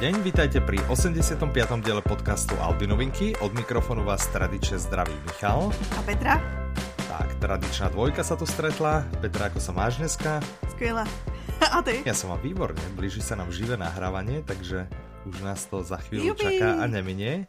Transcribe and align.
deň, 0.00 0.24
vítajte 0.24 0.64
pri 0.64 0.80
85. 0.88 1.44
diele 1.84 2.00
podcastu 2.00 2.56
Alby 2.56 2.88
novinky. 2.88 3.36
Od 3.44 3.52
mikrofónu 3.52 4.00
vás 4.00 4.24
tradične 4.32 4.80
zdraví 4.80 5.12
Michal. 5.28 5.68
A 5.68 6.00
Petra? 6.08 6.40
Tak, 7.04 7.36
tradičná 7.36 7.92
dvojka 7.92 8.24
sa 8.24 8.32
tu 8.32 8.48
stretla. 8.48 9.04
Petra, 9.20 9.52
ako 9.52 9.60
sa 9.60 9.76
máš 9.76 10.00
dneska? 10.00 10.40
Skvěle. 10.72 11.04
A 11.76 11.84
ty? 11.84 12.00
Ja 12.08 12.16
som 12.16 12.32
mám 12.32 12.40
výborne, 12.40 12.80
blíži 12.96 13.20
sa 13.20 13.36
nám 13.36 13.52
živé 13.52 13.76
nahrávanie, 13.76 14.40
takže 14.40 14.88
už 15.28 15.44
nás 15.44 15.68
to 15.68 15.84
za 15.84 16.00
chvíľu 16.00 16.32
Jubi. 16.32 16.48
čaká 16.48 16.80
a 16.80 16.84
neminie. 16.88 17.44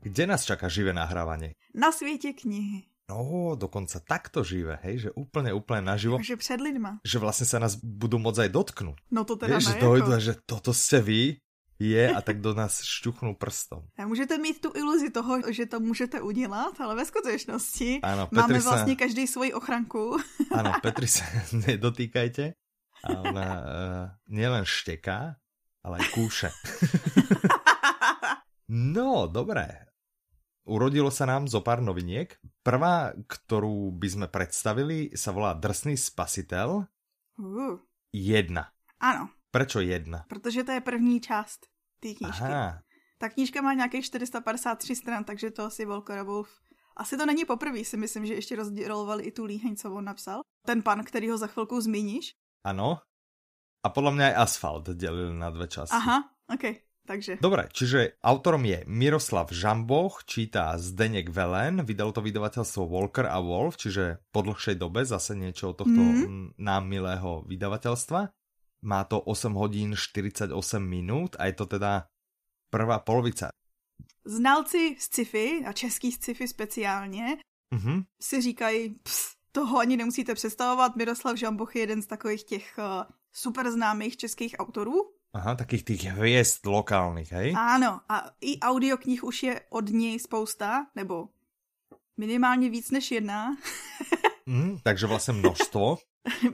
Kde 0.00 0.24
nás 0.24 0.48
čaká 0.48 0.72
živé 0.72 0.96
nahrávanie? 0.96 1.52
Na 1.76 1.92
světě 1.92 2.32
knihy. 2.32 2.88
No, 3.08 3.56
dokonca 3.56 4.00
takto 4.04 4.44
živé, 4.44 4.80
hej, 4.84 5.08
že 5.08 5.10
úplne, 5.16 5.52
úplne 5.56 5.80
naživo. 5.80 6.20
Že 6.20 6.36
před 6.36 6.60
lidma. 6.60 7.00
Že 7.04 7.16
vlastne 7.24 7.46
sa 7.48 7.56
nás 7.56 7.76
budú 7.80 8.20
môcť 8.20 8.48
aj 8.48 8.50
dotknúť. 8.52 8.98
No 9.08 9.24
to 9.24 9.40
teda 9.40 9.56
Vieš, 9.56 9.64
že 9.64 9.80
dojdu, 9.80 10.10
že 10.20 10.32
toto 10.44 10.76
ste 10.76 11.00
vy, 11.00 11.20
je 11.78 12.04
a 12.10 12.20
tak 12.20 12.42
do 12.42 12.54
nás 12.54 12.82
šťuchnú 12.82 13.38
prstom. 13.38 13.86
A 13.98 14.06
můžete 14.06 14.38
mít 14.38 14.60
tu 14.60 14.74
iluzi 14.74 15.10
toho, 15.10 15.52
že 15.52 15.66
to 15.66 15.80
můžete 15.80 16.20
udělat, 16.20 16.80
ale 16.80 16.94
ve 16.94 17.04
skutečnosti 17.04 18.00
ano, 18.02 18.28
máme 18.30 18.60
sa... 18.60 18.70
vlastně 18.70 18.96
každý 18.96 19.26
svoji 19.26 19.54
ochranku. 19.54 20.18
Áno, 20.58 20.74
Petri 20.82 21.06
sa 21.06 21.24
nedotýkajte. 21.66 22.54
A 22.98 23.08
ona 23.22 23.46
uh, 23.46 24.04
nielen 24.26 24.66
šteká, 24.66 25.38
ale 25.86 25.94
aj 26.02 26.06
kúše. 26.10 26.50
no, 28.98 29.30
dobré 29.30 29.88
urodilo 30.68 31.08
sa 31.08 31.24
nám 31.24 31.48
zo 31.48 31.64
pár 31.64 31.80
noviniek. 31.80 32.36
Prvá, 32.60 33.16
ktorú 33.16 33.96
by 33.96 34.08
sme 34.12 34.26
predstavili, 34.28 35.16
sa 35.16 35.32
volá 35.32 35.56
Drsný 35.56 35.96
spasitel. 35.96 36.84
Uh. 37.40 37.80
Jedna. 38.12 38.68
Ano. 39.00 39.37
Prečo 39.50 39.80
jedna? 39.80 40.24
Protože 40.28 40.64
to 40.64 40.72
je 40.72 40.80
první 40.80 41.20
část 41.20 41.66
té 42.00 42.14
knížky. 42.14 42.44
Aha. 42.44 42.82
Ta 43.18 43.28
knížka 43.28 43.62
má 43.62 43.74
nějakých 43.74 44.04
453 44.04 44.96
stran, 44.96 45.24
takže 45.24 45.50
to 45.50 45.62
asi 45.62 45.84
Volker 45.84 46.22
Wolf. 46.22 46.50
Asi 46.96 47.16
to 47.16 47.26
není 47.26 47.44
poprvé, 47.44 47.84
si 47.84 47.96
myslím, 47.96 48.26
že 48.26 48.34
ještě 48.34 48.56
rozdělovali 48.56 49.24
i 49.24 49.32
tu 49.32 49.44
líheň, 49.44 49.76
co 49.76 49.94
on 49.94 50.04
napsal. 50.04 50.40
Ten 50.66 50.82
pan, 50.82 51.04
který 51.04 51.30
ho 51.30 51.38
za 51.38 51.46
chvilku 51.46 51.80
zmíníš. 51.80 52.34
Ano. 52.64 52.98
A 53.84 53.88
podle 53.88 54.12
mě 54.12 54.24
aj 54.24 54.34
Asfalt 54.36 54.90
dělil 54.90 55.34
na 55.34 55.50
dve 55.50 55.68
časti. 55.68 55.96
Aha, 55.96 56.30
ok. 56.54 56.64
Takže... 57.08 57.40
Dobre, 57.40 57.72
čiže 57.72 58.20
autorom 58.20 58.68
je 58.68 58.84
Miroslav 58.84 59.48
Žamboch, 59.48 60.28
číta 60.28 60.76
Zdenek 60.76 61.32
Velen, 61.32 61.80
vydalo 61.80 62.12
to 62.12 62.20
vydavateľstvo 62.20 62.84
Walker 62.84 63.24
a 63.24 63.40
Wolf, 63.40 63.80
čiže 63.80 64.20
po 64.28 64.44
dlhšej 64.44 64.76
dobe 64.76 65.08
zase 65.08 65.32
niečo 65.32 65.72
od 65.72 65.80
tohto 65.80 65.96
mm. 65.96 66.60
nám 66.60 66.84
milého 66.84 67.48
vydavateľstva. 67.48 68.28
Má 68.82 69.04
to 69.04 69.20
8 69.20 69.52
hodín 69.52 69.94
48 69.96 70.82
minút 70.82 71.36
a 71.38 71.46
je 71.46 71.52
to 71.52 71.66
teda 71.66 72.06
prvá 72.70 72.98
polovica. 72.98 73.48
Znalci 74.24 74.96
sci-fi 74.98 75.64
a 75.66 75.72
český 75.72 76.12
sci-fi 76.12 76.48
speciálně 76.48 77.36
mm-hmm. 77.74 78.04
si 78.22 78.40
říkají, 78.40 78.94
ps, 79.02 79.32
toho 79.52 79.78
ani 79.78 79.96
nemusíte 79.96 80.34
představovat, 80.34 80.96
Miroslav 80.96 81.36
Žamboch 81.36 81.76
je 81.76 81.82
jeden 81.82 82.02
z 82.02 82.06
takových 82.06 82.44
těch 82.44 82.78
uh, 82.78 82.84
super 83.32 83.70
známých 83.70 84.16
českých 84.16 84.54
autorů, 84.58 85.18
Aha, 85.32 85.54
takých 85.54 85.84
tých 85.84 86.02
hviezd 86.04 86.66
lokálnych, 86.66 87.28
hej? 87.32 87.52
Áno, 87.52 88.00
a 88.08 88.32
i 88.40 88.56
audioknih 88.56 89.20
už 89.24 89.42
je 89.42 89.54
od 89.68 89.88
něj 89.88 90.18
spousta, 90.18 90.86
nebo 90.96 91.28
minimálně 92.16 92.70
víc 92.70 92.90
než 92.90 93.10
jedna. 93.10 93.56
mm, 94.46 94.78
takže 94.82 95.06
vlastně 95.06 95.34
množstvo. 95.34 95.98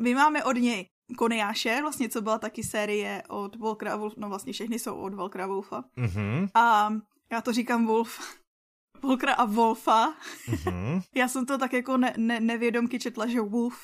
My 0.01 0.15
máme 0.15 0.45
od 0.45 0.57
něj 0.57 0.91
Koniáše, 1.19 1.83
vlastně, 1.83 2.09
co 2.09 2.23
byla 2.23 2.39
taky 2.39 2.63
série 2.63 3.23
od 3.29 3.57
Volkra 3.57 3.97
Wolf, 3.97 4.17
no 4.17 4.29
vlastně 4.29 4.53
všechny 4.53 4.79
jsou 4.79 4.97
od 4.97 5.15
Volkra 5.15 5.47
Wolfa. 5.47 5.85
Mm-hmm. 5.97 6.49
A 6.55 6.93
já 7.33 7.41
to 7.41 7.53
říkám 7.53 7.87
Wolf, 7.87 8.21
Volkra 9.03 9.35
a 9.35 9.45
Wolfa. 9.45 10.15
Mm-hmm. 10.49 11.03
Já 11.15 11.29
jsem 11.29 11.47
to 11.47 11.59
tak 11.59 11.73
jako 11.73 11.97
ne, 11.97 12.15
ne, 12.17 12.41
nevědomky 12.41 12.99
četla, 12.99 13.27
že 13.27 13.41
Wolf. 13.41 13.77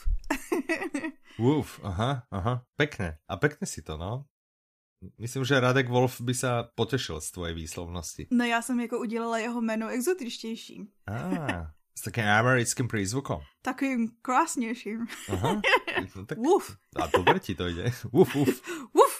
Wolf, 1.38 1.80
aha, 1.82 2.22
aha, 2.30 2.62
pekne. 2.76 3.18
A 3.28 3.36
pekne 3.36 3.66
si 3.66 3.82
to, 3.82 3.96
no. 3.96 4.24
Myslím, 5.18 5.44
že 5.44 5.60
Radek 5.60 5.88
Wolf 5.88 6.20
by 6.20 6.34
sa 6.36 6.68
potešil 6.76 7.20
z 7.24 7.30
tvojej 7.32 7.54
výslovnosti. 7.56 8.28
No 8.30 8.44
já 8.44 8.62
jsem 8.62 8.80
jako 8.80 8.98
udělala 8.98 9.38
jeho 9.38 9.60
jméno 9.60 9.88
exotičtějším. 9.88 10.88
Ah, 11.08 11.72
s 12.00 12.08
takým 12.08 12.24
americkým 12.24 12.88
prízvukom. 12.88 13.44
Takým 13.60 14.08
krásnějším. 14.24 15.04
Aha, 15.28 15.60
no 16.16 16.24
tak, 16.24 16.40
Uf. 16.40 16.80
A 16.96 17.12
dobre 17.12 17.36
ti 17.44 17.52
to 17.52 17.68
ide. 17.68 17.92
Uf, 18.08 18.32
uf. 18.36 18.56
Uf. 18.96 19.14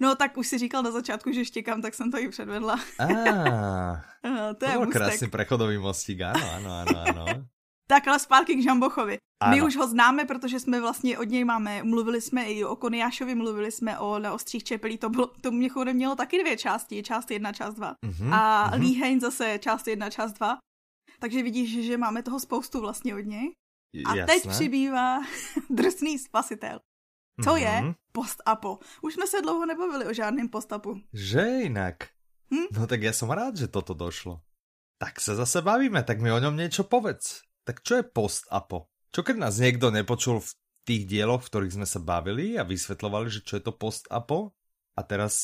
No 0.00 0.16
tak 0.16 0.36
už 0.36 0.48
si 0.48 0.58
říkal 0.58 0.82
na 0.82 0.90
začátku, 0.90 1.32
že 1.32 1.44
štěkám, 1.44 1.82
tak 1.82 1.94
jsem 1.94 2.10
to 2.10 2.18
i 2.18 2.28
předvedla. 2.28 2.80
Ah, 3.00 4.00
to 4.58 4.64
je 4.64 4.72
to 4.72 4.86
krásný 4.86 5.28
prechodový 5.28 5.78
mostík, 5.78 6.20
áno, 6.20 6.44
áno, 6.56 6.70
áno, 6.84 6.96
áno. 7.04 7.24
Tak 7.86 8.02
ale 8.08 8.18
zpátky 8.18 8.58
k 8.58 8.62
Žambochovi. 8.66 9.18
Ano. 9.40 9.56
My 9.56 9.62
už 9.62 9.76
ho 9.76 9.86
známe, 9.86 10.24
protože 10.24 10.60
jsme 10.60 10.80
vlastně 10.80 11.18
od 11.18 11.28
něj 11.28 11.44
máme, 11.44 11.82
mluvili 11.82 12.20
jsme 12.20 12.44
i 12.44 12.64
o 12.64 12.76
Koniášovi, 12.76 13.34
mluvili 13.34 13.72
jsme 13.72 13.98
o 13.98 14.18
Na 14.18 14.32
ostřích 14.32 14.64
čepelí, 14.64 14.98
to, 14.98 15.10
bylo, 15.10 15.26
to 15.40 15.50
mě 15.50 15.70
mělo 15.92 16.16
taky 16.16 16.42
dvě 16.42 16.56
části, 16.56 17.02
část 17.02 17.30
jedna, 17.30 17.52
část 17.52 17.74
dva. 17.74 17.94
Uh-huh, 18.06 18.34
a 18.34 18.70
uh-huh. 18.70 18.80
Líheň 18.80 19.20
zase 19.20 19.58
část 19.58 19.86
jedna, 19.86 20.10
část 20.10 20.32
dva. 20.32 20.58
Takže 21.20 21.42
vidíš, 21.42 21.86
že 21.86 21.96
máme 21.96 22.22
toho 22.22 22.40
spoustu 22.40 22.80
vlastně 22.80 23.14
od 23.14 23.26
něj. 23.26 23.52
A 24.06 24.14
Jasné. 24.14 24.34
teď 24.34 24.48
přibývá 24.48 25.20
drsný 25.70 26.18
spasitel. 26.18 26.80
Co 27.44 27.50
uh-huh. 27.50 27.56
je 27.56 27.94
post-apo? 28.12 28.78
Už 29.02 29.14
jsme 29.14 29.26
se 29.26 29.42
dlouho 29.42 29.66
nebavili 29.66 30.06
o 30.06 30.12
žádném 30.12 30.48
post-apu. 30.48 31.00
Že 31.12 31.40
jinak. 31.40 31.96
Hm? 32.54 32.80
No 32.80 32.86
tak 32.86 33.02
já 33.02 33.12
jsem 33.12 33.30
rád, 33.30 33.56
že 33.56 33.68
toto 33.68 33.94
došlo. 33.94 34.40
Tak 34.98 35.20
se 35.20 35.34
zase 35.34 35.62
bavíme, 35.62 36.02
tak 36.02 36.20
mi 36.20 36.32
o 36.32 36.38
něm 36.38 36.56
něco 36.56 36.84
povedz. 36.84 37.40
Tak 37.64 37.82
čo 37.82 37.94
je 37.94 38.02
post-apo? 38.02 38.86
Čo 39.10 39.26
keď 39.26 39.36
nás 39.36 39.58
niekto 39.58 39.90
nepočul 39.90 40.38
v 40.38 40.50
tých 40.86 41.08
dieloch, 41.08 41.42
v 41.42 41.50
ktorých 41.50 41.76
sme 41.80 41.86
sa 41.88 41.98
bavili 41.98 42.54
a 42.54 42.62
vysvetlovali, 42.62 43.26
že 43.26 43.42
čo 43.42 43.58
je 43.58 43.62
to 43.66 43.72
post-apo 43.74 44.54
a 44.94 45.00
teraz 45.02 45.34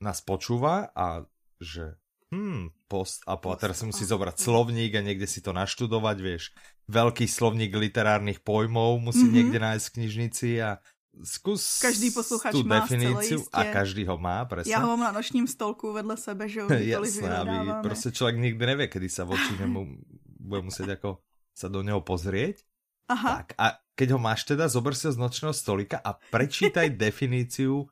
nás 0.00 0.24
počúva 0.24 0.88
a 0.96 1.26
že 1.60 2.00
hmm, 2.30 2.88
post-apo 2.90 3.52
a 3.52 3.56
teraz 3.58 3.82
si 3.82 3.84
musí 3.86 4.06
zobrať 4.06 4.40
slovník 4.40 4.94
a 4.96 5.04
niekde 5.04 5.26
si 5.26 5.42
to 5.42 5.50
naštudovať, 5.50 6.16
vieš. 6.22 6.54
Veľký 6.90 7.26
slovník 7.26 7.74
literárnych 7.74 8.42
pojmov 8.42 8.98
musí 9.02 9.26
mm-hmm. 9.26 9.34
niekde 9.34 9.58
nájsť 9.58 9.84
v 9.86 9.94
knižnici 9.94 10.48
a 10.62 10.70
Zkus 11.10 11.82
každý 11.82 12.14
posluchač 12.14 12.54
tu 12.54 12.62
má 12.62 12.86
definíciu 12.86 13.42
a 13.50 13.66
každý 13.74 14.06
ho 14.06 14.14
má, 14.14 14.46
presne. 14.46 14.70
Já 14.70 14.78
ho 14.78 14.94
mám 14.94 15.10
na 15.10 15.12
nočním 15.12 15.50
stolku 15.50 15.92
vedle 15.92 16.14
sebe, 16.14 16.46
že 16.46 16.62
ho 16.62 16.68
Jasné, 16.96 17.28
aby 17.28 17.56
proste 17.82 18.14
človek 18.14 18.38
nikdy 18.38 18.62
nevie, 18.62 18.86
kedy 18.86 19.10
sa 19.10 19.26
voči 19.26 19.58
nemu 19.58 20.00
bude 20.40 20.62
musieť 20.70 20.96
ako 20.96 21.18
sa 21.50 21.66
do 21.66 21.82
neho 21.82 22.00
pozrieť. 22.00 22.62
Aha. 23.10 23.42
Tak, 23.42 23.58
a 23.58 23.82
keď 23.98 24.16
ho 24.16 24.20
máš 24.22 24.46
teda, 24.46 24.70
zober 24.70 24.94
si 24.94 25.10
ho 25.10 25.12
z 25.12 25.18
nočného 25.18 25.50
stolika 25.50 25.98
a 25.98 26.14
prečítaj 26.16 26.94
definíciu 27.04 27.90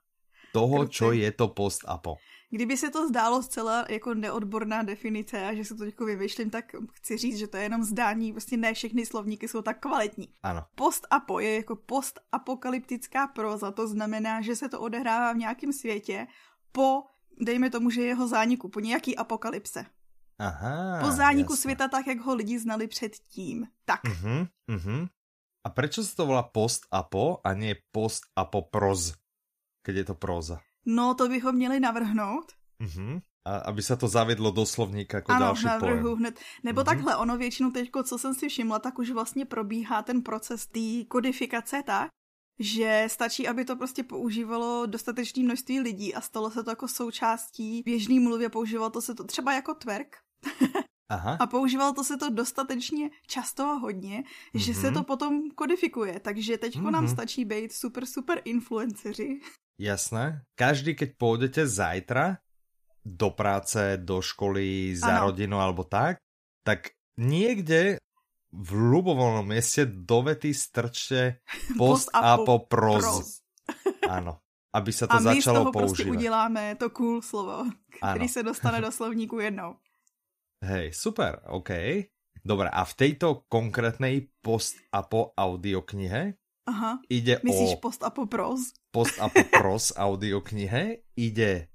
toho, 0.54 0.78
čo 0.88 1.12
je 1.12 1.28
to 1.34 1.52
post-apo. 1.52 2.16
Kdyby 2.50 2.76
se 2.76 2.90
to 2.90 3.08
zdálo 3.08 3.42
zcela 3.42 3.84
jako 3.88 4.14
neodborná 4.14 4.82
definice 4.82 5.46
a 5.46 5.54
že 5.54 5.64
se 5.64 5.74
to 5.74 5.84
teď 5.84 6.00
vymýšlím, 6.00 6.50
tak 6.50 6.72
chci 6.92 7.16
říct, 7.16 7.38
že 7.38 7.46
to 7.46 7.56
je 7.56 7.62
jenom 7.62 7.84
zdání, 7.84 8.32
prostě 8.32 8.56
ne 8.56 8.74
všechny 8.74 9.06
slovníky 9.06 9.48
jsou 9.48 9.62
tak 9.62 9.80
kvalitní. 9.80 10.32
Ano. 10.42 10.64
Post-apo 10.74 11.40
je 11.40 11.54
jako 11.56 11.76
post-apokalyptická 11.76 13.26
proza, 13.26 13.70
to 13.70 13.88
znamená, 13.88 14.40
že 14.40 14.56
se 14.56 14.68
to 14.68 14.80
odehrává 14.80 15.32
v 15.32 15.36
nějakém 15.36 15.72
světě 15.72 16.26
po, 16.72 17.02
dejme 17.40 17.70
tomu, 17.70 17.90
že 17.90 18.02
jeho 18.02 18.28
zániku, 18.28 18.68
po 18.68 18.80
nějaký 18.80 19.16
apokalypse. 19.16 19.86
Aha, 20.38 21.00
po 21.02 21.10
zániku 21.10 21.52
jasne. 21.52 21.62
světa 21.62 21.88
tak, 21.88 22.06
jak 22.06 22.18
ho 22.18 22.34
lidi 22.34 22.58
znali 22.58 22.88
předtím. 22.88 23.66
Tak. 23.84 24.04
Uh-huh, 24.04 24.48
uh-huh. 24.70 25.08
A 25.66 25.68
prečo 25.74 26.00
sa 26.06 26.14
to 26.14 26.24
volá 26.24 26.46
post-apo 26.46 27.42
a 27.44 27.52
nie 27.52 27.74
post-apo-proz, 27.92 29.18
keď 29.82 29.94
je 29.96 30.04
to 30.06 30.14
proza? 30.14 30.62
No, 30.88 31.14
to 31.14 31.28
bychom 31.28 31.54
měli 31.54 31.80
navrhnout. 31.80 32.52
Uh-huh. 32.84 33.20
A 33.46 33.56
aby 33.56 33.82
se 33.82 33.96
to 33.96 34.08
zavedlo 34.08 34.50
do 34.50 34.66
slovníka 34.66 35.16
jako 35.16 35.32
ano, 35.32 35.46
další 35.46 35.66
pojem. 35.80 36.04
hned. 36.04 36.40
Nebo 36.64 36.80
uh-huh. 36.80 36.84
takhle, 36.84 37.16
ono 37.16 37.36
většinou 37.36 37.70
teď, 37.70 37.90
co 38.04 38.18
jsem 38.18 38.34
si 38.34 38.48
všimla, 38.48 38.78
tak 38.78 38.98
už 38.98 39.10
vlastně 39.10 39.44
probíhá 39.44 40.02
ten 40.02 40.22
proces 40.22 40.66
té 40.66 41.04
kodifikace 41.08 41.82
tak, 41.86 42.08
že 42.58 43.04
stačí, 43.06 43.48
aby 43.48 43.64
to 43.64 43.76
prostě 43.76 44.02
používalo 44.02 44.86
dostatečné 44.86 45.42
množství 45.42 45.80
lidí 45.80 46.14
a 46.14 46.20
stalo 46.20 46.50
se 46.50 46.64
to 46.64 46.70
jako 46.70 46.88
součástí 46.88 47.82
běžný 47.84 48.20
mluvě, 48.20 48.48
používalo 48.48 48.90
to 48.90 49.02
se 49.02 49.14
to 49.14 49.24
třeba 49.24 49.52
jako 49.52 49.74
twerk, 49.74 50.16
Aha. 51.10 51.36
A 51.40 51.46
používal 51.46 51.92
to 51.92 52.04
se 52.04 52.16
to 52.16 52.30
dostatečně 52.30 53.10
často 53.26 53.64
a 53.64 53.74
hodně, 53.74 54.18
mm-hmm. 54.18 54.58
že 54.58 54.74
se 54.74 54.86
mhm. 54.86 54.94
to 54.94 55.04
potom 55.04 55.50
kodifikuje. 55.50 56.20
Takže 56.20 56.58
teď 56.58 56.76
mm-hmm. 56.76 56.90
nám 56.90 57.08
stačí 57.08 57.44
být 57.44 57.72
super, 57.72 58.06
super 58.06 58.42
influenceři. 58.44 59.40
Jasné. 59.78 60.42
Každý, 60.58 60.98
keď 60.98 61.14
pôjdete 61.14 61.62
zajtra 61.64 62.42
do 63.06 63.30
práce, 63.30 63.96
do 64.02 64.18
školy, 64.18 64.92
za 64.98 65.22
ano. 65.22 65.30
rodinu 65.30 65.62
alebo 65.62 65.86
tak, 65.86 66.18
tak 66.66 66.98
niekde 67.16 68.02
v 68.50 68.70
ľubovolnom 68.74 69.46
mieste 69.46 69.86
do 69.86 70.18
vety 70.26 70.50
strčte 70.50 71.40
post 71.80 72.10
a 72.10 72.36
po 72.42 72.66
proz. 72.66 73.40
Áno. 74.18 74.42
aby 74.72 74.90
sa 74.92 75.08
to 75.08 75.16
a 75.16 75.20
začalo. 75.20 75.32
A 75.32 75.34
my 75.34 75.40
z 75.40 75.44
toho 75.44 75.64
používať. 75.72 75.88
prostě 75.88 76.10
uděláme 76.10 76.74
to 76.74 76.90
cool 76.90 77.22
slovo, 77.22 77.70
který 77.96 78.28
ano. 78.28 78.28
se 78.28 78.42
dostane 78.42 78.80
do 78.80 78.92
slovníku 78.92 79.38
jednou. 79.38 79.76
Hej, 80.64 80.92
super, 80.92 81.40
OK. 81.46 81.70
Dobre, 82.44 82.70
a 82.70 82.84
v 82.84 82.94
tejto 82.94 83.44
konkrétnej 83.48 84.30
post-apo 84.42 85.36
audioknihe 85.36 86.34
Aha. 86.68 87.00
ide 87.08 87.40
Myslíš 87.44 87.72
o... 87.74 87.80
post-apo 87.80 88.26
pros? 88.28 88.76
Post-apo 88.92 89.40
pros 89.48 89.92
audioknihe 89.96 91.00
ide 91.16 91.72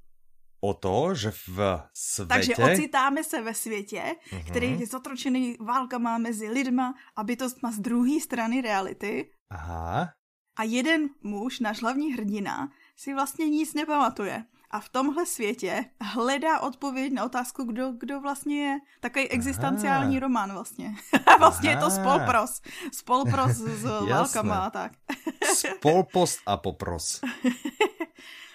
o 0.61 0.73
to, 0.73 1.17
že 1.17 1.31
v 1.33 1.81
svete... 1.93 2.29
Takže 2.29 2.55
ocitáme 2.55 3.23
se 3.23 3.41
ve 3.41 3.53
světě, 3.53 4.03
uh-huh. 4.31 4.45
který 4.49 4.79
je 4.79 4.87
zotročený 4.87 5.57
válkama 5.59 6.17
mezi 6.17 6.49
lidma 6.49 6.93
a 7.15 7.23
bytostma 7.23 7.71
z 7.71 7.79
druhé 7.79 8.21
strany 8.21 8.61
reality. 8.61 9.29
Aha. 9.49 10.13
A 10.55 10.63
jeden 10.63 11.09
muž, 11.23 11.59
náš 11.59 11.81
hlavní 11.81 12.13
hrdina, 12.13 12.71
si 12.95 13.13
vlastně 13.13 13.49
nic 13.49 13.73
nepamatuje. 13.73 14.45
A 14.73 14.79
v 14.79 14.89
tomhle 14.89 15.25
světě 15.25 15.85
hledá 16.01 16.59
odpověď 16.59 17.13
na 17.13 17.25
otázku, 17.25 17.63
kdo, 17.63 17.91
kdo 17.91 18.21
vlastně 18.21 18.65
je. 18.65 18.79
Takový 18.99 19.29
existenciální 19.29 20.19
román 20.19 20.53
vlastně. 20.53 20.95
vlastně 21.39 21.75
Aha. 21.75 21.79
je 21.79 21.85
to 21.85 21.91
spolpros. 21.91 22.61
Spolpros 22.93 23.51
s 23.51 23.83
válkama 24.09 24.55
a 24.55 24.69
tak. 24.69 24.91
Spolpost 25.55 26.39
a 26.45 26.57
popros. 26.57 27.21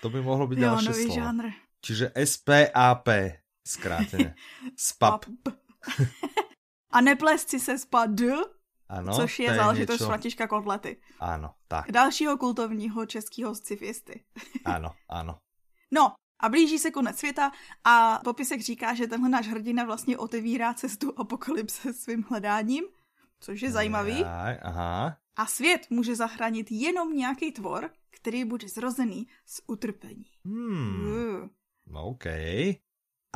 To 0.02 0.10
by 0.10 0.22
mohlo 0.22 0.46
být 0.46 0.58
další 0.58 0.92
slovo. 0.92 1.14
žánr. 1.14 1.44
Čiže 1.80 2.12
SPAP, 2.24 3.08
zkráteně. 3.66 4.34
SPAP. 4.76 5.24
a 6.90 7.00
neplést 7.00 7.50
si 7.50 7.60
se 7.60 7.78
SPAD, 7.78 8.10
ano, 8.88 9.14
což 9.14 9.38
je 9.38 9.54
záležitost 9.54 9.94
něco... 9.94 10.06
Františka 10.06 10.48
Kotlety. 10.48 11.00
Ano, 11.20 11.54
tak. 11.68 11.92
Dalšího 11.92 12.38
kultovního 12.38 13.06
českého 13.06 13.54
scifisty. 13.54 14.24
ano, 14.64 14.90
ano. 15.08 15.38
No, 15.90 16.12
a 16.40 16.48
blíží 16.48 16.78
se 16.78 16.90
konec 16.90 17.18
světa 17.18 17.52
a 17.84 18.20
popisek 18.24 18.60
říká, 18.60 18.94
že 18.94 19.06
tenhle 19.06 19.28
náš 19.28 19.48
hrdina 19.48 19.84
vlastně 19.84 20.18
otevírá 20.18 20.74
cestu 20.74 21.12
apokalypse 21.16 21.92
svým 21.92 22.24
hledáním, 22.28 22.84
což 23.40 23.60
je 23.60 23.70
zajímavý. 23.70 24.24
Aha. 24.62 25.16
A 25.36 25.46
svět 25.46 25.86
může 25.90 26.16
zachránit 26.16 26.66
jenom 26.70 27.16
nějaký 27.16 27.52
tvor, 27.52 27.90
který 28.10 28.44
bude 28.44 28.68
zrozený 28.68 29.26
z 29.46 29.60
utrpení. 29.66 30.26
Hmm. 30.44 31.06
Uh. 31.90 32.08
OK. 32.10 32.24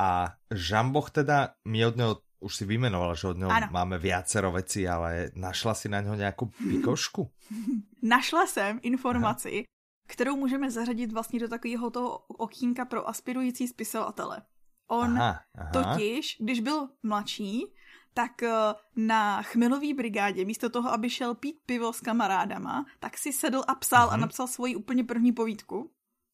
A 0.01 0.35
Žamboch 0.55 1.11
teda, 1.11 1.49
my 1.67 1.85
od 1.85 1.95
neho, 1.95 2.21
už 2.39 2.55
si 2.55 2.65
vymenovala, 2.65 3.15
že 3.15 3.27
od 3.27 3.37
neho 3.37 3.51
ano. 3.51 3.67
máme 3.71 3.97
viacero 3.97 4.51
veci, 4.51 4.87
ale 4.87 5.31
našla 5.35 5.73
si 5.73 5.89
na 5.89 6.01
něho 6.01 6.15
nějakou 6.15 6.45
pikošku? 6.45 7.31
našla 8.01 8.47
jsem 8.47 8.79
informaci, 8.83 9.49
Aha 9.49 9.72
kterou 10.07 10.35
můžeme 10.35 10.71
zařadit 10.71 11.11
vlastně 11.11 11.39
do 11.39 11.47
takového 11.47 11.89
toho 11.89 12.17
okýnka 12.27 12.85
pro 12.85 13.09
aspirující 13.09 13.67
spisovatele. 13.67 14.41
On 14.87 15.17
aha, 15.17 15.39
aha. 15.55 15.71
totiž, 15.71 16.37
když 16.39 16.59
byl 16.59 16.89
mladší, 17.03 17.73
tak 18.13 18.43
eh, 18.43 18.51
na 18.95 19.41
chmelový 19.41 19.93
brigádě, 19.93 20.45
místo 20.45 20.69
toho, 20.69 20.89
aby 20.89 21.09
šel 21.09 21.35
pít 21.35 21.55
pivo 21.65 21.93
s 21.93 22.01
kamarádama, 22.01 22.85
tak 22.99 23.17
si 23.17 23.33
sedl 23.33 23.63
a 23.67 23.75
psal 23.75 24.07
uh-huh. 24.07 24.11
a 24.11 24.15
mhm. 24.15 24.21
napsal 24.21 24.47
svoji 24.47 24.75
úplně 24.75 25.03
první 25.03 25.31
povídku, 25.31 25.91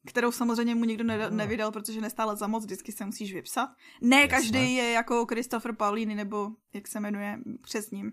kterou 0.08 0.32
samozřejmě 0.32 0.76
mu 0.76 0.86
nikdo 0.86 1.04
ne- 1.04 1.32
nevydal, 1.32 1.72
protože 1.72 2.02
nestále 2.02 2.36
za 2.36 2.48
moc, 2.48 2.66
vždycky 2.66 2.92
se 2.92 3.06
musíš 3.06 3.34
vypsat. 3.34 3.70
Ne 4.02 4.22
Jasne. 4.22 4.38
každý 4.38 4.76
je 4.76 4.92
jako 4.92 5.26
Christopher 5.26 5.76
Paulini, 5.76 6.16
nebo 6.16 6.50
jak 6.74 6.88
se 6.88 7.00
jmenuje 7.00 7.40
přes 7.62 7.92
ním. 7.92 8.12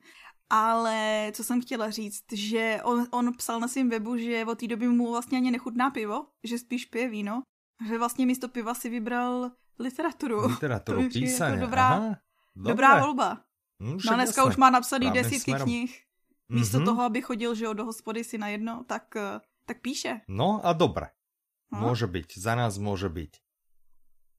Ale 0.51 1.31
co 1.35 1.45
jsem 1.45 1.63
chtěla 1.63 1.91
říct, 1.91 2.25
že 2.33 2.81
on, 2.85 3.07
on 3.11 3.35
psal 3.37 3.61
na 3.61 3.69
svém 3.69 3.91
webu, 3.91 4.17
že 4.17 4.45
od 4.45 4.59
té 4.59 4.67
doby 4.67 4.89
mu 4.89 5.11
vlastně 5.11 5.39
ani 5.39 5.51
nechutná 5.51 5.91
pivo, 5.91 6.27
že 6.45 6.59
spíš 6.59 6.85
pije 6.85 7.09
víno, 7.09 7.43
že 7.89 7.99
vlastně 7.99 8.27
místo 8.27 8.49
piva 8.49 8.75
si 8.75 8.89
vybral 8.89 9.51
literaturu. 9.79 10.49
Literaturu, 10.49 11.03
to 11.03 11.09
písaně. 11.09 11.55
Jako 11.55 11.67
dobrá, 11.67 11.89
Aha, 11.89 12.17
dobrá 12.57 13.01
volba. 13.01 13.41
Hm, 13.83 13.99
no 14.07 14.15
dneska 14.15 14.41
jasné. 14.41 14.51
už 14.51 14.57
má 14.57 14.71
napsaný 14.71 15.11
desítky 15.11 15.51
směrem. 15.51 15.65
knih. 15.65 16.03
Místo 16.49 16.79
mm-hmm. 16.79 16.85
toho, 16.85 17.03
aby 17.03 17.23
chodil 17.23 17.55
že 17.55 17.75
do 17.75 17.85
hospody 17.85 18.25
si 18.25 18.39
na 18.39 18.49
jedno, 18.49 18.87
tak, 18.87 19.17
eh, 19.17 19.43
tak 19.67 19.83
píše. 19.83 20.23
No 20.31 20.63
a 20.63 20.73
dobré. 20.73 21.11
No. 21.75 21.91
Môže 21.91 22.07
byť, 22.07 22.39
za 22.39 22.55
nás 22.55 22.79
môže 22.79 23.11
byť. 23.11 23.43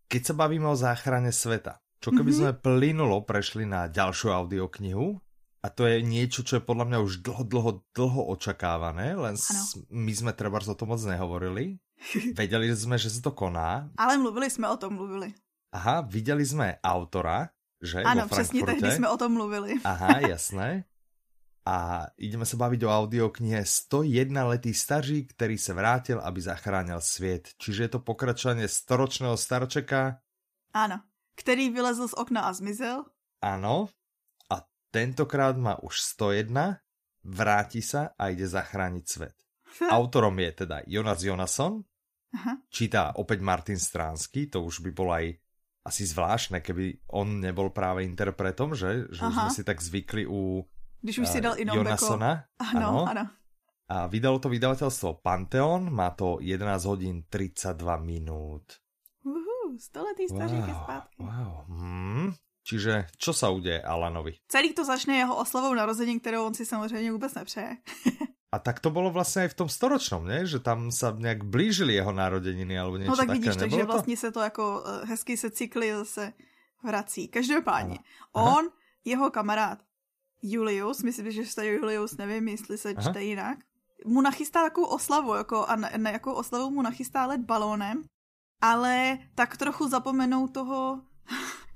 Keď 0.08 0.22
sa 0.24 0.34
bavíme 0.34 0.72
o 0.72 0.80
záchrane 0.80 1.36
sveta, 1.36 1.84
čo 2.00 2.16
keby 2.16 2.32
mm-hmm. 2.32 2.48
sme 2.48 2.52
plynulo 2.56 3.28
prešli 3.28 3.68
na 3.68 3.92
ďalšiu 3.92 4.32
audioknihu, 4.32 5.20
a 5.68 5.76
to 5.76 5.84
je 5.84 6.00
niečo, 6.00 6.48
čo 6.48 6.58
je 6.58 6.64
podľa 6.64 6.88
mňa 6.88 7.00
už 7.04 7.28
dlho, 7.28 7.44
dlho, 7.44 7.72
dlho 7.92 8.22
očakávané, 8.32 9.20
len 9.20 9.36
s, 9.36 9.76
my 9.92 10.16
sme 10.16 10.32
treba 10.32 10.64
o 10.64 10.80
tom 10.80 10.96
moc 10.96 11.04
nehovorili. 11.04 11.76
Vedeli 12.40 12.72
sme, 12.72 12.96
že 12.96 13.12
sa 13.12 13.20
to 13.20 13.36
koná. 13.36 13.92
Ale 14.00 14.16
mluvili 14.16 14.48
sme 14.48 14.72
o 14.72 14.80
tom, 14.80 14.96
mluvili. 14.96 15.36
Aha, 15.76 16.08
videli 16.08 16.48
sme 16.48 16.80
autora, 16.80 17.52
že? 17.84 18.00
Áno, 18.00 18.32
přesně 18.32 18.64
tehdy 18.64 18.96
sme 18.96 19.12
o 19.12 19.20
tom 19.20 19.36
mluvili. 19.36 19.84
Aha, 19.84 20.24
jasné. 20.40 20.88
A 21.68 22.08
ideme 22.16 22.48
sa 22.48 22.56
baviť 22.56 22.88
o 22.88 22.94
audioknihe 23.04 23.60
101 23.60 24.32
letý 24.32 24.72
staří, 24.72 25.28
ktorý 25.36 25.60
sa 25.60 25.76
vrátil, 25.76 26.24
aby 26.24 26.40
zachránil 26.40 27.04
svět. 27.04 27.60
Čiže 27.60 27.84
je 27.84 27.92
to 27.92 28.00
pokračovanie 28.00 28.72
storočného 28.72 29.36
starčeka. 29.36 30.24
Áno, 30.72 31.04
ktorý 31.36 31.68
vylezl 31.76 32.08
z 32.08 32.16
okna 32.16 32.48
a 32.48 32.56
zmizel. 32.56 33.04
Áno, 33.44 33.92
Tentokrát 34.88 35.56
má 35.60 35.76
už 35.84 36.00
101, 36.16 36.80
vráti 37.28 37.84
sa 37.84 38.16
a 38.16 38.32
ide 38.32 38.48
zachrániť 38.48 39.06
svet. 39.06 39.36
Autorom 39.92 40.34
je 40.40 40.52
teda 40.66 40.82
Jonas 40.88 41.22
Jonasson, 41.22 41.84
Aha. 42.34 42.54
číta 42.72 43.14
opäť 43.20 43.40
Martin 43.44 43.78
Stránsky, 43.78 44.48
to 44.48 44.64
už 44.64 44.82
by 44.82 44.92
bolo 44.96 45.12
aj 45.14 45.38
asi 45.88 46.04
zvláštne, 46.04 46.60
keby 46.60 47.08
on 47.16 47.40
nebol 47.40 47.72
práve 47.72 48.04
interpretom, 48.04 48.76
že, 48.76 49.08
že 49.08 49.24
už 49.24 49.36
sme 49.36 49.52
si 49.56 49.64
tak 49.64 49.80
zvykli 49.80 50.28
u 50.28 50.68
Když 51.00 51.24
už 51.24 51.28
si 51.28 51.40
dal 51.40 51.56
Jonassona. 51.56 52.44
Ano, 52.60 53.08
ano. 53.08 53.24
A 53.88 54.12
vydalo 54.12 54.36
to 54.44 54.52
vydavateľstvo 54.52 55.24
Pantheon, 55.24 55.88
má 55.88 56.12
to 56.12 56.44
11 56.44 56.92
hodín 56.92 57.24
32 57.32 57.80
minút. 58.04 58.84
Uhu, 59.24 59.80
stoletý 59.80 60.28
stařík 60.28 60.60
wow, 60.60 60.68
je 60.68 60.76
zpátky. 60.76 61.20
Wow, 61.24 61.54
hmm. 61.72 62.28
Čiže 62.68 63.08
čo 63.16 63.32
sa 63.32 63.48
udeje 63.48 63.80
Alanovi? 63.80 64.44
Celý 64.52 64.76
to 64.76 64.84
začne 64.84 65.24
jeho 65.24 65.40
oslavou 65.40 65.72
narození, 65.72 66.20
kterou 66.20 66.52
on 66.52 66.54
si 66.54 66.66
samozřejmě 66.68 67.12
vůbec 67.12 67.34
nepřeje. 67.34 67.78
A 68.52 68.60
tak 68.60 68.80
to 68.80 68.88
bolo 68.88 69.12
vlastne 69.12 69.44
aj 69.44 69.52
v 69.52 69.60
tom 69.60 69.68
storočnom, 69.68 70.24
ne? 70.24 70.48
Že 70.48 70.64
tam 70.64 70.88
sa 70.88 71.12
nejak 71.12 71.44
blížili 71.44 72.00
jeho 72.00 72.16
narodeniny 72.16 72.80
alebo 72.80 72.96
niečo 72.96 73.12
No 73.12 73.20
tak 73.20 73.28
také, 73.28 73.44
vidíš, 73.44 73.56
takže 73.60 73.84
to? 73.84 73.92
vlastně 73.92 74.18
se 74.18 74.32
to 74.32 74.40
jako 74.40 74.84
eh, 74.88 75.06
hezky 75.06 75.38
se 75.38 75.52
cykly 75.52 75.94
zase 75.94 76.34
vrací. 76.84 77.28
Každopádně, 77.28 78.00
on, 78.32 78.72
jeho 79.06 79.32
kamarád 79.32 79.80
Julius, 80.42 81.04
myslím, 81.04 81.32
že 81.32 81.46
se 81.46 81.68
Julius, 81.68 82.18
nevím, 82.18 82.48
jestli 82.48 82.78
se 82.78 82.96
čte 82.96 83.10
Aha. 83.10 83.20
jinak, 83.20 83.58
mu 84.06 84.22
nachystá 84.22 84.64
takovou 84.64 84.88
oslavu, 84.88 85.34
jako, 85.34 85.66
a 85.66 85.76
na, 85.76 85.90
na 85.98 86.12
jakou 86.12 86.34
oslavu 86.34 86.72
mu 86.72 86.82
nachystá 86.82 87.26
let 87.26 87.42
balónem, 87.42 88.04
ale 88.62 89.18
tak 89.36 89.58
trochu 89.58 89.90
zapomenou 89.90 90.48
toho 90.48 91.02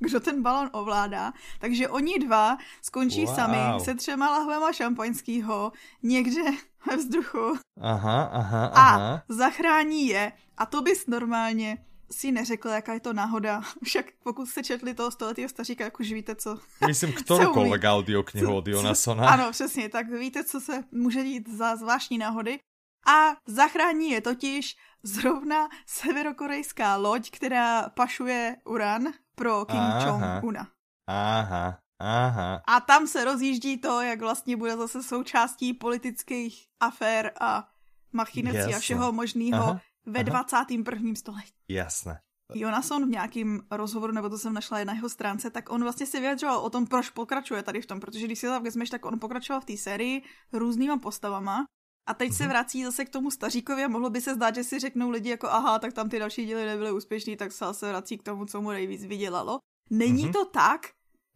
kdo 0.02 0.20
ten 0.20 0.44
balon 0.44 0.70
ovládá. 0.74 1.34
Takže 1.60 1.90
oni 1.90 2.20
dva 2.20 2.58
skončí 2.82 3.26
wow. 3.26 3.36
sami 3.36 3.58
se 3.84 3.96
třema 3.96 4.30
lahvema 4.30 4.74
šampaňského 4.74 5.72
někde 6.04 6.42
ve 6.88 6.98
vzduchu. 6.98 7.58
Aha, 7.82 8.24
aha, 8.24 8.72
aha. 8.74 9.16
A 9.16 9.24
zachrání 9.30 10.08
je. 10.08 10.32
A 10.58 10.66
to 10.66 10.82
bys 10.82 11.08
normálně 11.08 11.78
si 12.12 12.32
neřekl, 12.32 12.70
jaká 12.70 12.94
je 12.94 13.00
to 13.00 13.14
náhoda. 13.14 13.62
Však 13.84 14.06
pokud 14.24 14.46
jste 14.46 14.64
četli 14.64 14.94
toho 14.94 15.12
stoletého 15.12 15.50
staříka, 15.50 15.84
jak 15.84 16.00
už 16.00 16.12
víte, 16.12 16.36
co... 16.36 16.60
Myslím, 16.88 17.14
kteroukoliv 17.14 17.82
audioknihu 17.84 18.56
od 18.56 18.68
Jonasona. 18.68 19.30
Ano, 19.30 19.52
přesně, 19.52 19.90
tak 19.90 20.10
víte, 20.10 20.44
co 20.44 20.62
se 20.62 20.84
může 20.92 21.24
dít 21.24 21.50
za 21.50 21.76
zvláštní 21.76 22.18
náhody. 22.18 22.60
A 23.08 23.36
zachrání 23.48 24.10
je 24.10 24.22
totiž 24.22 24.76
zrovna 25.04 25.70
severokorejská 25.86 26.96
loď, 26.96 27.32
která 27.32 27.90
pašuje 27.90 28.58
uran 28.66 29.04
pro 29.36 29.66
Kim 29.66 29.80
Jong-una. 30.06 30.68
Aha, 31.08 31.80
aha. 32.00 32.62
A 32.68 32.80
tam 32.80 33.08
se 33.08 33.24
rozjíždí 33.24 33.78
to, 33.78 34.02
jak 34.02 34.20
vlastně 34.20 34.58
bude 34.58 34.78
zase 34.78 35.04
součástí 35.04 35.74
politických 35.74 36.66
afér 36.80 37.32
a 37.42 37.68
machinací 38.12 38.58
Jasne. 38.58 38.76
a 38.76 38.80
všeho 38.80 39.12
možného 39.12 39.80
ve 40.06 40.20
aha. 40.20 40.24
21. 40.24 41.16
století. 41.16 41.54
Jasné. 41.70 42.20
Jonasson 42.54 43.06
v 43.06 43.10
nějakým 43.10 43.62
rozhovoru, 43.72 44.14
nebo 44.14 44.30
to 44.30 44.38
jsem 44.38 44.54
našla 44.54 44.84
na 44.84 44.94
jeho 44.94 45.10
stránce, 45.10 45.50
tak 45.50 45.72
on 45.72 45.84
vlastně 45.84 46.06
si 46.06 46.20
vyjadřoval 46.20 46.58
o 46.58 46.70
tom, 46.70 46.88
proč 46.88 47.10
pokračuje 47.10 47.64
tady 47.64 47.82
v 47.82 47.86
tom, 47.86 48.00
protože 48.00 48.26
když 48.26 48.40
si 48.40 48.48
to 48.48 48.62
vezmeš, 48.62 48.90
tak 48.90 49.06
on 49.06 49.20
pokračoval 49.20 49.62
v 49.62 49.66
té 49.66 49.78
sérii 49.78 50.24
různýma 50.54 50.98
postavama 50.98 51.66
a 52.10 52.14
teď 52.14 52.30
mm-hmm. 52.30 52.38
se 52.38 52.44
mhm. 52.44 52.50
vrací 52.50 52.84
zase 52.84 53.06
k 53.06 53.10
tomu 53.10 53.32
staříkovi 53.32 53.84
a 53.84 53.88
mohlo 53.88 54.10
by 54.10 54.22
se 54.22 54.36
zdát, 54.36 54.56
že 54.56 54.64
si 54.64 54.80
řeknou 54.80 55.10
lidi 55.10 55.30
jako 55.30 55.48
aha, 55.50 55.80
tak 55.80 55.94
tam 55.94 56.10
ty 56.10 56.20
další 56.20 56.46
díly 56.46 56.66
nebyly 56.66 56.92
úspěšný, 56.92 57.38
tak 57.38 57.52
se 57.52 57.66
zase 57.66 57.90
vrací 57.90 58.18
k 58.18 58.24
tomu, 58.24 58.46
co 58.46 58.62
mu 58.62 58.72
nejvíc 58.72 59.06
vydělalo. 59.06 59.60
Není 59.90 60.26
mm-hmm. 60.26 60.34
to 60.34 60.46
tak? 60.46 60.82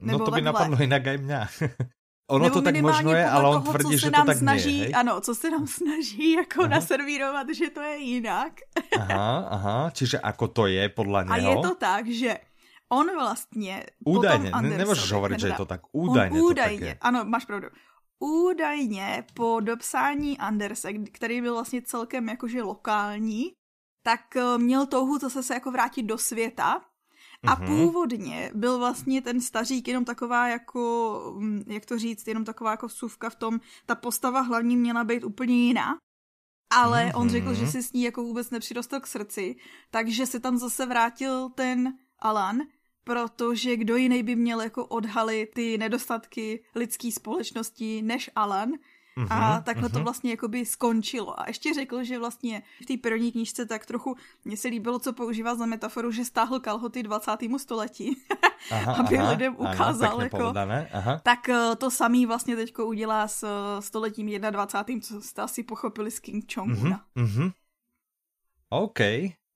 Nebo 0.02 0.18
no 0.18 0.26
to 0.26 0.32
by 0.32 0.42
takhle? 0.42 0.54
napadlo 0.54 0.78
jinak 0.82 1.08
aj 1.08 1.18
mňa. 1.18 1.42
Ono 2.26 2.50
to 2.50 2.62
tak 2.66 2.74
možno 2.82 3.14
je, 3.14 3.22
ale 3.22 3.46
on 3.46 3.62
toho, 3.62 3.78
tvrdí, 3.78 4.02
že 4.02 4.10
to 4.10 4.26
tak 4.26 4.38
snaží, 4.42 4.78
nie, 4.82 4.86
hej? 4.90 4.98
Ano, 4.98 5.22
co 5.22 5.36
se 5.36 5.46
nám 5.50 5.68
snaží 5.68 6.32
jako 6.32 6.66
aha. 6.66 6.70
naservírovat, 6.70 7.48
že 7.54 7.70
to 7.70 7.82
je 7.82 7.98
jinak. 7.98 8.54
aha, 9.00 9.46
aha, 9.50 9.78
čiže 9.94 10.18
ako 10.18 10.48
to 10.48 10.64
je 10.66 10.90
podle 10.90 11.22
něho? 11.26 11.34
A 11.34 11.38
je 11.38 11.56
to 11.62 11.76
tak, 11.76 12.10
že 12.10 12.38
on 12.90 13.06
vlastně 13.14 13.86
Údajně, 14.06 14.52
ne, 14.62 14.78
nemůžeš 14.78 15.12
hovoriť, 15.12 15.40
že 15.40 15.48
je 15.48 15.54
to 15.54 15.66
tak. 15.66 15.82
Údajně, 15.92 16.42
on 16.42 16.46
údajně 16.46 16.80
to 16.80 16.86
tak 16.86 16.90
je. 16.90 16.98
ano, 17.02 17.26
máš 17.26 17.46
pravdu. 17.46 17.68
Údajně 18.20 19.26
po 19.34 19.60
dopsání 19.60 20.38
Anderse, 20.38 20.94
který 20.94 21.42
byl 21.42 21.54
vlastně 21.54 21.82
celkem 21.82 22.30
jakože 22.30 22.64
lokální, 22.64 23.52
tak 24.04 24.36
eh, 24.36 24.58
měl 24.58 24.86
touhu 24.86 25.18
zase 25.18 25.44
se 25.44 25.54
jako 25.54 25.72
vrátit 25.72 26.04
do 26.04 26.18
světa 26.18 26.82
a 27.48 27.56
mm-hmm. 27.56 27.66
původně 27.66 28.52
byl 28.56 28.78
vlastně 28.78 29.22
ten 29.22 29.42
stařík 29.42 29.88
jenom 29.88 30.06
taková 30.06 30.48
jako, 30.48 31.34
mm, 31.38 31.64
jak 31.68 31.86
to 31.86 31.98
říct, 31.98 32.28
jenom 32.28 32.46
taková 32.46 32.72
jako 32.72 32.88
vsuvka 32.88 33.30
v 33.30 33.36
tom, 33.36 33.60
ta 33.86 33.96
postava 33.96 34.42
hlavní 34.42 34.78
měla 34.78 35.04
být 35.04 35.24
úplně 35.24 35.56
jiná. 35.56 35.98
Ale 36.70 37.06
mm-hmm. 37.06 37.20
on 37.20 37.30
řekl, 37.30 37.54
že 37.54 37.68
si 37.68 37.84
s 37.84 37.94
ní 37.94 38.04
jako 38.04 38.24
vůbec 38.24 38.50
nepřirostl 38.50 39.00
k 39.00 39.08
srdci, 39.08 39.56
takže 39.92 40.26
se 40.26 40.40
tam 40.40 40.58
zase 40.58 40.86
vrátil 40.86 41.50
ten 41.50 41.94
Alan, 42.20 42.62
protože 43.06 43.78
kdo 43.78 43.96
jiný 43.96 44.24
by 44.24 44.36
měl 44.36 44.62
jako 44.62 44.86
odhalit 44.86 45.54
ty 45.54 45.78
nedostatky 45.78 46.64
lidské 46.76 47.12
společnosti 47.12 48.02
než 48.02 48.30
Alan, 48.36 48.72
Uh-huh, 49.18 49.28
a 49.30 49.62
takhle 49.62 49.88
uh-huh. 49.88 49.92
to 49.92 49.98
mhm. 49.98 50.04
vlastně 50.04 50.32
jakoby 50.32 50.66
skončilo. 50.66 51.40
A 51.40 51.44
ještě 51.48 51.74
řekl, 51.74 52.04
že 52.04 52.20
vlastně 52.20 52.64
v 52.82 52.86
té 52.86 52.98
první 52.98 53.32
knížce 53.32 53.66
tak 53.66 53.86
trochu 53.86 54.16
mně 54.46 54.58
se 54.58 54.68
líbilo, 54.68 55.00
co 55.00 55.14
používá 55.14 55.56
za 55.56 55.66
metaforu, 55.66 56.12
že 56.12 56.26
stáhl 56.26 56.60
kalhoty 56.60 57.04
20. 57.04 57.32
století, 57.58 58.18
aha, 58.72 58.94
aby 58.94 59.18
aha, 59.18 59.30
lidem 59.30 59.56
ukázal. 59.58 60.14
Ano, 60.14 60.22
jako, 60.22 60.54
aha. 60.92 61.22
Tak 61.24 61.50
eh, 61.50 61.76
to 61.76 61.92
samý 61.92 62.26
vlastně 62.26 62.56
teďko 62.56 62.86
udělá 62.86 63.28
s 63.28 63.44
eh, 63.44 63.82
stoletím 63.82 64.42
21. 64.52 65.02
co 65.02 65.22
jste 65.22 65.42
asi 65.42 65.64
pochopili 65.64 66.12
s 66.12 66.20
King 66.20 66.54
Chong. 66.54 66.78
Uh-huh, 66.78 67.00
uh-huh. 67.18 67.54
OK, 68.70 69.00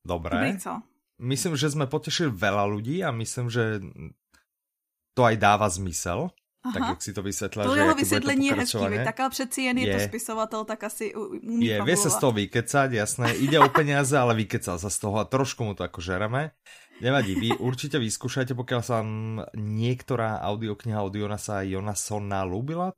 dobré. 0.08 0.46
Dobrý, 0.46 0.60
co? 0.60 0.82
Myslím, 1.20 1.56
že 1.60 1.70
jsme 1.70 1.88
potešili 1.88 2.32
veľa 2.32 2.64
ľudí 2.64 3.04
a 3.04 3.12
myslím, 3.12 3.52
že 3.52 3.84
to 5.14 5.28
aj 5.28 5.36
dáva 5.36 5.68
zmysel. 5.68 6.32
Aha. 6.60 6.74
tak 6.76 6.90
jak 6.90 7.02
si 7.02 7.14
to 7.14 7.22
vysvětlil. 7.24 7.66
To 7.66 7.76
jeho 7.76 7.96
vysvětlení 7.96 8.48
je 8.48 8.56
hezký, 8.56 8.86
tak 9.04 9.20
ale 9.20 9.30
přeci 9.30 9.62
jen 9.62 9.78
je, 9.78 9.88
je 9.88 9.94
to 9.96 10.00
spisovatel, 10.04 10.66
tak 10.66 10.84
asi 10.84 11.16
umí 11.16 11.66
Je, 11.66 11.84
vie 11.84 11.98
sa 11.98 12.10
z 12.12 12.20
toho 12.20 12.36
vykecať, 12.36 12.90
jasné, 12.92 13.32
ide 13.40 13.60
o 13.64 13.72
peniaze, 13.72 14.12
ale 14.12 14.36
vykecal 14.36 14.76
sa 14.76 14.92
z 14.92 15.00
toho 15.00 15.24
a 15.24 15.26
trošku 15.26 15.64
mu 15.64 15.72
to 15.72 15.88
ako 15.88 16.04
žereme. 16.04 16.52
Nevadí, 17.00 17.32
vy 17.40 17.56
určite 17.64 17.96
vyskúšajte, 17.96 18.60
pokiaľ 18.60 18.82
sa 18.84 19.00
niektorá 19.56 20.44
audiokniha 20.44 21.00
od 21.00 21.16
Jonasa 21.16 21.64
Jonasona 21.64 22.44
ľúbila, 22.44 22.92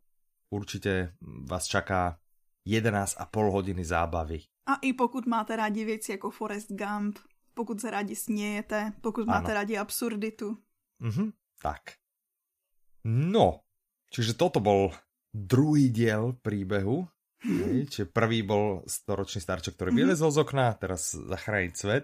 určite 0.49 1.13
vás 1.21 1.69
čaká 1.69 2.17
11,5 2.65 3.29
hodiny 3.29 3.85
zábavy. 3.85 4.41
A 4.65 4.81
i 4.81 4.93
pokud 4.93 5.27
máte 5.27 5.55
rádi 5.55 5.85
věci 5.85 6.11
jako 6.11 6.31
Forest 6.31 6.73
Gump, 6.73 7.19
pokud 7.53 7.81
se 7.81 7.91
rádi 7.91 8.15
smějete, 8.15 8.93
pokud 9.01 9.21
ano. 9.21 9.31
máte 9.31 9.53
rádi 9.53 9.77
absurditu. 9.77 10.57
Mhm, 10.99 11.31
tak. 11.61 11.97
No, 13.05 13.65
čiže 14.13 14.37
toto 14.37 14.61
bol 14.61 14.93
druhý 15.33 15.89
diel 15.89 16.37
príbehu. 16.37 17.07
Hej, 17.41 17.89
čiže 17.89 18.05
prvý 18.13 18.45
bol 18.45 18.85
storočný 18.85 19.41
starček, 19.41 19.73
ktorý 19.73 19.97
vylezol 19.97 20.29
z 20.29 20.45
okna, 20.45 20.77
teraz 20.77 21.17
zachrániť 21.17 21.73
svet. 21.73 22.03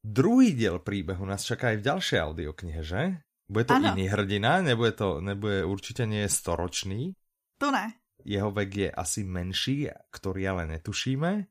Druhý 0.00 0.56
diel 0.56 0.80
príbehu 0.80 1.24
nás 1.24 1.44
čaká 1.44 1.72
aj 1.72 1.80
v 1.80 1.86
ďalšej 1.88 2.18
audioknihe, 2.20 2.80
že? 2.80 3.20
Bude 3.44 3.68
to 3.68 3.76
ano. 3.76 3.92
iný 3.92 4.08
hrdina, 4.08 4.64
nebude 4.64 4.96
to, 4.96 5.20
nebude, 5.20 5.68
určite 5.68 6.08
nie 6.08 6.24
je 6.24 6.32
storočný. 6.32 7.00
To 7.60 7.68
ne. 7.68 7.92
Jeho 8.24 8.48
vek 8.48 8.70
je 8.72 8.88
asi 8.88 9.20
menší, 9.20 9.92
ktorý 10.08 10.56
ale 10.56 10.64
netušíme. 10.76 11.44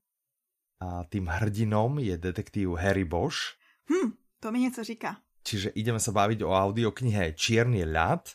A 0.84 1.08
tým 1.08 1.32
hrdinom 1.32 2.04
je 2.04 2.20
detektív 2.20 2.76
Harry 2.76 3.08
Bosch. 3.08 3.56
Hm, 3.88 4.20
to 4.40 4.52
mi 4.52 4.60
něco 4.60 4.84
říká. 4.84 5.16
Čiže 5.44 5.76
ideme 5.80 6.00
sa 6.00 6.12
baviť 6.12 6.44
o 6.44 6.52
audioknihe 6.56 7.36
Čierny 7.36 7.84
ľad 7.84 8.32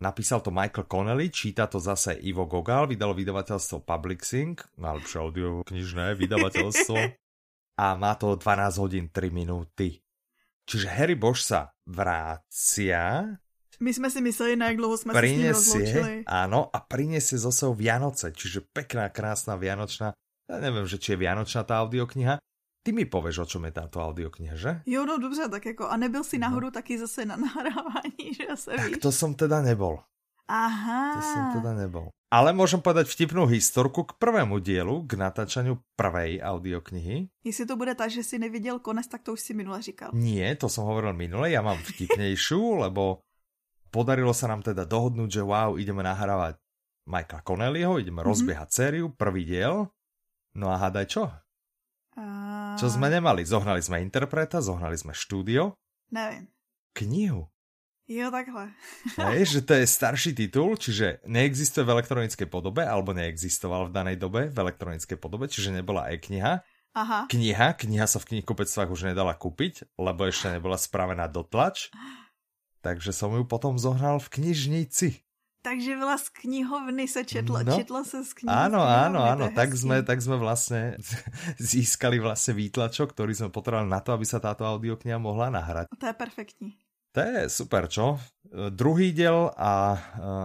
Napísal 0.00 0.40
to 0.40 0.48
Michael 0.48 0.88
Connelly, 0.88 1.28
číta 1.28 1.68
to 1.68 1.76
zase 1.76 2.16
Ivo 2.24 2.48
Gogal, 2.48 2.88
vydalo 2.88 3.12
vydavateľstvo 3.12 3.84
Publixing, 3.84 4.56
najlepšie 4.80 5.16
audio 5.20 5.60
knižné 5.60 6.16
vydavateľstvo. 6.16 6.96
a 7.84 7.86
má 8.00 8.16
to 8.16 8.32
12 8.32 8.80
hodín 8.80 9.06
3 9.12 9.28
minúty. 9.28 10.00
Čiže 10.64 10.88
Harry 10.88 11.20
Bosch 11.20 11.44
sa 11.44 11.76
vrácia. 11.84 13.28
My 13.76 13.92
sme 13.92 14.08
si 14.08 14.24
mysleli, 14.24 14.56
na 14.56 14.72
jak 14.72 14.80
dlho 14.80 14.96
sme 14.96 15.12
prinesie, 15.12 15.52
sa 15.52 15.60
s 15.60 15.68
ním 15.68 15.84
rozlúčili. 15.84 16.14
Áno, 16.24 16.72
a 16.72 16.78
prinesie 16.80 17.36
zo 17.36 17.52
sebou 17.52 17.76
Vianoce, 17.76 18.32
čiže 18.32 18.64
pekná, 18.72 19.04
krásna 19.12 19.60
Vianočná. 19.60 20.16
Ja 20.50 20.58
neviem, 20.58 20.82
že 20.90 20.98
či 20.98 21.14
je 21.14 21.22
Vianočná 21.22 21.62
tá 21.62 21.78
audiokniha, 21.78 22.42
Ty 22.80 22.96
mi 22.96 23.04
pověš, 23.04 23.38
o 23.38 23.46
čem 23.46 23.64
je 23.68 23.72
tato 23.76 24.00
audiokniha, 24.00 24.56
že? 24.56 24.80
Jo, 24.88 25.04
no 25.04 25.18
dobře, 25.18 25.48
tak 25.48 25.66
jako, 25.66 25.88
a 25.88 25.96
nebyl 25.96 26.24
si 26.24 26.38
náhodou 26.38 26.66
no. 26.66 26.70
taky 26.70 26.98
zase 26.98 27.24
na 27.24 27.36
nahrávání, 27.36 28.34
že 28.36 28.56
se 28.56 28.70
Tak 28.70 28.86
víš? 28.86 28.98
to 28.98 29.12
som 29.12 29.34
teda 29.36 29.60
nebol. 29.60 30.00
Aha. 30.48 31.14
To 31.14 31.20
som 31.20 31.42
teda 31.60 31.76
nebol. 31.76 32.08
Ale 32.32 32.50
môžem 32.50 32.82
povedať 32.82 33.06
vtipnú 33.06 33.46
historku 33.46 34.02
k 34.02 34.18
prvému 34.18 34.58
dielu, 34.58 35.06
k 35.06 35.14
natáčaniu 35.14 35.78
prvej 35.94 36.42
audioknihy. 36.42 37.30
Jestli 37.44 37.64
to 37.66 37.76
bude 37.76 37.94
tak, 37.94 38.10
že 38.10 38.22
si 38.22 38.38
neviděl 38.38 38.78
konec, 38.78 39.06
tak 39.06 39.22
to 39.22 39.34
už 39.34 39.40
si 39.40 39.52
minule 39.54 39.82
říkal. 39.82 40.10
Nie, 40.14 40.56
to 40.56 40.66
som 40.66 40.86
hovoril 40.86 41.12
minule, 41.12 41.50
ja 41.50 41.62
mám 41.62 41.78
vtipnejšiu, 41.78 42.62
lebo 42.88 43.22
podarilo 43.92 44.32
sa 44.32 44.48
nám 44.48 44.64
teda 44.64 44.88
dohodnúť, 44.88 45.30
že 45.30 45.42
wow, 45.44 45.76
ideme 45.76 46.02
nahrávať 46.02 46.56
Michaela 47.06 47.42
Connellyho, 47.44 47.98
ideme 47.98 48.22
mm 48.22 48.24
-hmm. 48.24 48.30
rozbiehať 48.30 48.68
sériu, 48.72 49.06
prvý 49.12 49.44
diel. 49.44 49.90
No 50.56 50.70
a 50.70 50.76
hádaj 50.78 51.06
čo? 51.10 51.30
Čo 52.76 52.86
sme 52.90 53.08
nemali? 53.08 53.46
Zohnali 53.46 53.80
sme 53.80 54.02
interpreta, 54.02 54.58
zohnali 54.60 54.98
sme 54.98 55.14
štúdio. 55.14 55.78
Nevím. 56.10 56.50
Knihu. 56.96 57.48
Jo, 58.10 58.26
takhle. 58.34 58.74
Hej, 59.14 59.54
že 59.54 59.60
to 59.62 59.78
je 59.78 59.86
starší 59.86 60.34
titul, 60.34 60.74
čiže 60.74 61.22
neexistuje 61.30 61.86
v 61.86 61.94
elektronickej 61.94 62.50
podobe, 62.50 62.82
alebo 62.82 63.14
neexistoval 63.14 63.86
v 63.86 63.94
danej 63.94 64.16
dobe 64.18 64.50
v 64.50 64.58
elektronickej 64.58 65.14
podobe, 65.14 65.46
čiže 65.46 65.70
nebola 65.70 66.10
aj 66.10 66.26
kniha. 66.26 66.52
Aha. 66.98 67.30
Kniha, 67.30 67.78
kniha 67.78 68.10
sa 68.10 68.18
v 68.18 68.34
knihkupectvách 68.34 68.90
už 68.90 69.14
nedala 69.14 69.38
kúpiť, 69.38 69.94
lebo 69.94 70.26
ešte 70.26 70.50
nebola 70.50 70.74
spravená 70.74 71.30
dotlač. 71.30 71.94
Takže 72.82 73.14
som 73.14 73.30
ju 73.38 73.46
potom 73.46 73.78
zohnal 73.78 74.18
v 74.18 74.42
knižnici. 74.42 75.22
Takže 75.60 75.96
byla 75.96 76.16
z 76.18 76.28
knihovny 76.28 77.08
se 77.08 77.24
četla, 77.24 77.62
no, 77.62 77.76
četla 77.76 78.04
se 78.04 78.24
z 78.24 78.32
knihovny. 78.32 78.64
Áno, 78.64 78.80
áno, 78.80 79.20
áno, 79.20 79.44
tak 79.52 79.76
sme, 79.76 80.00
tak 80.00 80.24
sme 80.24 80.40
vlastne 80.40 80.96
získali 81.60 82.16
vlastne 82.16 82.56
výtlačok, 82.56 83.12
ktorý 83.12 83.36
sme 83.36 83.52
potrebovali 83.52 83.92
na 83.92 84.00
to, 84.00 84.16
aby 84.16 84.24
sa 84.24 84.40
táto 84.40 84.64
audiokniha 84.64 85.20
mohla 85.20 85.52
nahrať. 85.52 85.92
To 85.92 86.06
je 86.08 86.16
perfektní. 86.16 86.80
To 87.10 87.20
je 87.26 87.50
super, 87.50 87.90
čo? 87.90 88.22
Druhý 88.50 89.10
diel 89.10 89.50
a, 89.58 89.98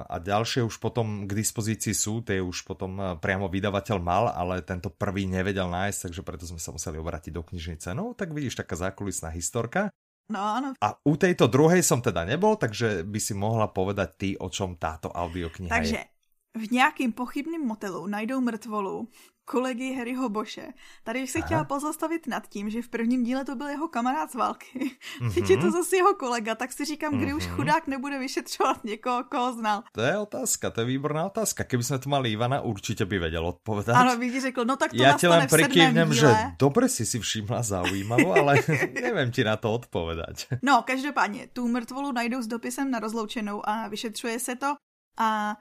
a 0.10 0.16
ďalšie 0.18 0.66
už 0.66 0.82
potom 0.82 1.30
k 1.30 1.32
dispozícii 1.38 1.94
sú, 1.94 2.26
tie 2.26 2.42
už 2.42 2.66
potom 2.66 3.22
priamo 3.22 3.46
vydavateľ 3.46 3.98
mal, 4.02 4.34
ale 4.34 4.66
tento 4.66 4.90
prvý 4.90 5.30
nevedel 5.30 5.70
nájsť, 5.70 6.10
takže 6.10 6.22
preto 6.26 6.50
sme 6.50 6.58
sa 6.58 6.74
museli 6.74 6.98
obrátiť 6.98 7.38
do 7.38 7.46
knižnice. 7.46 7.94
No, 7.94 8.18
tak 8.18 8.34
vidíš, 8.34 8.58
taká 8.58 8.82
zákulisná 8.82 9.30
historka. 9.30 9.94
No 10.26 10.42
áno. 10.42 10.68
A 10.82 10.88
u 11.06 11.14
tejto 11.14 11.46
druhej 11.46 11.86
som 11.86 12.02
teda 12.02 12.26
nebol, 12.26 12.58
takže 12.58 13.06
by 13.06 13.20
si 13.22 13.38
mohla 13.38 13.70
povedať 13.70 14.10
ty, 14.18 14.30
o 14.42 14.50
čom 14.50 14.74
táto 14.74 15.14
audiokniha 15.14 15.70
takže, 15.70 16.02
je. 16.02 16.06
Takže 16.06 16.14
v 16.56 16.66
nějakým 16.72 17.12
pochybným 17.14 17.62
motelu 17.62 18.08
najdou 18.08 18.42
mrtvolu, 18.42 19.06
kolegy 19.46 19.94
Harryho 19.94 20.30
Boše. 20.30 20.68
Tady 21.04 21.22
bych 21.22 21.32
se 21.32 21.42
chtěla 21.42 21.64
pozastavit 21.64 22.28
nad 22.28 22.48
tím, 22.48 22.70
že 22.70 22.82
v 22.82 22.88
prvním 22.88 23.24
díle 23.24 23.46
to 23.46 23.56
byl 23.56 23.68
jeho 23.68 23.88
kamarád 23.88 24.32
z 24.32 24.36
války. 24.36 24.92
Mm-hmm. 25.22 25.34
Teď 25.34 25.50
je 25.50 25.58
to 25.58 25.72
zase 25.72 25.96
jeho 25.96 26.14
kolega, 26.14 26.56
tak 26.56 26.72
si 26.72 26.86
říkám, 26.86 27.18
kdy 27.18 27.32
mm-hmm. 27.32 27.38
už 27.38 27.48
mhm. 27.48 27.56
chudák 27.56 27.88
nebude 27.88 28.20
vyšetřovat 28.20 28.84
někoho, 28.84 29.24
koho 29.24 29.54
znal. 29.54 29.84
To 29.92 30.02
je 30.02 30.18
otázka, 30.18 30.70
to 30.70 30.82
je 30.82 30.88
výborná 30.88 31.26
otázka. 31.26 31.64
Keby 31.64 31.84
jsme 31.84 32.00
tu 32.00 32.10
mali 32.10 32.32
Ivana, 32.32 32.62
určitě 32.62 33.06
by 33.06 33.20
věděl 33.20 33.48
odpovědět. 33.48 33.92
Ano, 33.92 34.18
bych 34.18 34.42
řekl, 34.42 34.66
no 34.66 34.76
tak 34.76 34.92
to 34.92 35.04
Já 35.04 35.14
ti 35.14 35.28
len 35.28 35.48
prikývnem, 35.50 36.14
že 36.14 36.36
dobře 36.60 36.90
si 36.90 37.06
si 37.06 37.20
všimla 37.20 37.64
zaujímavou, 37.64 38.34
ale 38.34 38.56
nevím 39.02 39.32
ti 39.32 39.44
na 39.44 39.58
to 39.58 39.74
odpovědět. 39.74 40.48
No, 40.62 40.84
každopádně, 40.88 41.48
tu 41.54 41.68
mrtvolu 41.68 42.12
najdou 42.12 42.42
s 42.42 42.48
dopisem 42.48 42.92
na 42.92 43.00
rozloučenou 43.00 43.70
a 43.70 43.88
vyšetřuje 43.88 44.40
se 44.40 44.56
to 44.56 44.76
a 45.18 45.56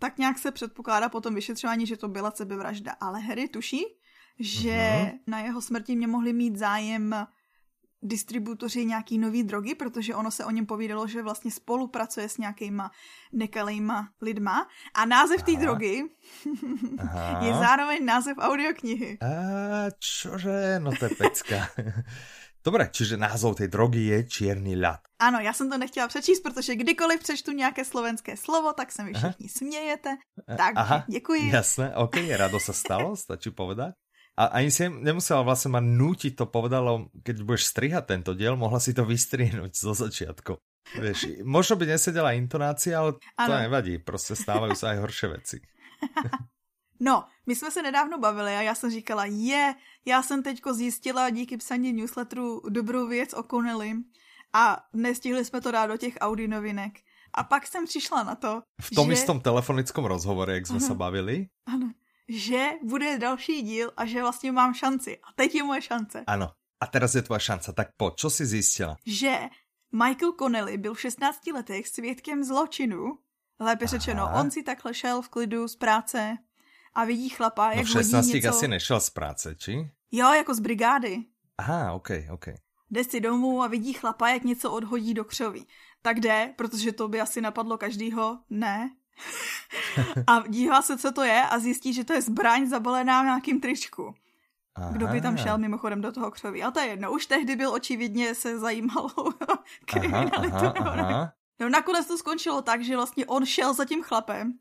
tak 0.00 0.18
nějak 0.18 0.38
se 0.38 0.50
předpokládá 0.50 1.08
po 1.08 1.20
tom 1.20 1.34
vyšetřování, 1.34 1.86
že 1.86 1.96
to 1.96 2.08
byla 2.08 2.30
sebevražda. 2.30 2.92
Ale 3.00 3.20
Harry 3.20 3.48
tuší, 3.48 3.84
že 4.38 4.70
uh-huh. 4.70 5.18
na 5.26 5.40
jeho 5.40 5.62
smrti 5.62 5.96
mě 5.96 6.06
mohli 6.06 6.32
mít 6.32 6.56
zájem 6.56 7.26
distributoři 8.02 8.84
nějaký 8.84 9.18
nový 9.18 9.42
drogy, 9.42 9.74
protože 9.74 10.14
ono 10.14 10.30
se 10.30 10.44
o 10.44 10.50
něm 10.50 10.66
povídalo, 10.66 11.06
že 11.06 11.22
vlastně 11.22 11.50
spolupracuje 11.50 12.28
s 12.28 12.38
nějakýma 12.38 12.90
nekalejma 13.32 14.08
lidma 14.22 14.68
a 14.94 15.04
název 15.04 15.42
té 15.42 15.56
drogy 15.56 16.10
Aha. 16.98 17.46
je 17.46 17.54
zároveň 17.54 18.04
název 18.04 18.36
audioknihy. 18.38 19.18
A 19.20 19.90
čože, 19.98 20.78
no 20.78 20.90
to 20.98 21.04
je 21.04 21.10
pecka. 21.10 21.68
Dobre, 22.60 22.92
čiže 22.92 23.16
názov 23.16 23.56
tej 23.56 23.72
drogy 23.72 24.12
je 24.12 24.18
čierny 24.28 24.76
ľad. 24.76 25.00
Ano, 25.16 25.40
já 25.40 25.52
jsem 25.52 25.70
to 25.70 25.78
nechtěla 25.78 26.08
přečíst, 26.08 26.40
protože 26.40 26.76
kdykoliv 26.76 27.20
přečtu 27.20 27.52
nějaké 27.52 27.84
slovenské 27.84 28.36
slovo, 28.36 28.72
tak 28.72 28.92
se 28.92 29.04
mi 29.04 29.12
všichni 29.12 29.46
Aha. 29.48 29.54
smějete. 29.56 30.10
Tak, 30.56 30.72
Aha, 30.76 31.04
děkuji. 31.08 31.50
Jasné, 31.50 31.96
ok, 31.96 32.16
rado 32.36 32.60
sa 32.60 32.72
stalo, 32.72 33.16
stačí 33.24 33.50
povedať. 33.50 33.96
A 34.40 34.56
ani 34.56 34.70
si 34.72 34.88
nemusela 34.88 35.44
vlastne 35.44 35.76
ma 35.76 35.84
nútiť 35.84 36.32
to 36.32 36.48
povedalo, 36.48 37.12
keď 37.20 37.44
budeš 37.44 37.76
strihať 37.76 38.04
tento 38.08 38.32
diel, 38.32 38.56
mohla 38.56 38.80
si 38.80 38.96
to 38.96 39.04
vystrihnúť 39.04 39.76
zo 39.76 39.92
začiatku. 39.92 40.56
Vieš, 40.96 41.44
možno 41.44 41.76
by 41.76 41.84
nesedela 41.84 42.32
intonácia, 42.32 42.96
ale 42.96 43.20
to 43.20 43.52
ano. 43.52 43.58
nevadí, 43.58 43.98
prostě 43.98 44.34
stávajú 44.34 44.74
sa 44.74 44.96
aj 44.96 44.98
horšie 44.98 45.28
veci. 45.28 45.58
No, 47.00 47.24
my 47.46 47.56
jsme 47.56 47.70
se 47.70 47.82
nedávno 47.82 48.18
bavili 48.18 48.56
a 48.56 48.60
já 48.62 48.74
jsem 48.74 48.90
říkala, 48.90 49.24
je, 49.24 49.74
já 50.04 50.22
jsem 50.22 50.42
teďko 50.42 50.74
zjistila 50.74 51.30
díky 51.30 51.56
psaní 51.56 51.92
newsletteru 51.92 52.62
dobrou 52.68 53.06
věc 53.06 53.34
o 53.34 53.42
Connelly 53.42 53.92
a 54.52 54.84
nestihli 54.92 55.44
jsme 55.44 55.60
to 55.60 55.70
dát 55.70 55.86
do 55.86 55.96
těch 55.96 56.14
Audi 56.20 56.48
novinek. 56.48 56.92
A 57.34 57.44
pak 57.44 57.66
jsem 57.66 57.84
přišla 57.84 58.22
na 58.22 58.34
to, 58.34 58.62
V 58.80 58.90
tom 58.94 59.06
že... 59.06 59.12
istom 59.12 59.40
telefonickém 59.40 60.04
rozhovoru, 60.04 60.52
jak 60.52 60.66
jsme 60.66 60.80
se 60.80 60.94
bavili? 60.94 61.46
Ano, 61.66 61.92
že 62.28 62.68
bude 62.82 63.18
další 63.18 63.62
díl 63.62 63.92
a 63.96 64.06
že 64.06 64.20
vlastně 64.20 64.52
mám 64.52 64.74
šanci. 64.74 65.18
A 65.18 65.32
teď 65.34 65.54
je 65.54 65.62
moje 65.62 65.82
šance. 65.82 66.24
Ano, 66.26 66.50
a 66.80 66.86
teraz 66.86 67.14
je 67.14 67.22
tvoja 67.22 67.38
šanca. 67.38 67.72
Tak 67.72 67.88
po, 67.96 68.10
čo 68.16 68.30
si 68.30 68.46
zjistila? 68.46 68.96
Že 69.06 69.52
Michael 69.92 70.32
Connelly 70.32 70.78
byl 70.78 70.94
v 70.94 71.00
16 71.00 71.46
letech 71.46 71.88
svědkem 71.88 72.44
zločinu. 72.44 73.18
Lépe 73.60 73.86
řečeno, 73.86 74.30
on 74.40 74.50
si 74.50 74.62
takhle 74.62 74.94
šel 74.94 75.22
v 75.22 75.28
klidu 75.28 75.68
z 75.68 75.76
práce 75.76 76.38
a 76.94 77.04
vidí 77.04 77.28
chlapa, 77.28 77.66
no 77.66 77.72
jak 77.76 77.86
v 77.86 77.90
16 77.90 78.26
něco... 78.26 78.48
asi 78.48 78.68
nešel 78.68 79.00
z 79.00 79.10
práce, 79.10 79.54
či? 79.56 79.90
Jo, 80.12 80.32
jako 80.32 80.54
z 80.54 80.60
brigády. 80.60 81.18
Aha, 81.58 81.92
ok, 81.92 82.08
ok. 82.30 82.46
Jde 82.90 83.04
si 83.04 83.20
domů 83.20 83.62
a 83.62 83.66
vidí 83.66 83.92
chlapa, 83.92 84.28
jak 84.28 84.44
něco 84.44 84.72
odhodí 84.72 85.14
do 85.14 85.24
křoví. 85.24 85.66
Tak 86.02 86.20
jde, 86.20 86.54
protože 86.56 86.92
to 86.92 87.08
by 87.08 87.20
asi 87.20 87.40
napadlo 87.40 87.78
každýho. 87.78 88.38
Ne. 88.50 88.90
a 90.26 90.48
dívá 90.48 90.82
se, 90.82 90.98
co 90.98 91.12
to 91.12 91.22
je 91.22 91.42
a 91.42 91.58
zjistí, 91.58 91.94
že 91.94 92.04
to 92.04 92.12
je 92.12 92.22
zbraň 92.22 92.66
zabalená 92.66 93.22
v 93.22 93.24
nějakým 93.24 93.60
tričku. 93.60 94.14
Aha. 94.74 94.90
Kdo 94.92 95.06
by 95.06 95.20
tam 95.20 95.36
šel 95.36 95.58
mimochodem 95.58 96.00
do 96.00 96.12
toho 96.12 96.30
křoví. 96.30 96.62
A 96.62 96.70
to 96.70 96.80
je 96.80 96.86
jedno. 96.86 97.12
Už 97.12 97.26
tehdy 97.26 97.56
byl 97.56 97.72
očividně 97.72 98.34
se 98.34 98.58
zajímal 98.58 99.10
o 99.16 99.30
kriminalitu. 99.84 100.66
No 101.60 101.68
nakonec 101.68 102.06
to 102.06 102.18
skončilo 102.18 102.62
tak, 102.62 102.84
že 102.84 102.96
vlastně 102.96 103.26
on 103.26 103.46
šel 103.46 103.74
za 103.74 103.84
tím 103.84 104.02
chlapem 104.02 104.58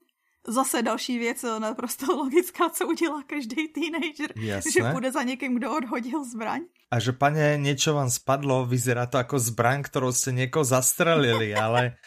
zase 0.48 0.82
další 0.82 1.20
věc 1.20 1.46
naprosto 1.60 2.16
logická, 2.16 2.70
co 2.70 2.88
udělá 2.88 3.24
každý 3.28 3.68
teenager, 3.68 4.32
Jasne. 4.36 4.72
že 4.72 4.84
bude 4.94 5.12
za 5.12 5.24
někým, 5.24 5.56
kdo 5.56 5.78
odhodil 5.78 6.26
zbraň. 6.26 6.62
A 6.90 6.98
že, 6.98 7.14
pane, 7.14 7.62
niečo 7.62 7.94
vám 7.94 8.10
spadlo, 8.10 8.66
vyzerá 8.66 9.06
to 9.06 9.22
ako 9.22 9.38
zbraň, 9.38 9.86
ktorou 9.86 10.10
ste 10.10 10.34
niekoho 10.34 10.66
zastrelili, 10.66 11.54
ale 11.66 12.02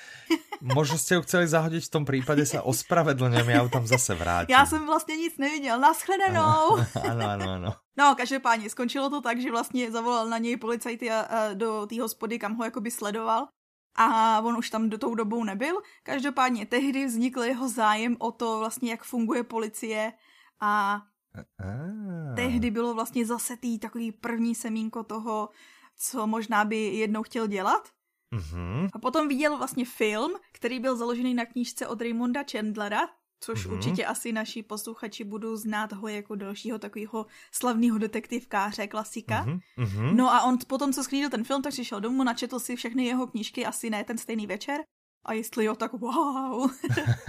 možno 0.59 0.99
ste 0.99 1.15
ju 1.15 1.23
chceli 1.23 1.47
zahodiť, 1.47 1.87
v 1.87 1.95
tom 1.95 2.03
prípade 2.03 2.43
sa 2.43 2.67
ospravedlňujem, 2.67 3.47
ja 3.47 3.63
ju 3.63 3.71
tam 3.71 3.87
zase 3.87 4.19
vrátim. 4.19 4.51
Já 4.51 4.67
jsem 4.67 4.87
vlastně 4.87 5.17
nic 5.17 5.39
neviděl, 5.39 5.79
naschledanou. 5.79 6.83
Ano, 7.11 7.31
ano, 7.31 7.51
ano. 7.51 7.71
No, 7.99 8.15
každopádně, 8.15 8.71
skončilo 8.71 9.11
to 9.11 9.21
tak, 9.21 9.41
že 9.41 9.51
vlastně 9.51 9.91
zavolal 9.91 10.29
na 10.29 10.39
něj 10.39 10.57
policajty 10.57 11.11
a, 11.11 11.21
a 11.21 11.55
do 11.55 11.87
té 11.87 12.01
hospody, 12.01 12.39
kam 12.39 12.57
ho 12.57 12.65
jakoby 12.65 12.91
sledoval 12.91 13.47
a 13.95 14.41
on 14.41 14.57
už 14.57 14.71
tam 14.71 14.89
do 14.89 14.99
tou 14.99 15.15
dobou 15.15 15.45
nebyl. 15.45 15.83
Každopádně 16.03 16.67
tehdy 16.67 17.07
vznikl 17.07 17.43
jeho 17.43 17.69
zájem 17.69 18.17
o 18.19 18.33
to 18.33 18.59
vlastně, 18.59 18.91
jak 18.91 19.03
funguje 19.03 19.45
policie 19.45 20.13
a 20.61 21.03
tehdy 22.37 22.71
bylo 22.71 22.95
vlastně 22.95 23.27
zase 23.27 23.57
tý 23.57 23.79
takový 23.79 24.13
první 24.13 24.55
semínko 24.55 25.03
toho, 25.03 25.49
co 25.97 26.27
možná 26.27 26.65
by 26.65 26.77
jednou 26.77 27.23
chtěl 27.23 27.47
dělat. 27.47 27.89
Mm-hmm. 28.33 28.89
A 28.93 28.99
potom 28.99 29.29
viděl 29.29 29.59
vlastně 29.59 29.85
film, 29.85 30.33
který 30.53 30.81
byl 30.81 30.97
založený 30.97 31.35
na 31.35 31.47
knížce 31.47 31.87
od 31.87 32.01
Raymonda 32.01 32.45
Chandlera, 32.53 33.09
což 33.45 33.67
mm-hmm. 33.67 33.73
určitě 33.73 34.07
asi 34.07 34.33
naši 34.33 34.63
posluchači 34.63 35.25
budou 35.25 35.57
znát 35.57 35.93
ho 35.93 36.09
jako 36.09 36.35
dalšího 36.35 36.79
takového 36.79 37.27
slavného 37.53 37.99
detektivkáře, 37.99 38.87
klasika. 38.87 39.45
Mm-hmm. 39.45 40.15
No 40.15 40.35
a 40.35 40.43
on 40.43 40.59
potom, 40.67 40.93
co 40.93 41.05
sklídil 41.05 41.31
ten 41.31 41.45
film, 41.45 41.63
tak 41.63 41.73
přišel 41.73 42.01
domů, 42.01 42.25
načetl 42.25 42.59
si 42.59 42.77
všechny 42.77 43.05
jeho 43.05 43.27
knížky, 43.27 43.67
asi 43.67 43.91
ne 43.91 44.05
ten 44.05 44.19
stejný 44.19 44.47
večer. 44.47 44.81
A 45.25 45.33
jestli 45.33 45.65
jo, 45.65 45.75
tak 45.75 45.93
wow. 45.93 46.71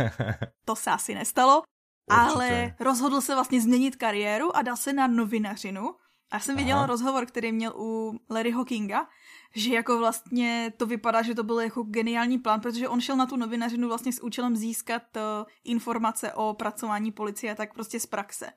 to 0.66 0.76
se 0.76 0.92
asi 0.92 1.16
nestalo. 1.16 1.64
Určitě. 2.10 2.36
Ale 2.36 2.76
rozhodl 2.80 3.22
se 3.22 3.34
vlastně 3.34 3.62
změnit 3.62 3.96
kariéru 3.96 4.56
a 4.56 4.62
dal 4.62 4.78
se 4.78 4.94
na 4.94 5.08
novinařinu. 5.08 5.96
A 6.32 6.36
já 6.36 6.40
jsem 6.40 6.56
viděla 6.56 6.86
rozhovor, 6.86 7.26
který 7.26 7.52
měl 7.52 7.74
u 7.76 8.20
Larryho 8.30 8.66
Kinga, 8.66 9.08
že 9.56 9.74
jako 9.74 9.98
vlastně 9.98 10.74
to 10.78 10.86
vypadá, 10.86 11.22
že 11.22 11.36
to 11.36 11.44
byl 11.44 11.60
jako 11.60 11.84
geniální 11.84 12.38
plán, 12.38 12.62
protože 12.62 12.90
on 12.90 13.02
šel 13.02 13.16
na 13.16 13.26
tu 13.26 13.36
novinařinu 13.36 13.88
vlastně 13.88 14.14
s 14.14 14.24
účelem 14.24 14.56
získat 14.56 15.04
uh, 15.16 15.22
informace 15.64 16.34
o 16.34 16.54
pracování 16.54 17.12
policie 17.12 17.52
a 17.52 17.56
tak 17.56 17.74
prostě 17.74 18.00
z 18.00 18.06
praxe. 18.06 18.50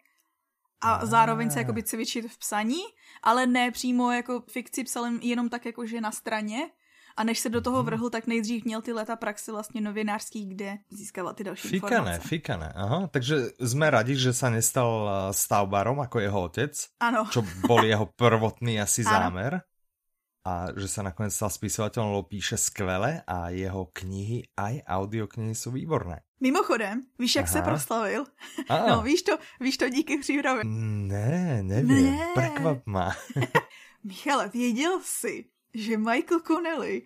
A 0.81 0.95
ah. 0.95 1.07
zároveň 1.07 1.51
se 1.51 1.59
jakoby 1.59 1.83
cvičit 1.83 2.33
v 2.33 2.39
psaní, 2.39 2.81
ale 3.23 3.47
ne 3.47 3.71
přímo 3.71 4.13
jako 4.13 4.43
fikci 4.51 4.85
psal 4.85 5.07
jenom 5.21 5.49
tak 5.49 5.67
jakože 5.67 6.01
na 6.01 6.13
straně, 6.13 6.71
a 7.17 7.25
než 7.25 7.39
se 7.39 7.49
do 7.49 7.61
toho 7.61 7.77
mhm. 7.77 7.87
vrhl, 7.87 8.11
tak 8.11 8.27
nejdřív 8.27 8.65
měl 8.65 8.83
ty 8.83 8.93
leta 8.93 9.17
praxe 9.17 9.53
vlastně 9.53 9.81
novinářský, 9.81 10.47
kde 10.47 10.79
získával 10.91 11.35
ty 11.35 11.45
další 11.45 11.69
fikané, 11.69 11.97
informace. 11.97 12.29
Fikané, 12.29 12.73
aha. 12.77 13.07
Takže 13.11 13.37
jsme 13.61 13.91
rádi, 13.91 14.17
že 14.17 14.33
se 14.33 14.51
nestal 14.51 15.11
eh, 15.11 15.33
stavbarom 15.33 15.99
jako 15.99 16.21
jeho 16.21 16.43
otec. 16.43 16.89
Ano. 17.01 17.25
Čo 17.31 17.43
bol 17.67 17.85
jeho 17.85 18.07
prvotný 18.07 18.81
asi 18.81 19.03
zámer 19.03 19.63
a 20.47 20.71
že 20.79 20.87
sa 20.87 21.03
nakoniec 21.03 21.35
stal 21.35 21.51
spisovateľom, 21.51 22.15
lebo 22.15 22.31
píše 22.31 22.55
skvele 22.55 23.27
a 23.27 23.51
jeho 23.51 23.91
knihy 23.91 24.47
aj 24.55 24.87
audioknihy 24.87 25.59
sú 25.59 25.75
výborné. 25.75 26.23
Mimochodem, 26.39 27.03
víš, 27.19 27.43
jak 27.43 27.49
Aha. 27.51 27.53
se 27.53 27.61
proslavil? 27.63 28.23
A. 28.69 28.87
No, 28.87 29.03
víš 29.03 29.23
to, 29.23 29.39
víš 29.61 29.77
to 29.77 29.89
díky 29.89 30.19
přípravě. 30.19 30.63
Ne, 30.65 31.63
nevím, 31.63 32.17
ne. 32.17 32.29
prekvap 32.35 32.87
ma. 32.87 33.17
Michale, 34.05 34.49
věděl 34.49 35.01
jsi, 35.03 35.45
že 35.75 35.99
Michael 35.99 36.41
Connelly, 36.47 37.03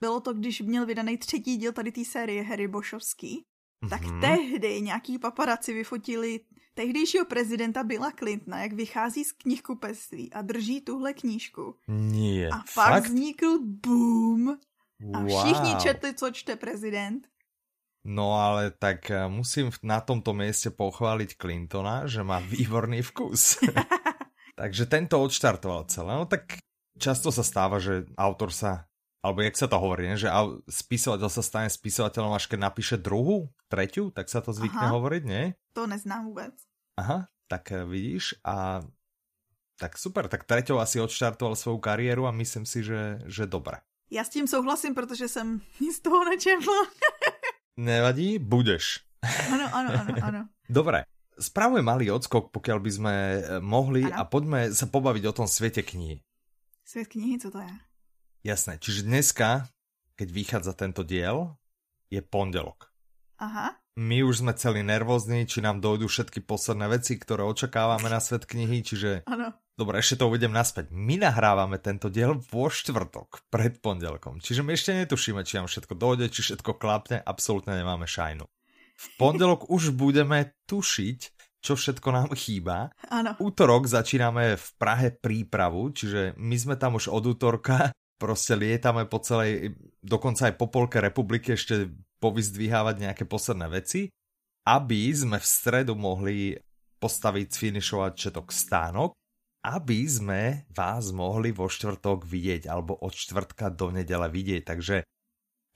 bylo 0.00 0.20
to, 0.20 0.32
když 0.32 0.60
měl 0.60 0.86
vydaný 0.86 1.18
třetí 1.18 1.56
díl 1.56 1.72
tady 1.72 1.92
té 1.92 2.04
série 2.04 2.42
Harry 2.42 2.68
Bošovský, 2.68 3.44
tak 3.88 4.02
mm-hmm. 4.02 4.20
tehdy 4.20 4.80
nějaký 4.80 5.18
paparaci 5.18 5.72
vyfotili 5.72 6.40
tehdejšího 6.74 7.24
prezidenta 7.24 7.84
Billa 7.84 8.10
Clintona, 8.12 8.62
jak 8.62 8.72
vychází 8.72 9.24
z 9.24 9.32
knihkupectví 9.32 10.32
a 10.32 10.42
drží 10.42 10.80
tuhle 10.80 11.12
knížku. 11.12 11.76
Nie, 11.88 12.48
a 12.48 12.58
pak 12.74 13.00
fakt? 13.00 13.04
vznikl 13.04 13.58
boom 13.62 14.58
a 15.14 15.18
všichni 15.24 15.72
wow. 15.72 15.80
četli, 15.80 16.14
co 16.14 16.30
čte 16.30 16.56
prezident. 16.56 17.26
No 18.04 18.40
ale 18.40 18.72
tak 18.72 19.10
eh, 19.12 19.28
musím 19.28 19.68
na 19.84 20.00
tomto 20.00 20.32
mieste 20.32 20.72
pochváliť 20.72 21.36
Clintona, 21.36 22.08
že 22.08 22.24
má 22.24 22.40
výborný 22.40 23.04
vkus. 23.04 23.60
Takže 24.60 24.88
tento 24.88 25.20
odštartoval 25.20 25.84
celé. 25.88 26.12
No 26.16 26.24
tak 26.24 26.60
často 26.96 27.28
sa 27.32 27.44
stáva, 27.44 27.76
že 27.76 28.08
autor 28.16 28.52
sa, 28.52 28.88
alebo 29.20 29.44
jak 29.44 29.56
sa 29.56 29.68
to 29.68 29.76
hovorí, 29.76 30.08
ne? 30.08 30.16
že 30.16 30.32
spisovateľ 30.68 31.28
sa 31.28 31.44
stane 31.44 31.68
spisovateľom 31.68 32.32
až 32.32 32.48
keď 32.48 32.58
napíše 32.60 32.96
druhú, 32.96 33.52
tretiu, 33.68 34.08
tak 34.08 34.32
sa 34.32 34.40
to 34.40 34.56
zvykne 34.56 34.88
Aha. 34.88 34.94
hovoriť, 34.96 35.22
nie? 35.28 35.52
To 35.76 35.86
neznám 35.86 36.24
vůbec. 36.24 36.54
Aha, 36.96 37.28
tak 37.48 37.72
eh, 37.72 37.84
vidíš 37.84 38.40
a 38.44 38.80
tak 39.80 39.96
super, 39.96 40.28
tak 40.28 40.44
Treťou 40.44 40.76
asi 40.76 41.00
odštartoval 41.00 41.56
svou 41.56 41.80
kariéru 41.80 42.28
a 42.28 42.36
myslím 42.36 42.68
si, 42.68 42.84
že, 42.84 43.24
že 43.24 43.48
dobré. 43.48 43.80
Já 44.10 44.24
s 44.24 44.28
tím 44.28 44.46
souhlasím, 44.46 44.94
protože 44.94 45.28
jsem 45.28 45.60
nic 45.80 45.96
z 45.96 46.00
toho 46.00 46.24
nečetla. 46.24 46.80
Nevadí, 47.76 48.38
budeš. 48.38 49.00
Ano, 49.52 49.68
ano, 49.72 49.90
ano, 50.00 50.14
ano. 50.22 50.40
Dobre, 50.68 51.04
spravujeme 51.38 51.84
malý 51.84 52.12
odskok, 52.12 52.52
pokiaľ 52.52 52.78
by 52.80 52.90
sme 52.90 53.14
eh, 53.14 53.40
mohli 53.60 54.04
ano. 54.04 54.16
a 54.16 54.22
poďme 54.24 54.72
sa 54.72 54.84
pobaviť 54.88 55.24
o 55.28 55.32
tom 55.32 55.48
svete 55.48 55.80
knihy. 55.84 56.20
Svět 56.84 57.08
knihy, 57.08 57.38
co 57.38 57.50
to 57.50 57.58
je? 57.58 57.72
Jasné, 58.40 58.80
čiže 58.80 59.04
dneska, 59.04 59.68
keď 60.16 60.28
vychádza 60.32 60.72
tento 60.72 61.04
diel, 61.04 61.56
je 62.08 62.24
pondelok. 62.24 62.88
Aha 63.40 63.80
my 64.00 64.24
už 64.24 64.40
sme 64.40 64.56
celí 64.56 64.80
nervózni, 64.80 65.44
či 65.44 65.60
nám 65.60 65.84
dojdú 65.84 66.08
všetky 66.08 66.40
posledné 66.48 66.88
veci, 66.88 67.20
ktoré 67.20 67.44
očakávame 67.44 68.08
na 68.08 68.16
svet 68.16 68.48
knihy, 68.48 68.80
čiže... 68.80 69.28
Ano. 69.28 69.52
Dobre, 69.76 70.00
ešte 70.00 70.20
to 70.20 70.28
uvedem 70.28 70.52
naspäť. 70.52 70.92
My 70.92 71.20
nahrávame 71.20 71.80
tento 71.80 72.12
diel 72.12 72.36
vo 72.36 72.68
štvrtok, 72.68 73.48
pred 73.48 73.80
pondelkom. 73.80 74.40
Čiže 74.40 74.60
my 74.64 74.76
ešte 74.76 74.92
netušíme, 74.92 75.40
či 75.44 75.56
nám 75.60 75.68
všetko 75.72 75.94
dojde, 75.96 76.32
či 76.32 76.40
všetko 76.44 76.76
klapne, 76.76 77.20
absolútne 77.20 77.76
nemáme 77.76 78.04
šajnu. 78.04 78.44
V 79.00 79.06
pondelok 79.16 79.72
už 79.72 79.96
budeme 79.96 80.52
tušiť, 80.68 81.20
čo 81.64 81.76
všetko 81.76 82.08
nám 82.12 82.28
chýba. 82.36 82.92
Ano. 83.08 83.36
Útorok 83.40 83.88
začíname 83.88 84.56
v 84.56 84.68
Prahe 84.76 85.12
prípravu, 85.12 85.92
čiže 85.92 86.36
my 86.36 86.56
sme 86.56 86.76
tam 86.76 87.00
už 87.00 87.08
od 87.08 87.24
útorka, 87.36 87.92
proste 88.20 88.52
lietame 88.52 89.08
po 89.08 89.24
celej, 89.24 89.72
dokonca 90.04 90.52
aj 90.52 90.54
po 90.60 90.68
polke 90.68 91.00
republiky 91.00 91.56
ešte 91.56 91.88
povyzdvíhávať 92.20 92.96
nejaké 93.00 93.24
posledné 93.24 93.72
veci, 93.72 94.12
aby 94.68 95.08
sme 95.16 95.40
v 95.40 95.46
stredu 95.48 95.96
mohli 95.96 96.52
postaviť, 97.00 97.48
finišovať 97.48 98.12
všetok 98.12 98.46
stánok 98.52 99.16
aby 99.60 100.08
sme 100.08 100.64
vás 100.72 101.12
mohli 101.12 101.52
vo 101.52 101.68
štvrtok 101.68 102.24
vidieť, 102.24 102.64
alebo 102.64 102.96
od 102.96 103.12
štvrtka 103.12 103.68
do 103.76 103.92
nedele 103.92 104.28
vidieť. 104.32 104.62
Takže 104.64 104.96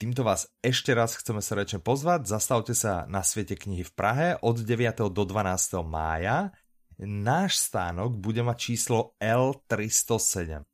týmto 0.01 0.25
vás 0.25 0.49
ešte 0.65 0.97
raz 0.97 1.13
chceme 1.13 1.41
srdečne 1.41 1.79
pozvať. 1.85 2.25
Zastavte 2.25 2.73
sa 2.73 3.05
na 3.05 3.21
Svete 3.21 3.53
knihy 3.53 3.85
v 3.85 3.93
Prahe 3.93 4.27
od 4.41 4.57
9. 4.57 5.13
do 5.13 5.23
12. 5.23 5.85
mája. 5.85 6.49
Náš 6.97 7.59
stánok 7.61 8.17
bude 8.17 8.41
mať 8.41 8.57
číslo 8.57 9.13
L307. 9.21 10.65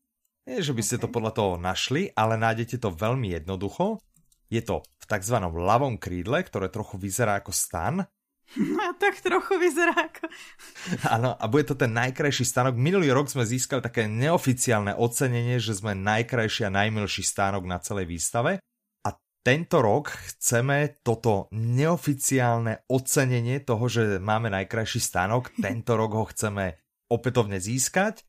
Nie, 0.50 0.66
že 0.66 0.74
by 0.74 0.82
ste 0.82 0.98
to 0.98 1.08
podľa 1.08 1.32
toho 1.38 1.54
našli, 1.62 2.10
ale 2.18 2.34
nájdete 2.38 2.82
to 2.82 2.90
veľmi 2.90 3.38
jednoducho. 3.38 4.02
Je 4.50 4.60
to 4.66 4.82
v 4.82 5.06
tzv. 5.06 5.38
ľavom 5.38 6.02
krídle, 6.02 6.42
ktoré 6.42 6.68
trochu 6.68 6.98
vyzerá 6.98 7.40
ako 7.40 7.54
stan 7.54 8.04
a 8.84 8.92
tak 9.00 9.20
trochu 9.24 9.56
vyzerá 9.56 9.96
ako... 9.96 10.28
Áno, 11.16 11.32
a 11.40 11.46
bude 11.48 11.64
to 11.72 11.76
ten 11.80 11.96
najkrajší 11.96 12.44
stánok. 12.44 12.76
Minulý 12.76 13.14
rok 13.16 13.32
sme 13.32 13.48
získali 13.48 13.80
také 13.80 14.12
neoficiálne 14.12 14.98
ocenenie, 14.98 15.62
že 15.62 15.78
sme 15.78 15.96
najkrajší 15.96 16.68
a 16.68 16.76
najmilší 16.76 17.24
stánok 17.24 17.64
na 17.64 17.80
celej 17.80 18.12
výstave. 18.12 18.60
A 19.08 19.10
tento 19.46 19.80
rok 19.80 20.12
chceme 20.12 21.00
toto 21.00 21.48
neoficiálne 21.56 22.90
ocenenie 22.92 23.64
toho, 23.64 23.88
že 23.88 24.20
máme 24.20 24.52
najkrajší 24.52 25.00
stánok, 25.00 25.56
tento 25.66 25.96
rok 25.96 26.12
ho 26.18 26.26
chceme 26.28 26.82
opätovne 27.12 27.60
získať. 27.60 28.24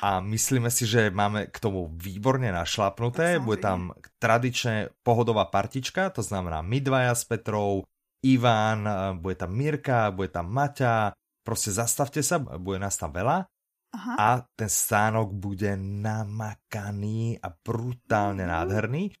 A 0.00 0.24
myslíme 0.24 0.72
si, 0.72 0.88
že 0.88 1.12
máme 1.12 1.52
k 1.52 1.56
tomu 1.60 1.92
výborne 1.92 2.48
našlapnuté. 2.48 3.36
Bude 3.42 3.60
tam 3.60 3.92
tradične 4.16 4.94
pohodová 5.04 5.50
partička, 5.50 6.08
to 6.08 6.24
znamená 6.24 6.64
my 6.64 6.78
dvaja 6.80 7.12
s 7.12 7.28
Petrou, 7.28 7.84
Ivan, 8.22 8.86
bude 9.18 9.34
tam 9.34 9.52
Mirka, 9.52 10.14
bude 10.14 10.30
tam 10.30 10.46
Maťa, 10.48 11.12
proste 11.42 11.74
zastavte 11.74 12.22
sa, 12.22 12.38
bude 12.38 12.78
nás 12.78 12.94
tam 12.94 13.10
veľa 13.10 13.50
Aha. 13.92 14.12
a 14.14 14.28
ten 14.54 14.70
stánok 14.70 15.34
bude 15.34 15.74
namakaný 15.76 17.42
a 17.42 17.50
brutálne 17.50 18.46
nádherný. 18.46 19.12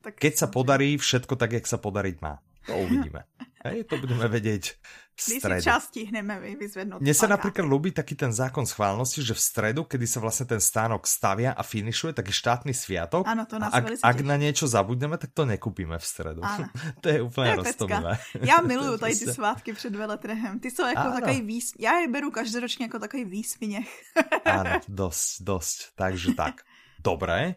Tak... 0.00 0.22
Keď 0.22 0.32
sa 0.38 0.46
podarí 0.46 0.94
všetko 0.94 1.34
tak, 1.34 1.58
jak 1.58 1.66
sa 1.66 1.82
podariť 1.82 2.16
má. 2.22 2.38
To 2.66 2.72
uvidíme. 2.82 3.24
Hej, 3.66 3.90
to 3.90 3.98
budeme 3.98 4.26
vedieť 4.30 4.78
v 5.16 5.20
stredu. 5.40 5.64
si 5.64 5.66
čas 5.66 5.88
stihneme 5.88 6.38
vyzvednúť. 6.60 7.00
Mne 7.00 7.14
sa 7.16 7.24
napríklad 7.24 7.64
ľúbi 7.64 7.88
taký 7.90 8.14
ten 8.14 8.30
zákon 8.30 8.68
schválnosti, 8.68 9.24
že 9.24 9.32
v 9.32 9.40
stredu, 9.40 9.80
kedy 9.88 10.04
sa 10.04 10.20
vlastne 10.20 10.44
ten 10.44 10.60
stánok 10.60 11.08
stavia 11.08 11.56
a 11.56 11.64
finišuje, 11.64 12.12
tak 12.12 12.28
je 12.28 12.36
štátny 12.36 12.76
sviatok. 12.76 13.24
Áno, 13.24 13.48
to 13.48 13.56
nás 13.56 13.72
ak, 13.72 13.96
ak 14.04 14.18
na 14.22 14.36
niečo 14.36 14.68
zabudneme, 14.68 15.16
tak 15.16 15.32
to 15.32 15.48
nekúpime 15.48 15.96
v 15.96 16.04
stredu. 16.04 16.44
Áno. 16.44 16.68
to 17.02 17.06
je 17.08 17.18
úplne 17.24 17.64
roztomivé. 17.64 18.20
Já 18.44 18.60
miluju 18.66 18.98
tady 18.98 19.14
ty 19.16 19.26
svátky 19.32 19.72
před 19.72 19.96
veletrehem. 19.96 20.60
Ty 20.60 20.70
jsou 20.70 20.86
jako 20.86 21.08
takový 21.20 21.40
výs... 21.40 21.72
Já 21.80 21.98
je 21.98 22.08
beru 22.08 22.30
každoročně 22.30 22.84
jako 22.84 22.98
takový 22.98 23.24
výsměch. 23.24 23.88
Áno, 24.44 24.80
dosť, 24.88 25.42
dosť. 25.42 25.78
Takže 25.96 26.28
tak. 26.36 26.62
Dobre. 27.00 27.56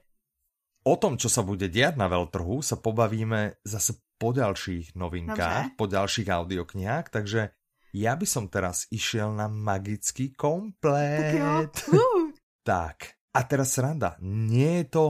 O 0.87 0.95
tom, 0.95 1.19
čo 1.19 1.27
sa 1.27 1.43
bude 1.43 1.67
diať 1.67 1.99
na 1.99 2.07
veľtrhu, 2.07 2.63
sa 2.63 2.79
pobavíme 2.79 3.59
zase 3.67 3.99
po 4.19 4.35
ďalších 4.35 4.99
novinkách, 4.99 5.71
Dobře. 5.71 5.77
po 5.79 5.85
ďalších 5.87 6.27
audioknihách, 6.27 7.07
takže 7.09 7.55
ja 7.95 8.13
by 8.13 8.27
som 8.27 8.51
teraz 8.51 8.85
išiel 8.93 9.33
na 9.33 9.47
magický 9.49 10.35
komplet. 10.35 11.39
Tak, 11.39 11.89
uh. 11.95 12.29
tak, 12.61 13.17
a 13.33 13.39
teraz 13.47 13.73
sranda, 13.73 14.19
nie 14.21 14.83
je 14.83 14.85
to 14.91 15.05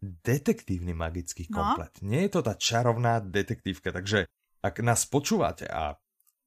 detektívny 0.00 0.94
magický 0.94 1.50
no. 1.50 1.60
komplet. 1.60 1.92
No. 2.00 2.14
Nie 2.14 2.30
je 2.30 2.30
to 2.38 2.40
tá 2.46 2.54
čarovná 2.54 3.20
detektívka, 3.20 3.92
takže 3.92 4.30
ak 4.64 4.80
nás 4.80 5.04
počúvate 5.04 5.68
a 5.68 5.98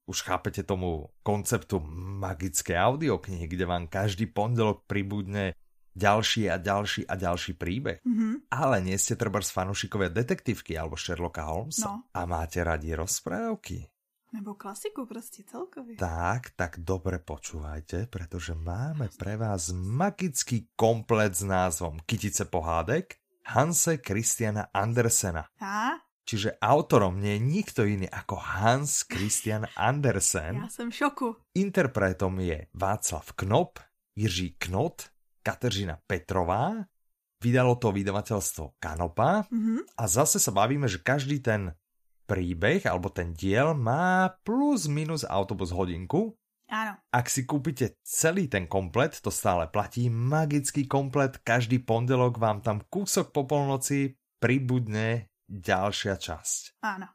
už 0.08 0.24
chápete 0.24 0.64
tomu 0.64 1.12
konceptu 1.20 1.78
magické 2.18 2.72
audioknihy, 2.74 3.44
kde 3.44 3.64
vám 3.68 3.84
každý 3.86 4.26
pondelok 4.32 4.88
pribudne 4.88 5.52
ďalší 5.94 6.50
a 6.50 6.56
ďalší 6.56 7.06
a 7.08 7.14
ďalší 7.16 7.52
príbeh. 7.56 8.02
Mm-hmm. 8.02 8.52
Ale 8.52 8.76
nie 8.84 8.96
ste 8.96 9.14
treba 9.14 9.40
z 9.40 9.54
fanúšikovia 9.54 10.10
detektívky 10.12 10.76
alebo 10.76 10.98
Sherlocka 10.98 11.46
Holmesa 11.48 11.88
no. 11.88 12.08
a 12.12 12.20
máte 12.28 12.60
radi 12.60 12.92
rozprávky. 12.92 13.88
Nebo 14.32 14.54
klasiku 14.54 15.06
proste 15.06 15.42
celkově. 15.42 15.96
Tak, 15.96 16.52
tak 16.52 16.84
dobre 16.84 17.16
počúvajte, 17.16 18.12
pretože 18.12 18.52
máme 18.52 19.08
pre 19.16 19.40
vás 19.40 19.72
magický 19.72 20.68
komplet 20.76 21.32
s 21.32 21.48
názvom 21.48 21.96
Kytice 22.04 22.44
pohádek 22.44 23.16
Hanse 23.48 23.96
Christiana 23.96 24.68
Andersena. 24.68 25.48
A? 25.56 25.96
Čiže 26.28 26.60
autorom 26.60 27.24
nie 27.24 27.40
je 27.40 27.40
nikto 27.40 27.80
iný 27.88 28.04
ako 28.04 28.36
Hans 28.36 29.08
Christian 29.08 29.64
Andersen. 29.80 30.60
Ja 30.60 30.68
som 30.68 30.92
v 30.92 31.00
šoku. 31.00 31.28
Interpretom 31.56 32.36
je 32.44 32.68
Václav 32.76 33.32
Knop, 33.32 33.80
Jiří 34.12 34.60
Knot, 34.60 35.08
Kateřina 35.48 35.96
Petrová, 36.04 36.76
vydalo 37.40 37.80
to 37.80 37.88
vydavateľstvo 37.88 38.76
Kanopa 38.76 39.48
mm-hmm. 39.48 39.96
a 39.96 40.04
zase 40.04 40.36
sa 40.36 40.52
bavíme, 40.52 40.84
že 40.84 41.00
každý 41.00 41.40
ten 41.40 41.72
príbeh 42.28 42.84
alebo 42.84 43.08
ten 43.08 43.32
diel 43.32 43.72
má 43.72 44.28
plus 44.44 44.84
minus 44.84 45.24
autobus 45.24 45.72
hodinku. 45.72 46.36
Áno. 46.68 47.00
Ak 47.08 47.32
si 47.32 47.48
kúpite 47.48 47.96
celý 48.04 48.44
ten 48.52 48.68
komplet, 48.68 49.16
to 49.24 49.32
stále 49.32 49.64
platí, 49.72 50.12
magický 50.12 50.84
komplet, 50.84 51.40
každý 51.40 51.80
pondelok 51.80 52.36
vám 52.36 52.60
tam 52.60 52.84
kúsok 52.92 53.32
po 53.32 53.48
polnoci 53.48 54.20
pribudne 54.36 55.32
ďalšia 55.48 56.20
časť. 56.20 56.84
Áno. 56.84 57.08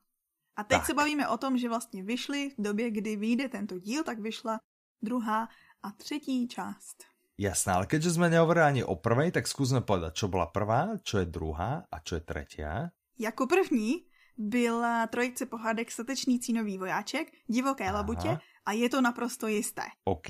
A 0.58 0.62
teď 0.66 0.82
tak. 0.82 0.90
sa 0.90 0.94
bavíme 0.98 1.30
o 1.30 1.38
tom, 1.38 1.54
že 1.54 1.70
vlastne 1.70 2.02
vyšli 2.02 2.58
v 2.58 2.60
době, 2.62 2.98
kdy 2.98 3.14
vyjde 3.14 3.46
tento 3.54 3.78
díl, 3.78 4.02
tak 4.02 4.18
vyšla 4.18 4.58
druhá 5.06 5.50
a 5.86 5.88
třetí 5.94 6.50
část. 6.50 7.13
Jasné, 7.38 7.74
ale 7.74 7.90
keďže 7.90 8.22
sme 8.22 8.30
nehovorili 8.30 8.66
ani 8.66 8.82
o 8.86 8.94
prvej, 8.94 9.34
tak 9.34 9.50
skúsme 9.50 9.82
povedať, 9.82 10.14
čo 10.22 10.30
bola 10.30 10.54
prvá, 10.54 11.02
čo 11.02 11.18
je 11.18 11.26
druhá 11.26 11.82
a 11.90 11.98
čo 12.06 12.16
je 12.16 12.22
tretia. 12.22 12.94
Jako 13.20 13.48
první 13.48 14.06
byla 14.38 15.08
trojice 15.08 15.46
pohádek 15.46 15.92
Statečný 15.92 16.40
cínový 16.40 16.78
vojáček, 16.78 17.32
Divoké 17.48 17.84
Aha. 17.84 17.94
labutě 17.94 18.38
a 18.66 18.72
je 18.72 18.90
to 18.90 19.02
naprosto 19.02 19.48
jisté. 19.48 19.82
OK, 20.06 20.28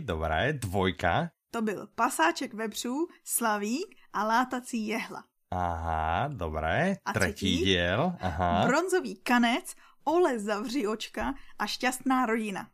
dobré, 0.00 0.52
dvojka. 0.52 1.30
To 1.50 1.62
byl 1.62 1.86
Pasáček 1.94 2.54
vepřů, 2.54 3.06
Slavík 3.24 3.96
a 4.12 4.24
Látací 4.24 4.86
jehla. 4.86 5.24
Aha, 5.50 6.28
dobré. 6.28 6.96
A 7.04 7.12
Tretí 7.12 7.32
třetí, 7.34 7.64
diel. 7.64 8.16
Aha. 8.20 8.66
Bronzový 8.66 9.16
kanec, 9.16 9.74
Ole 10.04 10.38
zavři 10.38 10.86
očka 10.86 11.34
a 11.58 11.66
šťastná 11.66 12.26
rodina. 12.26 12.68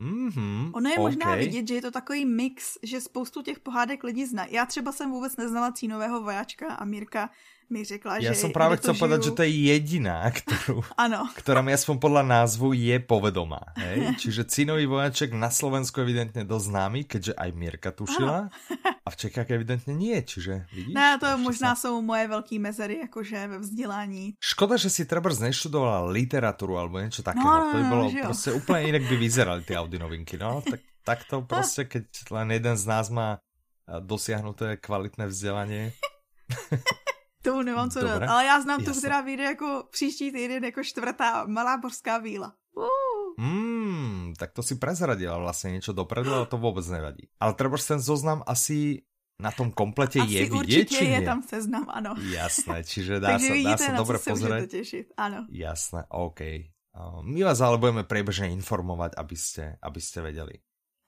Mm-hmm, 0.00 0.70
ono 0.74 0.88
je 0.88 0.94
okay. 0.94 1.04
možná 1.04 1.34
vidět, 1.34 1.68
že 1.68 1.74
je 1.74 1.82
to 1.82 1.90
takový 1.90 2.24
mix, 2.24 2.78
že 2.82 3.00
spoustu 3.00 3.42
těch 3.42 3.60
pohádek 3.60 4.04
lidi 4.04 4.26
zná. 4.26 4.46
Já 4.46 4.66
třeba 4.66 4.92
jsem 4.92 5.10
vůbec 5.10 5.36
neznala 5.36 5.72
Cínového 5.72 6.22
vojáčka 6.22 6.74
a 6.74 6.84
Mírka 6.84 7.30
mi 7.66 7.82
řekla, 7.82 8.22
ja 8.22 8.30
že... 8.30 8.32
Ja 8.32 8.34
som 8.38 8.54
práve 8.54 8.78
chcel 8.78 8.94
povedať, 8.94 9.30
že 9.30 9.32
to 9.34 9.42
je 9.42 9.52
jediná, 9.74 10.22
ktorú, 10.30 10.86
ano. 11.04 11.26
ktorá 11.34 11.60
mi 11.66 11.74
aspoň 11.74 11.96
podľa 11.98 12.22
názvu 12.22 12.72
je 12.78 12.96
povedomá. 13.02 13.74
Hej? 13.74 14.14
Čiže 14.22 14.46
Cínový 14.46 14.86
vojaček 14.86 15.34
na 15.34 15.50
Slovensku 15.50 15.98
evidentne 15.98 16.46
dosť 16.46 16.66
známy, 16.70 17.00
keďže 17.10 17.32
aj 17.34 17.50
Mirka 17.54 17.90
tušila. 17.90 18.50
A 19.02 19.08
v 19.10 19.16
Čechách 19.18 19.50
evidentne 19.50 19.94
nie, 19.94 20.14
čiže 20.22 20.66
vidíš? 20.70 20.94
Ne, 20.94 21.18
to 21.18 21.26
možná 21.38 21.74
sa... 21.74 21.90
sú 21.90 21.98
moje 22.02 22.26
veľké 22.30 22.58
mezery, 22.58 23.02
akože 23.06 23.38
ve 23.50 23.58
vzdelání. 23.62 24.38
Škoda, 24.38 24.78
že 24.78 24.90
si 24.90 25.06
treba 25.06 25.30
neštudovala 25.30 26.10
literatúru 26.10 26.78
alebo 26.78 27.02
niečo. 27.02 27.22
No, 27.22 27.34
no, 27.34 27.70
to 27.70 27.76
by 27.78 27.84
bolo 27.86 28.04
no, 28.10 28.30
proste 28.30 28.50
úplne 28.54 28.94
inak 28.94 29.04
by 29.10 29.16
vyzerali 29.18 29.62
tie 29.66 29.78
Audi 29.78 29.98
novinky. 29.98 30.38
No, 30.38 30.62
tak, 30.62 30.82
tak 31.02 31.18
to 31.26 31.42
proste, 31.50 31.86
keď 31.86 32.06
len 32.30 32.54
jeden 32.54 32.74
z 32.78 32.84
nás 32.86 33.10
má 33.10 33.38
dosiahnuté 33.86 34.78
kvalitné 34.82 35.30
vzdelanie. 35.30 35.94
Tomu 37.46 37.62
nemám 37.62 37.90
co 37.90 38.00
dát. 38.00 38.22
Ale 38.22 38.44
já 38.44 38.60
znám 38.60 38.80
Jasne. 38.80 38.92
tu, 38.94 38.98
která 38.98 39.20
vyjde 39.20 39.44
jako 39.44 39.84
příští 39.90 40.32
týden 40.32 40.64
jako 40.64 40.84
čtvrtá 40.84 41.46
malá 41.46 41.78
borská 41.78 42.18
víla. 42.18 42.54
Uh. 42.74 43.44
Mm, 43.46 44.34
tak 44.38 44.52
to 44.52 44.62
si 44.62 44.74
prezradila 44.74 45.38
vlastně 45.38 45.72
něco 45.72 45.92
dopredu, 45.92 46.34
ale 46.34 46.46
to 46.46 46.58
vůbec 46.58 46.88
nevadí. 46.88 47.28
Ale 47.40 47.54
třeba 47.54 47.76
ten 47.88 48.00
zoznam 48.00 48.42
asi 48.46 49.02
na 49.40 49.50
tom 49.50 49.70
komplete 49.70 50.20
Asi 50.20 50.32
je 50.32 50.50
vidět, 50.50 50.84
či 50.84 51.04
je 51.04 51.22
tam 51.22 51.42
seznam, 51.42 51.86
ano. 51.88 52.14
Jasné, 52.18 52.84
čiže 52.84 53.20
dá 53.24 53.36
sa, 53.38 53.52
dá 53.52 53.76
sa 53.76 53.92
dobre 53.92 54.16
pozrieť. 54.16 54.80
tešiť, 54.80 55.06
áno. 55.20 55.44
Jasné, 55.52 56.08
OK. 56.08 56.40
My 57.20 57.44
vás 57.44 57.60
ale 57.60 57.76
budeme 57.76 58.08
priebežne 58.08 58.48
informovať, 58.56 59.12
aby 59.20 59.36
ste, 59.36 59.76
aby 59.84 60.00
ste 60.00 60.24
vedeli. 60.24 60.56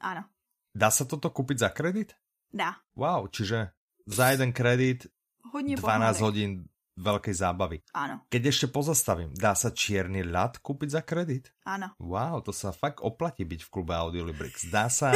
Áno. 0.04 0.28
Dá 0.76 0.92
sa 0.92 1.08
toto 1.08 1.32
kúpiť 1.32 1.56
za 1.64 1.70
kredit? 1.72 2.12
Dá. 2.52 2.76
Wow, 2.92 3.32
čiže 3.32 3.72
za 4.04 4.36
jeden 4.36 4.52
kredit 4.52 5.08
hodne 5.52 5.74
12 5.76 5.82
pohádek. 5.82 6.20
hodín 6.22 6.50
veľkej 6.98 7.34
zábavy. 7.34 7.78
Áno. 7.94 8.26
Keď 8.26 8.42
ešte 8.50 8.66
pozastavím, 8.68 9.30
dá 9.38 9.54
sa 9.54 9.70
čierny 9.70 10.26
ľad 10.26 10.58
kúpiť 10.58 10.98
za 10.98 11.02
kredit? 11.06 11.54
Áno. 11.62 11.94
Wow, 12.02 12.42
to 12.42 12.50
sa 12.50 12.74
fakt 12.74 12.98
oplatí 13.00 13.46
byť 13.46 13.60
v 13.64 13.70
klube 13.70 13.94
Audiolibrix. 13.94 14.66
Dá 14.66 14.90
sa 14.90 15.14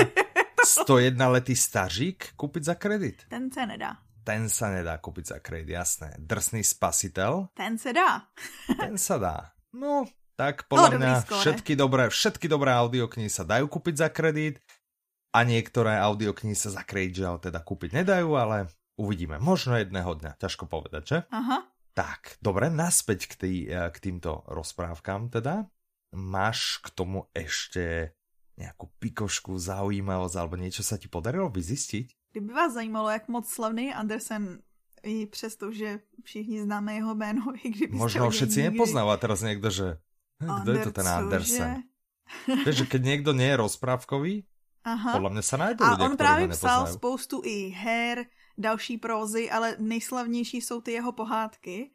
101 0.63 1.19
letý 1.19 1.59
stažík 1.59 2.39
kúpiť 2.39 2.63
za 2.71 2.75
kredit? 2.79 3.27
Ten 3.27 3.51
sa 3.51 3.67
nedá. 3.67 3.99
Ten 4.23 4.47
sa 4.47 4.71
nedá 4.71 5.03
kúpiť 5.03 5.35
za 5.35 5.39
kredit, 5.43 5.75
jasné. 5.75 6.15
Drsný 6.23 6.63
spasitel? 6.63 7.51
Ten 7.59 7.75
sa 7.75 7.91
dá. 7.91 8.11
Ten 8.81 8.95
sa 8.95 9.19
dá. 9.19 9.37
No, 9.75 10.07
tak 10.39 10.71
podľa 10.71 10.91
no, 10.95 10.99
mňa 11.03 11.15
všetky 11.27 11.75
dobré, 11.75 12.07
všetky 12.07 12.47
dobré 12.47 12.71
audioknihy 12.71 13.27
sa 13.27 13.43
dajú 13.43 13.67
kúpiť 13.67 13.95
za 14.07 14.09
kredit. 14.15 14.63
a 15.33 15.49
niektoré 15.49 15.97
audioknihy 15.97 16.53
sa 16.53 16.69
za 16.69 16.85
Craigea 16.85 17.41
teda 17.41 17.65
kúpiť 17.65 18.05
nedajú, 18.05 18.37
ale 18.37 18.69
uvidíme. 18.97 19.39
Možno 19.39 19.77
jedného 19.77 20.13
dňa, 20.17 20.39
ťažko 20.39 20.69
povedať, 20.69 21.03
že? 21.05 21.19
Aha. 21.33 21.69
Tak, 21.93 22.41
dobre, 22.41 22.73
naspäť 22.73 23.29
k, 23.29 23.35
tý, 23.37 23.53
e, 23.69 23.77
k 23.93 23.97
týmto 24.01 24.45
rozprávkam 24.49 25.29
teda. 25.29 25.69
Máš 26.13 26.81
k 26.81 26.89
tomu 26.93 27.29
ešte 27.37 28.17
nejakú 28.57 28.89
pikošku, 29.01 29.57
zaujímavosť 29.57 30.37
alebo 30.37 30.61
niečo 30.61 30.85
sa 30.85 31.01
ti 31.01 31.09
podarilo 31.09 31.49
vyzistiť? 31.49 32.33
Kdyby 32.33 32.51
vás 32.53 32.73
zajímalo, 32.73 33.13
jak 33.13 33.29
moc 33.29 33.45
slavný 33.45 33.93
Andersen 33.93 34.61
i 35.03 35.27
přesto, 35.27 35.73
že 35.73 36.01
všichni 36.25 36.63
známe 36.63 36.95
jeho 36.95 37.15
jméno, 37.15 37.43
i 37.65 37.71
kdyby 37.71 37.97
Možno 37.97 38.31
všetci 38.31 38.59
nikdy... 38.63 38.71
nepoznajú 38.73 39.09
a 39.11 39.17
teraz 39.19 39.43
niekto, 39.43 39.69
že 39.69 39.87
kto 40.39 40.71
je 40.73 40.79
to 40.85 40.93
ten 40.95 41.09
Andersen? 41.09 41.71
Vieš, 42.47 42.77
že 42.77 42.87
keď 42.87 43.01
niekto 43.03 43.31
nie 43.35 43.51
je 43.51 43.61
rozprávkový, 43.61 44.35
Aha. 44.83 45.11
podľa 45.15 45.31
mňa 45.37 45.43
sa 45.43 45.57
nájdú 45.59 45.81
ľudia, 45.85 46.03
A 46.03 46.09
on 46.11 46.17
právě 46.17 46.49
psal 46.49 46.87
spoustu 46.87 47.43
i 47.45 47.71
her, 47.71 48.27
další 48.59 48.99
prózy, 48.99 49.51
ale 49.51 49.77
nejslavnější 49.79 50.61
jsou 50.61 50.81
ty 50.81 50.93
jeho 50.93 51.13
pohádky. 51.13 51.91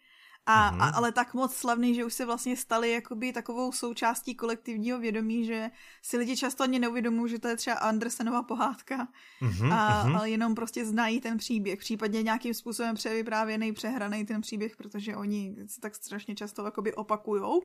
A, 0.49 0.71
mm-hmm. 0.71 0.81
a, 0.81 0.89
ale 0.89 1.11
tak 1.11 1.33
moc 1.33 1.55
slavný, 1.55 1.95
že 1.95 2.05
už 2.05 2.13
se 2.13 2.25
vlastně 2.25 2.57
stali 2.57 2.91
jakoby 2.91 3.33
takovou 3.33 3.71
součástí 3.71 4.35
kolektivního 4.35 4.99
vědomí, 4.99 5.45
že 5.45 5.69
si 6.01 6.17
lidi 6.17 6.37
často 6.37 6.63
ani 6.63 6.79
neuvědomují, 6.79 7.31
že 7.31 7.39
to 7.39 7.47
je 7.47 7.55
třeba 7.55 7.75
Andersenova 7.75 8.43
pohádka, 8.43 9.07
mm-hmm, 9.41 9.73
a, 9.73 10.05
mm-hmm. 10.05 10.17
ale 10.17 10.29
jenom 10.29 10.55
prostě 10.55 10.85
znají 10.85 11.21
ten 11.21 11.37
příběh, 11.37 11.79
případně 11.79 12.23
nějakým 12.23 12.53
způsobem 12.53 12.95
převyprávěný, 12.95 13.73
přehraný 13.73 14.25
ten 14.25 14.41
příběh, 14.41 14.77
protože 14.77 15.15
oni 15.15 15.55
se 15.67 15.81
tak 15.81 15.95
strašně 15.95 16.35
často 16.35 16.65
jakoby 16.65 16.93
opakujou. 16.93 17.61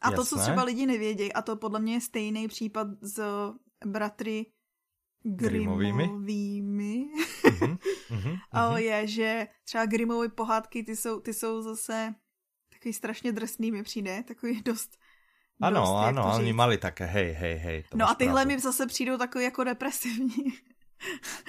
A 0.00 0.10
Jasné. 0.10 0.16
to, 0.16 0.24
co 0.24 0.38
třeba 0.38 0.62
lidi 0.62 0.86
nevědějí, 0.86 1.32
a 1.32 1.42
to 1.42 1.56
podle 1.56 1.80
mě 1.80 1.94
je 1.94 2.00
stejný 2.00 2.48
případ 2.48 2.86
s 3.02 3.20
bratry 3.86 4.46
Grimovými, 5.26 6.04
Grimovými. 6.04 7.08
mm-hmm, 7.44 7.78
mm-hmm. 8.10 8.76
je, 8.76 9.06
že 9.06 9.46
třeba 9.64 9.86
Grimovy 9.86 10.28
pohádky, 10.28 10.82
ty 10.82 10.96
jsou, 10.96 11.20
ty 11.20 11.34
jsou 11.34 11.62
zase 11.62 12.14
takový 12.72 12.92
strašně 12.92 13.32
drsný 13.32 13.72
mi 13.72 13.82
přijde, 13.82 14.22
takový 14.22 14.62
dost 14.62 14.98
ano, 15.60 15.80
dost, 15.80 15.90
ano, 15.90 16.32
oni 16.34 16.52
mali 16.52 16.78
také, 16.78 17.04
hej, 17.04 17.32
hej, 17.32 17.56
hej. 17.56 17.84
No 17.94 18.08
a 18.08 18.14
tyhle 18.14 18.34
pravdu. 18.34 18.54
mi 18.54 18.60
zase 18.60 18.86
přijdou 18.86 19.16
takový 19.16 19.44
jako 19.44 19.64
depresivní. 19.64 20.52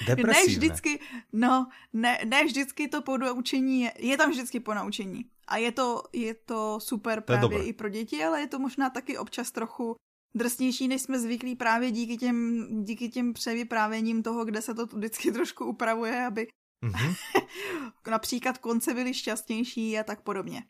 Depresívne. 0.08 0.34
Ne 0.38 0.46
vždycky, 0.48 1.00
no, 1.34 1.68
ne, 1.94 2.20
ne 2.26 2.44
vždycky 2.44 2.88
to 2.88 3.02
ponaučení 3.02 3.82
je, 3.82 3.94
je 4.00 4.18
tam 4.18 4.32
vždycky 4.32 4.60
ponaučení. 4.60 5.26
A 5.48 5.58
je 5.58 5.72
to, 5.72 6.04
je 6.13 6.34
to 6.34 6.80
super 6.80 7.22
to 7.22 7.26
právě 7.26 7.63
i 7.63 7.74
pro 7.74 7.90
děti, 7.90 8.24
ale 8.24 8.40
je 8.40 8.48
to 8.48 8.60
možná 8.60 8.90
taky 8.90 9.18
občas 9.18 9.52
trochu 9.52 9.96
drsnější, 10.36 10.88
než 10.88 11.02
jsme 11.02 11.20
zvyklí 11.20 11.56
právě 11.56 11.92
díky 11.92 12.18
těm, 12.18 12.68
díky 12.84 13.10
těm 13.10 13.34
převyprávěním 13.34 14.24
toho, 14.24 14.46
kde 14.46 14.62
se 14.62 14.74
to 14.74 14.86
vždycky 14.86 15.32
trošku 15.38 15.66
upravuje, 15.66 16.26
aby 16.26 16.48
mm-hmm. 16.86 17.16
například 18.12 18.58
konce 18.58 18.94
byly 18.94 19.13
šťastnější 19.13 20.00
a 20.00 20.04
tak 20.04 20.22
podobně. 20.22 20.63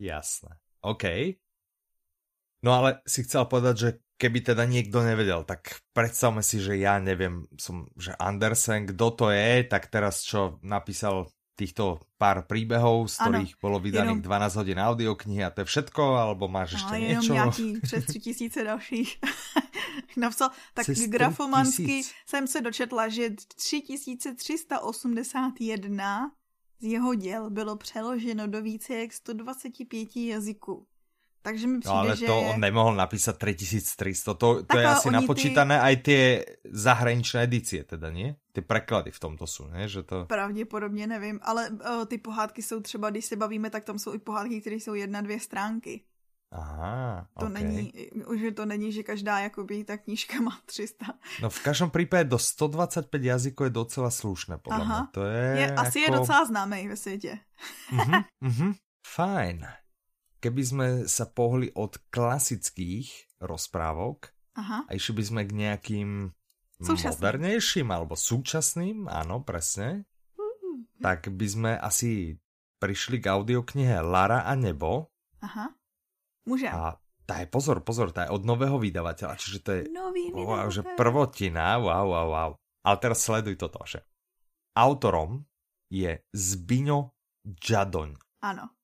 Jasné. 0.00 0.58
OK. 0.80 1.02
No 2.62 2.72
ale 2.72 3.02
si 3.06 3.26
chcel 3.26 3.44
povedať, 3.44 3.76
že 3.78 3.90
keby 4.22 4.38
teda 4.54 4.62
niekto 4.70 5.02
nevedel, 5.02 5.42
tak 5.42 5.82
predstavme 5.90 6.46
si, 6.46 6.62
že 6.62 6.78
ja 6.78 7.02
neviem, 7.02 7.50
som, 7.58 7.90
že 7.98 8.14
Andersen, 8.14 8.86
kto 8.86 9.06
to 9.18 9.26
je, 9.34 9.66
tak 9.66 9.90
teraz 9.90 10.22
čo 10.22 10.62
napísal 10.62 11.26
týchto 11.56 12.00
pár 12.16 12.42
príbehov, 12.48 13.08
z 13.12 13.16
ktorých 13.20 13.52
ano, 13.54 13.60
bolo 13.60 13.78
vydaných 13.78 14.24
jenom... 14.24 14.28
12 14.28 14.56
hodín 14.60 14.78
audioknihy 14.80 15.44
a 15.44 15.50
to 15.52 15.60
je 15.62 15.66
všetko, 15.68 16.02
alebo 16.16 16.48
máš 16.48 16.72
ešte 16.80 16.96
no, 16.96 17.04
niečo? 17.04 17.32
nějaký 17.32 17.80
přes 17.82 18.04
3000 18.04 18.64
dalších. 18.64 19.18
Napsal, 20.16 20.50
tak 20.74 20.84
přes 20.84 21.08
grafomansky 21.08 22.02
jsem 22.26 22.46
se 22.46 22.60
dočetla, 22.60 23.08
že 23.08 23.30
3381 23.56 26.32
z 26.80 26.84
jeho 26.84 27.14
děl 27.14 27.50
bylo 27.50 27.76
přeloženo 27.76 28.46
do 28.46 28.62
více 28.62 28.94
jak 28.94 29.12
125 29.12 30.16
jazyků. 30.16 30.86
Takže 31.42 31.66
mi 31.66 31.80
přijde, 31.80 31.94
no 31.94 32.00
ale 32.00 32.16
že... 32.16 32.26
to 32.26 32.40
on 32.40 32.60
nemohl 32.60 32.94
napísať 32.94 33.36
3300, 33.36 34.34
to, 34.34 34.62
to 34.62 34.78
je 34.78 34.86
asi 34.86 35.10
napočítané 35.10 35.74
ty... 35.74 35.82
aj 35.82 35.94
tie 36.06 36.22
zahraničné 36.70 37.50
edície, 37.50 37.82
teda 37.82 38.14
nie? 38.14 38.38
Ty 38.54 38.62
preklady 38.62 39.10
v 39.10 39.18
tomto 39.18 39.50
sú, 39.50 39.66
ne? 39.66 39.90
Že 39.90 40.02
to... 40.02 40.16
Pravděpodobně 40.30 41.06
nevím, 41.06 41.40
ale 41.42 41.70
uh, 41.70 42.06
ty 42.06 42.18
pohádky 42.18 42.62
jsou 42.62 42.80
třeba, 42.80 43.10
když 43.10 43.24
se 43.24 43.36
bavíme, 43.36 43.70
tak 43.70 43.84
tam 43.84 43.98
jsou 43.98 44.14
i 44.14 44.18
pohádky, 44.18 44.60
které 44.60 44.76
jsou 44.76 44.94
jedna, 44.94 45.20
dvě 45.20 45.40
stránky. 45.40 46.04
Aha, 46.52 47.26
to 47.38 47.46
okay. 47.46 47.62
není, 47.62 47.92
že 48.38 48.52
to 48.52 48.66
není, 48.66 48.92
že 48.92 49.02
každá 49.02 49.38
jakoby 49.38 49.84
ta 49.84 49.96
knížka 49.96 50.40
má 50.40 50.58
300. 50.66 51.06
No 51.42 51.50
v 51.50 51.62
každém 51.62 51.90
případě 51.90 52.24
do 52.24 52.38
125 52.38 53.22
jazyků 53.22 53.64
je 53.64 53.70
docela 53.70 54.10
slušné, 54.10 54.58
podle 54.58 54.80
Aha. 54.80 54.98
mě. 54.98 55.08
To 55.12 55.24
je, 55.24 55.42
je 55.42 55.60
jako... 55.60 55.80
Asi 55.80 56.00
je 56.00 56.10
docela 56.10 56.44
známý 56.44 56.88
ve 56.88 56.96
světě. 56.96 57.38
uh-huh, 57.92 58.24
uh-huh. 58.44 58.74
Fajn 59.06 59.66
keby 60.42 60.62
sme 60.66 60.86
sa 61.06 61.30
pohli 61.30 61.70
od 61.78 61.94
klasických 62.10 63.38
rozprávok 63.38 64.34
Aha. 64.58 64.84
a 64.84 64.90
išli 64.90 65.22
by 65.22 65.24
sme 65.24 65.40
k 65.46 65.52
nejakým 65.54 66.10
Súčasným. 66.82 67.14
modernejším 67.14 67.88
alebo 67.94 68.18
súčasným, 68.18 69.06
áno, 69.06 69.46
presne, 69.46 70.02
mm. 70.34 70.98
tak 70.98 71.30
by 71.30 71.46
sme 71.46 71.72
asi 71.78 72.34
prišli 72.82 73.22
k 73.22 73.30
audioknihe 73.30 74.02
Lara 74.02 74.42
a 74.42 74.58
nebo. 74.58 75.14
Aha, 75.46 75.70
môže. 76.42 76.66
A 76.66 76.98
tá 77.22 77.38
je, 77.38 77.46
pozor, 77.46 77.86
pozor, 77.86 78.10
tá 78.10 78.26
je 78.26 78.34
od 78.34 78.42
nového 78.42 78.82
vydavateľa, 78.82 79.38
čiže 79.38 79.58
to 79.62 79.70
je 79.78 79.80
Nový 79.94 80.34
wow, 80.34 80.66
že 80.66 80.82
prvotina, 80.98 81.78
wow, 81.78 82.02
wow, 82.02 82.28
wow. 82.34 82.50
Ale 82.82 82.96
teraz 82.98 83.22
sleduj 83.22 83.54
toto, 83.54 83.78
že 83.86 84.02
autorom 84.74 85.46
je 85.86 86.18
Zbiňo 86.34 87.14
Jadoň. 87.46 88.18
Áno 88.42 88.81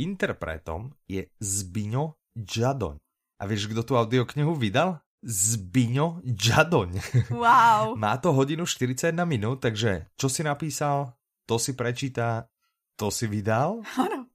interpretom 0.00 0.92
je 1.08 1.26
Zbiňo 1.40 2.16
Jadoň. 2.36 2.96
A 3.36 3.42
vieš, 3.44 3.68
kto 3.68 3.84
tú 3.84 3.92
audioknihu 3.96 4.56
vydal? 4.56 5.00
Zbiňo 5.24 6.22
Jadoň. 6.24 6.90
Wow. 7.32 7.98
Má 7.98 8.16
to 8.20 8.32
hodinu 8.32 8.64
41 8.64 9.12
minút, 9.26 9.60
takže 9.64 10.08
čo 10.16 10.30
si 10.30 10.46
napísal, 10.46 11.16
to 11.44 11.58
si 11.58 11.74
prečíta, 11.74 12.48
to 12.96 13.12
si 13.12 13.28
vydal. 13.28 13.82
Ano. 13.96 14.25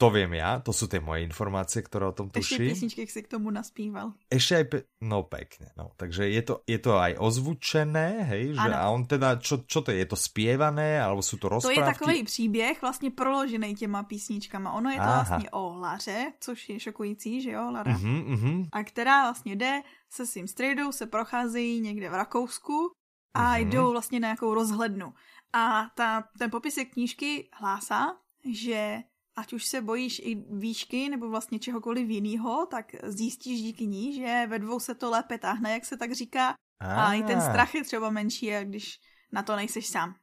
To 0.00 0.08
viem 0.08 0.32
ja, 0.32 0.56
to 0.64 0.72
sú 0.72 0.88
tie 0.88 0.96
moje 0.96 1.28
informácie, 1.28 1.84
ktoré 1.84 2.08
o 2.08 2.16
tom 2.16 2.32
tuším. 2.32 2.56
Ešte 2.56 2.72
písničky 2.72 3.04
si 3.04 3.20
k 3.20 3.36
tomu 3.36 3.52
naspíval. 3.52 4.16
Ešte 4.32 4.52
aj, 4.56 4.64
pe- 4.72 4.84
no 5.04 5.28
pekne, 5.28 5.76
no. 5.76 5.92
Takže 6.00 6.24
je 6.24 6.40
to, 6.40 6.64
je 6.64 6.80
to 6.80 6.96
aj 6.96 7.20
ozvučené, 7.20 8.24
hej, 8.32 8.56
že 8.56 8.70
a 8.72 8.88
on 8.88 9.04
teda, 9.04 9.36
čo, 9.36 9.60
čo 9.68 9.84
to 9.84 9.92
je, 9.92 10.00
je 10.00 10.08
to 10.08 10.16
spievané, 10.16 10.96
alebo 10.96 11.20
sú 11.20 11.36
to 11.36 11.52
rozprávky? 11.52 11.76
To 11.76 11.84
je 11.84 11.92
takový 11.92 12.18
příběh 12.24 12.80
vlastně 12.80 13.10
proložený 13.10 13.74
těma 13.74 14.02
písničkama. 14.02 14.72
Ono 14.72 14.90
je 14.90 14.96
to 14.96 15.02
Aha. 15.02 15.16
vlastně 15.20 15.50
o 15.50 15.76
Laře, 15.76 16.32
což 16.40 16.68
je 16.68 16.80
šokující, 16.80 17.42
že 17.42 17.50
jo, 17.50 17.68
Lara. 17.68 17.92
Uh-huh, 17.92 18.24
uh-huh. 18.24 18.68
A 18.72 18.84
která 18.84 19.22
vlastně 19.28 19.56
jde 19.56 19.82
se 20.08 20.26
svým 20.26 20.48
strejdou, 20.48 20.92
se 20.92 21.06
procházejí 21.06 21.80
někde 21.80 22.08
v 22.10 22.14
Rakousku 22.14 22.90
a 23.36 23.60
uh-huh. 23.60 23.68
jdou 23.68 23.92
vlastně 23.92 24.20
na 24.20 24.28
nějakou 24.28 24.54
rozhlednu. 24.54 25.12
A 25.52 25.92
ta, 25.94 26.24
ten 26.38 26.50
popisek 26.50 26.92
knížky 26.92 27.48
hlásá, 27.52 28.16
že 28.48 29.04
ať 29.36 29.52
už 29.52 29.64
se 29.64 29.80
bojíš 29.80 30.18
i 30.18 30.44
výšky 30.50 31.08
nebo 31.08 31.28
vlastně 31.28 31.58
čehokoliv 31.58 32.08
jiného, 32.08 32.66
tak 32.66 32.86
zjistíš 33.02 33.62
díky 33.62 33.86
ní, 33.86 34.14
že 34.14 34.46
ve 34.46 34.58
dvou 34.58 34.80
se 34.80 34.94
to 34.94 35.10
lépe 35.10 35.38
táhne, 35.38 35.72
jak 35.72 35.84
se 35.84 35.96
tak 35.96 36.12
říká. 36.12 36.54
A, 36.80 37.04
a 37.04 37.14
i 37.14 37.22
ten 37.22 37.40
strach 37.40 37.74
je 37.74 37.84
třeba 37.84 38.10
menší, 38.10 38.50
když 38.64 38.98
na 39.32 39.42
to 39.42 39.56
nejseš 39.56 39.86
sám. 39.86 40.14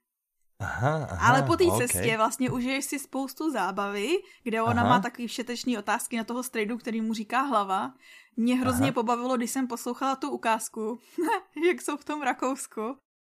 Aha, 0.59 1.07
aha, 1.11 1.27
Ale 1.27 1.43
po 1.43 1.55
té 1.57 1.63
okay. 1.63 1.87
cestě 1.87 2.17
vlastně 2.17 2.49
užiješ 2.49 2.85
si 2.85 2.99
spoustu 2.99 3.51
zábavy, 3.51 4.17
kde 4.43 4.61
ona 4.61 4.81
aha. 4.81 4.89
má 4.89 4.99
takový 4.99 5.27
všetečný 5.27 5.77
otázky 5.77 6.17
na 6.17 6.23
toho 6.23 6.43
strejdu, 6.43 6.77
který 6.77 7.01
mu 7.01 7.13
říká 7.13 7.41
hlava. 7.41 7.93
Mě 8.37 8.55
hrozně 8.55 8.85
aha. 8.85 8.91
pobavilo, 8.91 9.37
když 9.37 9.51
jsem 9.51 9.67
poslouchala 9.67 10.15
tu 10.15 10.29
ukázku, 10.29 10.99
jak 11.67 11.81
jsou 11.81 11.97
v 11.97 12.05
tom 12.05 12.21
Rakousku 12.21 12.81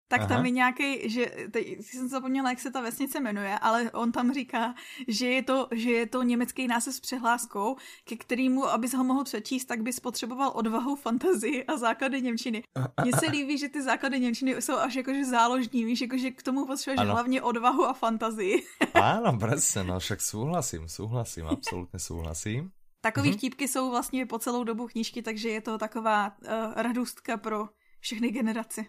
tak 0.10 0.22
Aha. 0.22 0.30
tam 0.30 0.46
je 0.46 0.52
nějaký, 0.52 1.10
že 1.10 1.32
teď 1.52 1.68
jsem 1.86 2.10
zapomněla, 2.10 2.50
jak 2.50 2.60
se 2.60 2.72
ta 2.72 2.82
vesnice 2.82 3.20
jmenuje, 3.20 3.60
ale 3.60 3.92
on 3.92 4.12
tam 4.12 4.34
říká, 4.34 4.74
že 5.08 5.28
je 5.28 5.44
to, 5.44 5.68
že 5.72 5.92
je 5.92 6.06
to 6.06 6.24
německý 6.24 6.68
název 6.68 6.94
s 6.94 7.00
přehláskou, 7.00 7.76
ke 8.04 8.16
kterému, 8.18 8.66
abys 8.66 8.94
ho 8.94 9.04
mohl 9.04 9.24
přečíst, 9.24 9.66
tak 9.66 9.82
bys 9.82 10.00
potřeboval 10.00 10.52
odvahu, 10.56 10.96
fantazii 10.96 11.66
a 11.66 11.78
základy 11.78 12.22
Němčiny. 12.22 12.64
Mně 13.04 13.12
se 13.14 13.26
líbí, 13.32 13.58
že 13.58 13.70
ty 13.70 13.82
základy 13.82 14.20
Němčiny 14.20 14.62
jsou 14.62 14.76
až 14.76 14.96
jakože 14.96 15.26
záložní, 15.26 15.86
víš, 15.86 16.02
jakože 16.02 16.32
k 16.32 16.44
tomu 16.44 16.66
potřebuješ 16.66 17.00
ano. 17.00 17.14
hlavně 17.14 17.42
odvahu 17.42 17.86
a 17.86 17.94
fantazii. 17.94 18.66
Áno, 18.94 19.38
presne, 19.38 19.84
no 19.86 20.00
však 20.02 20.22
súhlasím, 20.22 20.90
súhlasím, 20.90 21.46
absolútne 21.48 22.00
súhlasím. 22.02 22.72
Takový 23.02 23.30
mhm. 23.30 23.38
vtípky 23.38 23.68
jsou 23.68 23.90
vlastně 23.90 24.26
po 24.26 24.40
celou 24.40 24.64
dobu 24.64 24.88
knížky, 24.88 25.22
takže 25.22 25.50
je 25.50 25.62
to 25.62 25.78
taková 25.78 26.28
uh, 26.28 26.74
radostka 26.76 27.38
pro 27.38 27.70
všechny 28.00 28.30
generace. 28.30 28.86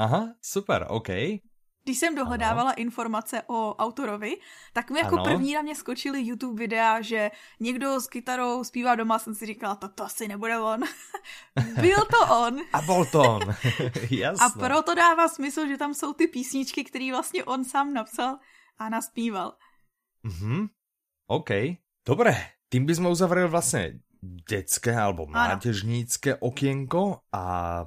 Aha, 0.00 0.34
super, 0.40 0.86
OK. 0.88 1.08
Když 1.84 1.98
jsem 1.98 2.14
dohledávala 2.14 2.70
ano. 2.70 2.78
informace 2.78 3.42
o 3.46 3.74
autorovi, 3.76 4.36
tak 4.72 4.90
mi 4.90 4.98
jako 4.98 5.14
ano. 5.14 5.24
první 5.24 5.54
na 5.54 5.62
mě 5.62 5.74
skočily 5.74 6.22
YouTube 6.22 6.58
videa, 6.58 7.00
že 7.00 7.30
někdo 7.60 8.00
s 8.00 8.06
kytarou 8.06 8.64
zpívá 8.64 8.94
doma, 8.94 9.18
jsem 9.18 9.34
si 9.34 9.46
říkala, 9.46 9.74
to, 9.74 9.88
to 9.88 10.04
asi 10.04 10.28
nebude 10.28 10.58
on. 10.58 10.80
Byl 11.80 11.98
to 12.10 12.36
on. 12.46 12.60
A 12.72 12.82
byl 12.82 13.04
to 13.04 13.20
on, 13.20 13.42
jasné. 14.10 14.46
A 14.46 14.48
proto 14.58 14.94
dává 14.94 15.28
smysl, 15.28 15.66
že 15.66 15.76
tam 15.76 15.94
jsou 15.94 16.12
ty 16.12 16.26
písničky, 16.26 16.84
které 16.84 17.10
vlastně 17.12 17.44
on 17.44 17.64
sám 17.64 17.94
napsal 17.94 18.38
a 18.78 18.88
naspíval. 18.88 19.56
Mhm, 20.22 20.68
OK. 21.26 21.50
Dobre, 22.06 22.32
tým 22.68 22.86
by 22.86 22.92
sme 22.96 23.08
uzavreli 23.12 23.48
vlastne 23.48 24.00
detské 24.20 24.92
alebo 24.92 25.24
mládežnícke 25.24 26.44
okienko 26.44 27.24
a 27.32 27.44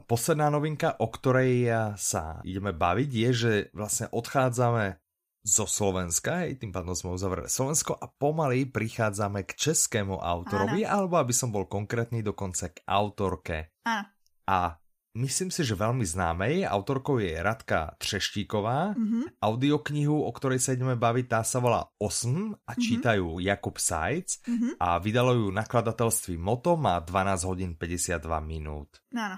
posledná 0.09 0.49
novinka, 0.49 0.97
o 0.97 1.07
ktorej 1.09 1.69
sa 1.95 2.41
ideme 2.41 2.73
baviť, 2.73 3.09
je, 3.09 3.29
že 3.33 3.53
vlastne 3.73 4.09
odchádzame 4.09 4.97
zo 5.43 5.67
Slovenska, 5.67 6.47
hej, 6.47 6.55
tým 6.55 6.71
pádom 6.71 6.95
sme 6.95 7.11
uzavreli 7.19 7.51
Slovensko 7.51 7.99
a 7.99 8.07
pomaly 8.07 8.63
prichádzame 8.63 9.43
k 9.43 9.51
českému 9.59 10.15
autorovi, 10.23 10.87
Áno. 10.87 11.03
alebo 11.03 11.19
aby 11.19 11.35
som 11.35 11.51
bol 11.51 11.67
konkrétny, 11.67 12.23
dokonca 12.23 12.71
k 12.71 12.79
autorke. 12.87 13.75
Áno. 13.83 14.07
A 14.47 14.79
myslím 15.13 15.49
si, 15.53 15.61
že 15.61 15.77
veľmi 15.77 16.05
známej. 16.05 16.65
Autorkou 16.65 17.21
je 17.21 17.37
Radka 17.37 17.93
Třeštíková. 17.97 18.97
Mm-hmm. 18.97 19.23
Audioknihu, 19.41 20.17
o 20.25 20.31
ktorej 20.33 20.59
sa 20.59 20.73
ideme 20.73 20.97
baviť, 20.97 21.25
tá 21.29 21.41
sa 21.45 21.61
volá 21.61 21.85
8 22.01 22.05
a 22.05 22.07
mm-hmm. 22.07 22.75
čítajú 22.77 23.39
Jakub 23.39 23.77
Sajc 23.77 24.43
mm-hmm. 24.43 24.71
a 24.81 24.97
vydalo 24.97 25.33
ju 25.33 25.47
nakladatelství 25.53 26.37
Moto, 26.37 26.75
má 26.77 26.99
12 26.99 27.43
hodin 27.45 27.71
52 27.77 28.19
minút. 28.41 28.89
Áno. 29.13 29.37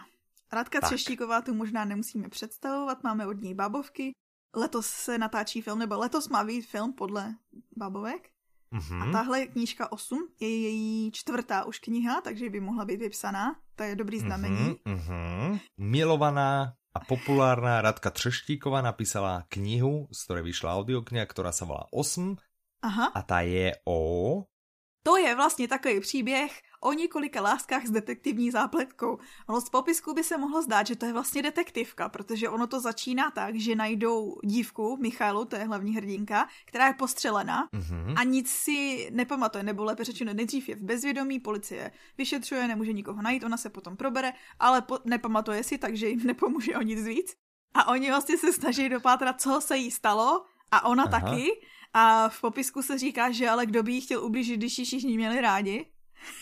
Radka 0.51 0.79
tak. 0.79 0.89
Třeštíková 0.89 1.41
tu 1.41 1.53
možná 1.53 1.85
nemusíme 1.85 2.29
představovat, 2.29 3.03
máme 3.03 3.27
od 3.27 3.41
ní 3.41 3.53
babovky. 3.53 4.11
Letos 4.55 4.87
se 4.87 5.17
natáčí 5.17 5.61
film, 5.61 5.79
nebo 5.79 5.97
letos 5.97 6.29
má 6.29 6.43
být 6.43 6.61
film 6.61 6.93
podle 6.93 7.35
babovek. 7.77 8.34
Mm-hmm. 8.75 9.01
A 9.01 9.11
tahle 9.11 9.47
knížka 9.47 9.91
8 9.91 10.27
je 10.39 10.49
její 10.49 11.11
čtvrtá 11.11 11.63
už 11.63 11.79
kniha, 11.79 12.21
takže 12.21 12.49
by 12.49 12.59
mohla 12.59 12.85
být 12.85 12.99
vypsaná. 12.99 13.55
To 13.75 13.83
je 13.83 13.95
dobrý 13.95 14.19
znamení. 14.19 14.75
Mm-hmm, 14.83 14.95
mm-hmm. 14.95 15.59
Milovaná 15.77 16.75
a 16.95 16.99
populárna 16.99 17.81
Radka 17.81 18.11
Třeštíková 18.11 18.81
napísala 18.81 19.43
knihu, 19.47 20.07
z 20.11 20.19
ktorej 20.23 20.43
vyšla 20.43 20.75
audiokniha, 20.79 21.27
ktorá 21.27 21.51
sa 21.51 21.67
volá 21.67 21.87
8. 21.91 22.35
Aha. 22.83 23.11
A 23.15 23.19
ta 23.23 23.43
je 23.43 23.75
o... 23.83 24.43
To 25.05 25.17
je 25.17 25.35
vlastně 25.35 25.67
takový 25.67 25.99
příběh 25.99 26.61
o 26.81 26.93
několika 26.93 27.41
láskách 27.41 27.85
s 27.85 27.91
detektivní 27.91 28.51
zápletkou. 28.51 29.17
Ono 29.47 29.61
z 29.61 29.69
popisku 29.69 30.13
by 30.13 30.23
se 30.23 30.37
mohlo 30.37 30.61
zdát, 30.61 30.87
že 30.87 30.95
to 30.95 31.05
je 31.05 31.13
vlastně 31.13 31.41
detektivka, 31.41 32.09
protože 32.09 32.49
ono 32.49 32.67
to 32.67 32.79
začíná 32.79 33.31
tak, 33.31 33.55
že 33.55 33.75
najdou 33.75 34.37
dívku, 34.43 34.97
Michailu, 34.97 35.45
to 35.45 35.55
je 35.55 35.63
hlavní 35.63 35.95
hrdinka, 35.95 36.47
která 36.65 36.87
je 36.87 36.93
postřelena 36.93 37.69
mm-hmm. 37.73 38.13
a 38.17 38.23
nic 38.23 38.49
si 38.49 39.09
nepamatuje, 39.11 39.63
nebo 39.63 39.83
lépe 39.83 40.03
řečeno, 40.03 40.33
nejdřív 40.33 40.69
je 40.69 40.75
v 40.75 40.81
bezvědomí, 40.81 41.39
policie 41.39 41.91
vyšetřuje, 42.17 42.67
nemůže 42.67 42.93
nikoho 42.93 43.21
najít, 43.21 43.43
ona 43.43 43.57
se 43.57 43.69
potom 43.69 43.97
probere, 43.97 44.33
ale 44.59 44.81
po- 44.81 44.99
nepamatuje 45.05 45.63
si, 45.63 45.77
takže 45.77 46.09
jim 46.09 46.23
nepomůže 46.25 46.75
o 46.75 46.81
nic 46.81 47.05
víc. 47.05 47.35
A 47.73 47.87
oni 47.87 48.09
vlastně 48.09 48.37
se 48.37 48.53
snaží 48.53 48.89
dopátrat, 48.89 49.41
co 49.41 49.61
se 49.61 49.77
jí 49.77 49.91
stalo 49.91 50.45
a 50.71 50.85
ona 50.85 51.03
Aha. 51.03 51.19
taky. 51.19 51.51
A 51.95 52.29
v 52.29 52.41
popisku 52.41 52.81
se 52.81 52.97
říká, 52.97 53.31
že 53.31 53.49
ale 53.49 53.65
kdo 53.65 53.83
by 53.83 53.91
jí 53.91 54.01
chtěl 54.01 54.23
ublížit, 54.23 54.57
když 54.59 54.79
ji 54.79 54.85
všichni 54.85 55.17
měli 55.17 55.41
rádi. 55.41 55.85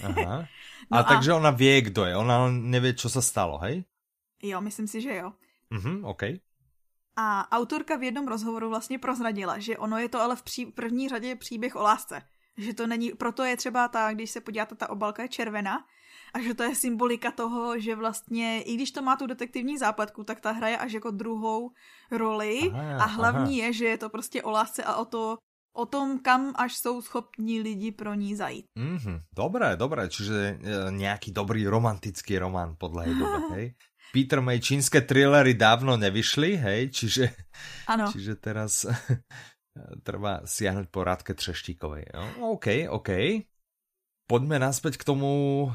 Aha. 0.04 0.46
No 0.92 0.98
a, 0.98 1.02
a 1.02 1.04
takže 1.04 1.34
ona 1.34 1.52
vie, 1.52 1.82
kdo 1.82 2.06
je. 2.06 2.12
Ona 2.18 2.52
nevie, 2.52 2.92
čo 2.92 3.08
sa 3.08 3.24
stalo, 3.24 3.56
hej? 3.64 3.88
Jo, 4.44 4.60
myslím 4.60 4.84
si, 4.84 5.00
že 5.00 5.16
jo. 5.16 5.32
Mhm, 5.72 6.04
OK. 6.04 6.44
A 7.16 7.48
autorka 7.56 7.96
v 7.96 8.04
jednom 8.04 8.28
rozhovoru 8.28 8.70
vlastně 8.70 9.00
prozradila, 9.00 9.60
že 9.60 9.78
ono 9.78 9.98
je 9.98 10.10
to 10.10 10.20
ale 10.22 10.36
v 10.36 10.44
pří, 10.44 10.66
první 10.66 11.10
řadě 11.10 11.36
příběh 11.36 11.76
o 11.76 11.84
lásce. 11.84 12.22
Že 12.58 12.74
to 12.74 12.88
není, 12.88 13.12
proto 13.12 13.44
je 13.44 13.58
třeba 13.58 13.88
ta, 13.88 14.14
když 14.14 14.32
se 14.32 14.42
podíváte, 14.42 14.76
ta 14.76 14.90
obalka 14.90 15.24
je 15.24 15.30
červená, 15.30 15.86
a 16.34 16.42
že 16.42 16.54
to 16.54 16.64
je 16.64 16.76
symbolika 16.76 17.32
toho, 17.32 17.80
že 17.80 17.96
vlastně, 17.96 18.62
i 18.62 18.76
když 18.76 18.92
to 18.92 19.02
má 19.02 19.16
tu 19.16 19.28
detektivní 19.28 19.78
západku, 19.78 20.24
tak 20.24 20.42
ta 20.42 20.52
hraje 20.52 20.78
až 20.78 20.92
jako 20.92 21.12
druhou 21.12 21.72
roli 22.12 22.72
aha, 22.74 22.98
a 22.98 23.06
hlavní 23.06 23.62
aha. 23.62 23.68
je, 23.68 23.74
že 23.74 23.86
je 23.86 23.98
to 23.98 24.10
prostě 24.10 24.44
o 24.44 24.52
lásce 24.52 24.84
a 24.84 24.96
o 24.96 25.06
to, 25.06 25.38
o 25.78 25.86
tom, 25.86 26.20
kam 26.20 26.54
až 26.56 26.76
jsou 26.78 27.02
schopní 27.02 27.62
lidi 27.62 27.92
pro 27.92 28.14
ní 28.14 28.36
zajít. 28.36 28.66
Mm-hmm. 28.80 29.22
Dobré, 29.36 29.78
dobré, 29.78 30.10
čiže 30.10 30.34
e, 30.34 30.92
nějaký 30.92 31.32
dobrý 31.32 31.68
romantický 31.68 32.38
román 32.38 32.76
podle 32.78 33.06
jej 33.08 33.16
dobe, 33.16 33.40
hej? 33.56 33.74
Peter 34.14 34.42
May 34.42 34.62
čínske 34.62 35.02
thrillery 35.02 35.58
dávno 35.58 35.98
nevyšli, 35.98 36.54
hej, 36.62 36.94
čiže, 36.94 37.34
ano. 37.90 38.14
čiže 38.14 38.38
teraz 38.38 38.86
treba 40.08 40.46
siahnuť 40.46 40.88
po 40.94 41.02
Radke 41.02 41.34
Třeštíkovej. 41.34 42.14
Jo? 42.14 42.24
OK, 42.54 42.94
OK. 42.94 43.10
Poďme 44.24 44.56
naspäť 44.56 44.96
k 44.96 45.04
tomu 45.04 45.30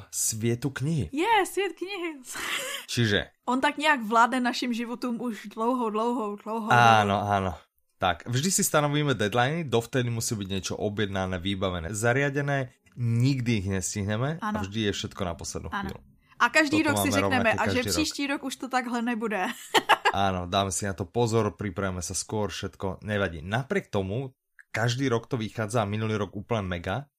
svietu 0.09 0.73
knihy. 0.73 1.13
Je, 1.13 1.21
yeah, 1.21 1.45
svět 1.45 1.77
knihy. 1.77 2.25
Čiže? 2.93 3.29
On 3.45 3.61
tak 3.61 3.77
nějak 3.77 4.01
vládne 4.03 4.41
našim 4.41 4.73
životům 4.73 5.21
už 5.21 5.53
dlouho, 5.53 5.91
dlouho, 5.91 6.37
dlouho. 6.37 6.73
Áno, 6.73 7.21
áno. 7.21 7.53
Tak, 7.99 8.31
vždy 8.31 8.51
si 8.55 8.63
stanovíme 8.63 9.19
deadline, 9.19 9.67
dovtedy 9.67 10.07
musí 10.07 10.39
byť 10.39 10.49
niečo 10.49 10.75
objednané, 10.79 11.43
vybavené, 11.43 11.91
zariadené, 11.91 12.71
nikdy 12.95 13.59
ich 13.59 13.67
nestihneme 13.67 14.39
ano. 14.39 14.59
a 14.59 14.63
vždy 14.63 14.87
je 14.87 14.93
všetko 14.95 15.23
na 15.27 15.35
poslednú 15.35 15.69
ano. 15.75 15.79
chvíľu. 15.83 15.99
A 16.39 16.47
každý 16.47 16.87
Toto 16.87 16.89
rok 16.95 16.97
si 17.03 17.11
řekneme, 17.11 17.51
a 17.59 17.65
že 17.67 17.83
příští 17.83 18.31
rok. 18.31 18.39
rok 18.39 18.47
už 18.47 18.55
to 18.57 18.67
takhle 18.71 19.03
nebude. 19.03 19.43
Áno, 20.15 20.47
dáme 20.47 20.73
si 20.73 20.87
na 20.87 20.95
to 20.95 21.05
pozor, 21.05 21.53
pripravíme 21.59 22.01
sa 22.01 22.15
skôr, 22.15 22.49
všetko 22.49 23.03
nevadí. 23.05 23.43
Napriek 23.43 23.91
tomu, 23.91 24.33
každý 24.71 25.11
rok 25.11 25.27
to 25.27 25.37
vychádza, 25.37 25.85
minulý 25.85 26.17
rok 26.17 26.39
úplne 26.39 26.65
mega, 26.65 27.11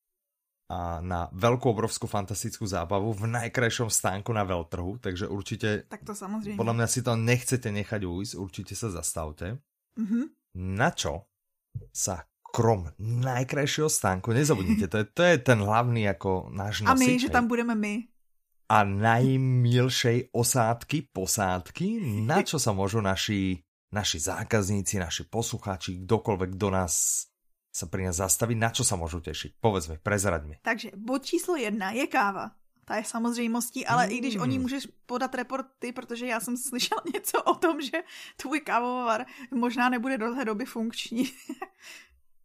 a 0.69 1.01
na 1.01 1.25
veľkú, 1.33 1.73
obrovskú, 1.73 2.05
fantastickú 2.05 2.69
zábavu 2.69 3.09
v 3.17 3.25
najkrajšom 3.25 3.89
stánku 3.89 4.29
na 4.29 4.45
veľtrhu, 4.45 5.01
takže 5.01 5.25
určite... 5.25 5.89
Tak 5.89 6.05
to 6.05 6.13
samozrejme. 6.13 6.61
Podľa 6.61 6.77
mňa 6.77 6.87
si 6.87 7.01
to 7.01 7.17
nechcete 7.17 7.69
nechať 7.73 8.01
ujsť, 8.05 8.33
určite 8.37 8.73
sa 8.77 8.93
zastavte. 8.93 9.57
Mm-hmm 9.97 10.39
na 10.55 10.89
čo 10.91 11.29
sa 11.93 12.25
krom 12.41 12.89
najkrajšieho 12.97 13.89
stánku, 13.91 14.33
nezabudnite, 14.33 14.89
to 14.89 14.97
je, 15.01 15.05
to 15.13 15.21
je 15.21 15.35
ten 15.37 15.59
hlavný 15.61 16.09
ako 16.09 16.49
náš 16.49 16.81
nosič. 16.81 16.89
A 16.89 16.97
my, 16.97 17.09
že 17.21 17.29
tam 17.29 17.45
budeme 17.45 17.77
my. 17.77 17.93
A 18.69 18.85
najmilšej 18.85 20.33
osádky, 20.33 21.13
posádky, 21.13 22.01
na 22.25 22.41
čo 22.41 22.57
sa 22.57 22.73
môžu 22.73 23.01
naši, 23.01 23.61
naši 23.93 24.17
zákazníci, 24.21 24.97
naši 24.97 25.25
poslucháči, 25.29 26.05
kdokoľvek 26.05 26.51
do 26.57 26.69
nás 26.73 27.25
sa 27.69 27.85
pri 27.85 28.09
nás 28.09 28.17
zastaviť, 28.17 28.57
na 28.57 28.69
čo 28.73 28.81
sa 28.81 28.97
môžu 28.97 29.21
tešiť? 29.21 29.61
Povedz 29.61 29.93
mi, 29.93 29.97
prezraď 30.01 30.41
mi. 30.45 30.55
Takže 30.65 30.97
bod 30.97 31.21
číslo 31.25 31.55
jedna 31.55 31.93
je 31.93 32.05
káva 32.09 32.59
ta 32.89 32.97
je 32.97 33.03
samozřejmostí, 33.05 33.85
ale 33.85 34.05
mm. 34.05 34.11
i 34.11 34.17
když 34.17 34.35
o 34.35 34.45
ní 34.45 34.59
můžeš 34.59 34.87
podat 35.05 35.35
reporty, 35.35 35.91
protože 35.93 36.25
já 36.25 36.39
jsem 36.39 36.57
slyšel 36.57 36.97
něco 37.13 37.43
o 37.43 37.55
tom, 37.55 37.81
že 37.81 37.97
tvůj 38.37 38.59
kávovar 38.59 39.25
možná 39.53 39.89
nebude 39.89 40.17
do 40.17 40.33
té 40.33 40.45
doby 40.45 40.65
funkční. 40.65 41.29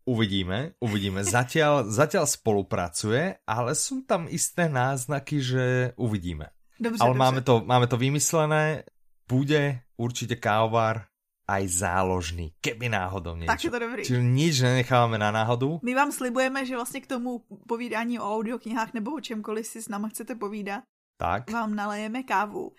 Uvidíme, 0.04 0.76
uvidíme. 0.84 1.24
Zatiaľ, 1.24 1.88
zatiaľ 1.88 2.28
spolupracuje, 2.28 3.40
ale 3.48 3.72
sú 3.72 4.04
tam 4.04 4.28
isté 4.28 4.68
náznaky, 4.68 5.40
že 5.40 5.64
uvidíme. 5.96 6.52
Dobře, 6.76 7.00
ale 7.00 7.16
dobře. 7.16 7.18
Máme, 7.24 7.40
to, 7.40 7.54
máme 7.64 7.86
to 7.88 7.96
vymyslené, 7.96 8.84
bude 9.24 9.80
určite 9.96 10.36
kávovar 10.36 11.08
aj 11.44 11.68
záložný, 11.68 12.56
keby 12.60 12.88
náhodou 12.88 13.36
niečo. 13.36 13.52
Tak 13.52 13.64
je 13.64 13.70
to 13.70 13.78
dobrý. 13.78 14.02
Čiže 14.04 14.22
nič 14.24 14.54
nenechávame 14.64 15.20
na 15.20 15.30
náhodu. 15.30 15.80
My 15.84 15.94
vám 15.94 16.12
slibujeme, 16.12 16.66
že 16.66 16.76
vlastně 16.76 17.00
k 17.00 17.06
tomu 17.06 17.44
povídání 17.68 18.18
o 18.18 18.34
audioknihách 18.34 18.94
nebo 18.94 19.14
o 19.14 19.20
čemkoliv 19.20 19.66
si 19.66 19.82
s 19.82 19.88
náma 19.88 20.08
chcete 20.08 20.34
povídat, 20.34 20.84
tak. 21.16 21.50
vám 21.50 21.74
nalejeme 21.74 22.22
kávu. 22.22 22.72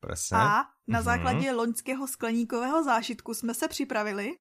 Presne. 0.00 0.38
A 0.38 0.64
na 0.88 1.02
základě 1.02 1.50
mm-hmm. 1.50 1.56
loňského 1.56 2.06
skleníkového 2.06 2.84
zážitku 2.84 3.34
jsme 3.34 3.54
se 3.54 3.68
připravili 3.68 4.32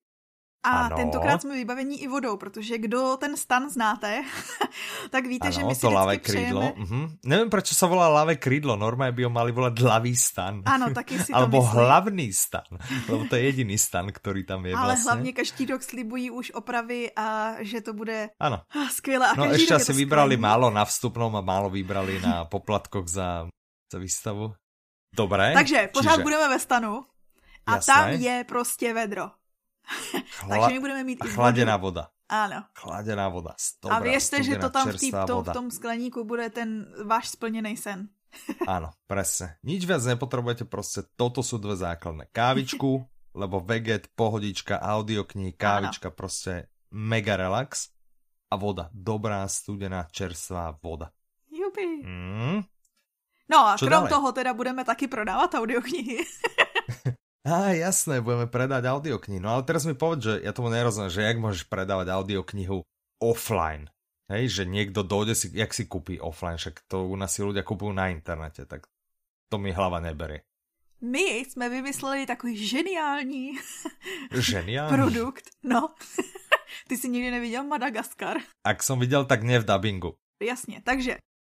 a 0.66 0.70
ano. 0.70 0.96
tentokrát 0.96 1.42
jsme 1.42 1.56
vybavení 1.56 2.02
i 2.02 2.08
vodou, 2.08 2.38
protože 2.38 2.78
kdo 2.78 3.18
ten 3.18 3.38
stan 3.38 3.70
znáte, 3.70 4.24
tak 5.10 5.26
víte, 5.26 5.48
ano, 5.48 5.52
že 5.52 5.64
my 5.64 5.76
si 5.76 5.82
to 5.82 5.92
lavé 5.92 6.18
krídlo. 6.18 6.62
Přejeme... 6.62 6.74
Mhm. 6.78 7.18
Nevím, 7.26 7.50
proč 7.50 7.74
se 7.74 7.86
volá 7.86 8.10
lavé 8.10 8.36
krídlo, 8.36 8.76
normálně 8.76 9.12
by 9.12 9.24
ho 9.24 9.30
mali 9.30 9.52
volat 9.52 9.80
hlavý 9.80 10.16
stan. 10.16 10.62
Ano, 10.66 10.94
taky 10.94 11.20
si 11.20 11.32
to 11.32 11.36
Albo 11.36 11.62
myslím. 11.62 11.80
hlavný 11.80 12.34
stan, 12.34 12.64
lebo 13.10 13.26
to 13.26 13.36
je 13.36 13.42
jediný 13.42 13.78
stan, 13.78 14.12
který 14.12 14.46
tam 14.46 14.66
je 14.66 14.74
Ale 14.74 14.86
vlastně. 14.86 15.12
hlavně 15.12 15.34
každý 15.34 15.66
rok 15.66 15.84
slibují 15.84 16.32
už 16.32 16.52
opravy 16.52 17.12
a 17.16 17.56
že 17.60 17.82
to 17.82 17.94
bude 17.94 18.30
ano. 18.40 18.62
skvělé. 18.92 19.28
A 19.28 19.36
no 19.36 19.46
ještě 19.46 19.74
asi 19.74 19.94
vybrali 19.94 20.38
málo 20.38 20.72
na 20.72 20.86
vstupnom 20.86 21.36
a 21.36 21.42
málo 21.42 21.70
vybrali 21.70 22.22
na 22.22 22.46
poplatkoch 22.46 23.08
za, 23.08 23.48
za 23.94 24.00
výstavu. 24.00 24.54
Dobré. 25.16 25.54
Takže 25.54 25.90
pořád 25.94 26.12
čiže... 26.12 26.24
budeme 26.24 26.50
ve 26.50 26.60
stanu 26.60 27.06
a 27.66 27.76
Jasné. 27.76 27.94
tam 27.94 28.10
je 28.10 28.46
prostě 28.48 28.94
vedro. 28.94 29.32
Chla... 30.32 30.50
Takže 30.50 30.74
my 30.74 30.80
budeme 30.80 31.04
mít 31.04 31.20
i 31.26 31.28
chladená 31.28 31.78
voda. 31.78 32.10
Ano. 32.30 32.64
Chladená 32.74 33.30
voda. 33.30 33.56
Dobrá, 33.84 33.98
a 33.98 34.00
věřte, 34.00 34.44
že 34.44 34.56
to 34.56 34.70
tam 34.70 34.90
v, 34.90 34.98
tý, 34.98 35.12
to, 35.28 35.44
v 35.44 35.54
tom 35.54 35.72
skleníku 35.72 36.24
bude 36.24 36.50
ten 36.50 36.90
váš 37.06 37.30
splněný 37.30 37.78
sen. 37.78 38.10
Áno, 38.68 38.92
presne. 39.08 39.62
Nič 39.64 39.88
viac 39.88 40.04
nepotrebujete, 40.04 40.68
proste 40.68 41.08
toto 41.16 41.40
sú 41.40 41.56
dve 41.56 41.80
základné. 41.80 42.28
Kávičku, 42.36 42.92
lebo 43.42 43.64
veget, 43.64 44.12
pohodička, 44.12 44.82
audioknihy, 44.82 45.56
kávička, 45.56 46.12
Áno. 46.12 46.18
proste 46.18 46.68
mega 46.92 47.40
relax 47.40 47.96
a 48.52 48.56
voda. 48.60 48.92
Dobrá, 48.92 49.46
studená, 49.48 50.08
čerstvá 50.12 50.76
voda. 50.84 51.12
Jupi. 51.48 52.04
Mm. 52.04 52.60
No 53.46 53.58
a 53.70 53.78
Čo 53.78 53.86
krom 53.88 54.10
ďalej? 54.10 54.14
toho 54.18 54.30
teda 54.34 54.52
budeme 54.58 54.82
taky 54.82 55.08
prodávat 55.08 55.54
audioknihy. 55.54 56.26
Á, 57.46 57.78
jasné, 57.78 58.26
budeme 58.26 58.50
predať 58.50 58.90
audioknihy. 58.90 59.38
No 59.38 59.54
ale 59.54 59.70
teraz 59.70 59.86
mi 59.86 59.94
povedz, 59.94 60.26
že 60.26 60.34
ja 60.42 60.50
tomu 60.50 60.74
nerozumiem, 60.74 61.14
že 61.14 61.22
jak 61.22 61.38
môžeš 61.38 61.70
predávať 61.70 62.10
audioknihu 62.10 62.82
offline. 63.22 63.86
Hej, 64.26 64.50
že 64.50 64.64
niekto 64.66 65.06
dojde 65.06 65.38
si, 65.38 65.54
jak 65.54 65.70
si 65.70 65.86
kúpi 65.86 66.18
offline, 66.18 66.58
však 66.58 66.90
to 66.90 67.06
u 67.06 67.14
nás 67.14 67.30
si 67.30 67.46
ľudia 67.46 67.62
kúpujú 67.62 67.94
na 67.94 68.10
internete, 68.10 68.66
tak 68.66 68.90
to 69.54 69.62
mi 69.62 69.70
hlava 69.70 70.02
neberie. 70.02 70.42
My 71.02 71.46
jsme 71.46 71.70
vymysleli 71.70 72.26
takový 72.26 72.68
ženiální 72.68 73.52
Ženiální? 74.32 74.90
produkt. 74.98 75.50
No. 75.64 75.94
Ty 76.88 76.98
jsi 76.98 77.10
nikdy 77.10 77.32
neviděl 77.32 77.64
Madagaskar? 77.64 78.38
Ak 78.66 78.84
som 78.84 79.00
viděl, 79.00 79.26
tak 79.26 79.44
ne 79.44 79.60
v 79.60 79.66
dubbingu. 79.66 80.16
Jasně, 80.42 80.82
takže 80.84 81.18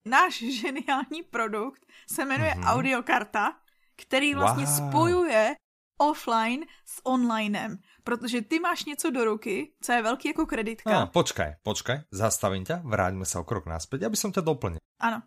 náš 0.09 0.43
geniální 0.63 1.23
produkt 1.23 1.87
se 2.11 2.25
jmenuje 2.25 2.51
mm-hmm. 2.51 2.67
Audiokarta, 2.67 3.57
který 3.97 4.35
vlastně 4.35 4.67
wow. 4.67 4.75
spojuje 4.75 5.55
offline 5.99 6.65
s 6.85 7.01
onlinem. 7.07 7.79
Protože 8.05 8.43
ty 8.43 8.61
máš 8.61 8.85
něco 8.85 9.11
do 9.11 9.25
ruky, 9.25 9.73
co 9.81 9.93
je 9.93 10.03
velký 10.03 10.29
jako 10.29 10.47
kreditka. 10.47 11.03
A, 11.03 11.07
počkaj, 11.07 11.55
počkaj, 11.63 11.99
zastavím 12.11 12.65
ťa, 12.65 12.87
vráťme 12.87 13.27
sa 13.27 13.43
o 13.43 13.49
krok 13.49 13.67
naspäť, 13.67 14.07
aby 14.07 14.17
som 14.17 14.31
ťa 14.31 14.47
doplnil. 14.47 14.83
Áno. 15.03 15.27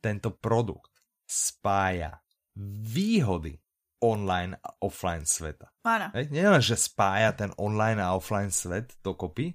Tento 0.00 0.32
produkt 0.32 0.90
spája 1.28 2.18
výhody 2.88 3.60
online 4.02 4.58
a 4.58 4.74
offline 4.82 5.28
sveta. 5.28 5.70
Áno. 5.86 6.10
Nie 6.32 6.48
len, 6.50 6.62
že 6.64 6.74
spája 6.74 7.32
ten 7.36 7.50
online 7.60 8.02
a 8.02 8.16
offline 8.18 8.50
svet 8.50 8.98
dokopy, 9.04 9.54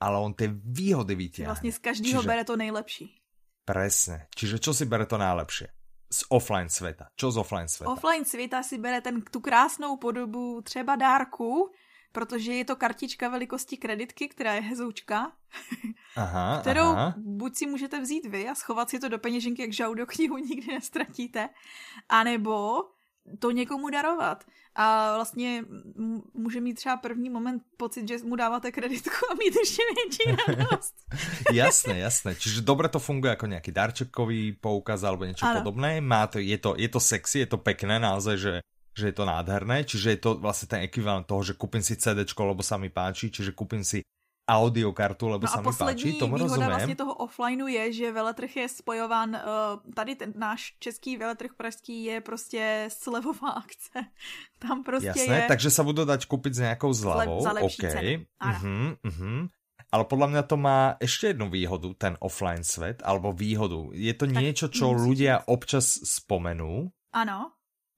ale 0.00 0.16
on 0.20 0.36
tie 0.36 0.52
výhody 0.52 1.16
vytiahne. 1.16 1.54
Vlastne 1.54 1.72
z 1.72 1.80
každého 1.80 2.20
Čiže... 2.20 2.28
bere 2.28 2.44
to 2.44 2.54
nejlepší. 2.60 3.06
Presne. 3.64 4.26
Čiže 4.34 4.56
čo 4.58 4.74
si 4.74 4.84
bere 4.84 5.06
to 5.06 5.16
najlepšie? 5.16 5.79
Z 6.12 6.24
offline 6.28 6.68
sveta. 6.68 7.06
Čo 7.16 7.30
z 7.30 7.36
offline 7.36 7.68
sveta? 7.68 7.90
Offline 7.92 8.24
sveta 8.24 8.62
si 8.62 8.78
bere 8.78 9.00
ten, 9.00 9.22
tu 9.22 9.40
krásnou 9.40 9.96
podobu 9.96 10.62
třeba 10.62 10.96
dárku, 10.96 11.70
protože 12.12 12.52
je 12.52 12.64
to 12.64 12.76
kartička 12.76 13.28
velikosti 13.28 13.76
kreditky, 13.76 14.28
která 14.28 14.54
je 14.54 14.60
hezoučka, 14.60 15.32
aha, 16.16 16.58
kterou 16.60 16.82
aha. 16.82 17.14
buď 17.16 17.56
si 17.56 17.66
můžete 17.66 18.00
vzít 18.00 18.26
vy 18.26 18.48
a 18.48 18.54
schovat 18.54 18.90
si 18.90 18.98
to 18.98 19.08
do 19.08 19.18
peněženky, 19.18 19.62
jak 19.62 19.72
žaudo 19.72 20.06
knihu 20.06 20.36
nikdy 20.50 20.72
nestratíte, 20.72 21.48
anebo 22.08 22.84
to 23.38 23.50
někomu 23.50 23.90
darovat. 23.90 24.44
A 24.80 25.14
vlastně 25.14 25.64
může 26.34 26.60
mít 26.60 26.74
třeba 26.74 26.96
první 26.96 27.30
moment 27.30 27.62
pocit, 27.76 28.08
že 28.08 28.18
mu 28.24 28.36
dáváte 28.36 28.72
kreditku 28.72 29.26
a 29.30 29.34
mít 29.34 29.54
ještě 29.56 29.82
větší 29.94 30.36
radost. 30.56 30.94
jasné, 31.52 31.98
jasné. 31.98 32.34
Čiže 32.34 32.60
dobre 32.60 32.88
to 32.88 32.98
funguje 32.98 33.30
jako 33.30 33.46
nějaký 33.46 33.72
darčekový 33.72 34.52
poukaz 34.52 35.04
alebo 35.04 35.24
něco 35.24 35.46
podobné. 35.54 36.00
Má 36.00 36.26
to, 36.26 36.38
je, 36.38 36.58
to, 36.58 36.74
je 36.78 36.88
to 36.88 37.00
sexy, 37.00 37.38
je 37.38 37.46
to 37.46 37.58
pekné 37.58 38.00
naozaj, 38.00 38.38
že 38.38 38.60
že 38.90 39.06
je 39.06 39.16
to 39.16 39.24
nádherné, 39.24 39.86
čiže 39.86 40.10
je 40.10 40.20
to 40.20 40.30
vlastne 40.42 40.66
ten 40.66 40.80
ekvivalent 40.82 41.24
toho, 41.24 41.46
že 41.46 41.54
kúpim 41.54 41.80
si 41.80 41.94
CD, 41.94 42.26
lebo 42.26 42.60
sa 42.60 42.74
mi 42.74 42.90
páči, 42.90 43.30
čiže 43.30 43.54
kúpim 43.54 43.86
si 43.86 44.02
audiokartu, 44.50 45.30
lebo 45.30 45.46
no 45.46 45.52
sa 45.52 45.62
mi 45.62 45.70
páči, 45.70 46.18
tomu 46.18 46.36
rozumím. 46.36 46.66
vlastně 46.66 46.96
toho 46.96 47.14
offlineu 47.14 47.66
je, 47.66 47.92
že 47.92 48.12
veletrh 48.12 48.56
je 48.56 48.66
spojován, 48.68 49.30
uh, 49.30 49.92
tady 49.94 50.14
ten 50.14 50.32
náš 50.36 50.74
český 50.78 51.16
veletrh 51.16 51.50
pražský 51.56 52.04
je 52.04 52.20
prostě 52.20 52.88
slevová 52.90 53.50
akce. 53.62 54.10
Tam 54.58 54.82
prostě 54.82 55.08
Jasné, 55.08 55.36
je... 55.36 55.48
takže 55.48 55.70
sa 55.70 55.82
budú 55.82 56.04
dať 56.04 56.26
kúpiť 56.26 56.52
s 56.52 56.60
nejakou 56.60 56.92
zľavou. 56.92 57.40
Za 57.40 57.52
lepší 57.56 57.86
okay. 57.86 58.10
Uh-huh, 58.36 58.92
uh-huh. 59.00 59.48
Ale 59.90 60.04
podľa 60.06 60.26
mňa 60.26 60.42
to 60.46 60.56
má 60.60 60.94
ešte 61.02 61.34
jednu 61.34 61.50
výhodu, 61.50 61.90
ten 61.98 62.14
offline 62.22 62.62
svet, 62.62 63.02
alebo 63.02 63.34
výhodu. 63.34 63.90
Je 63.90 64.14
to 64.14 64.30
tak 64.30 64.38
niečo, 64.38 64.66
čo 64.70 64.94
ľudia 64.94 65.42
občas 65.50 65.98
spomenú. 66.06 66.94
Áno. 67.10 67.50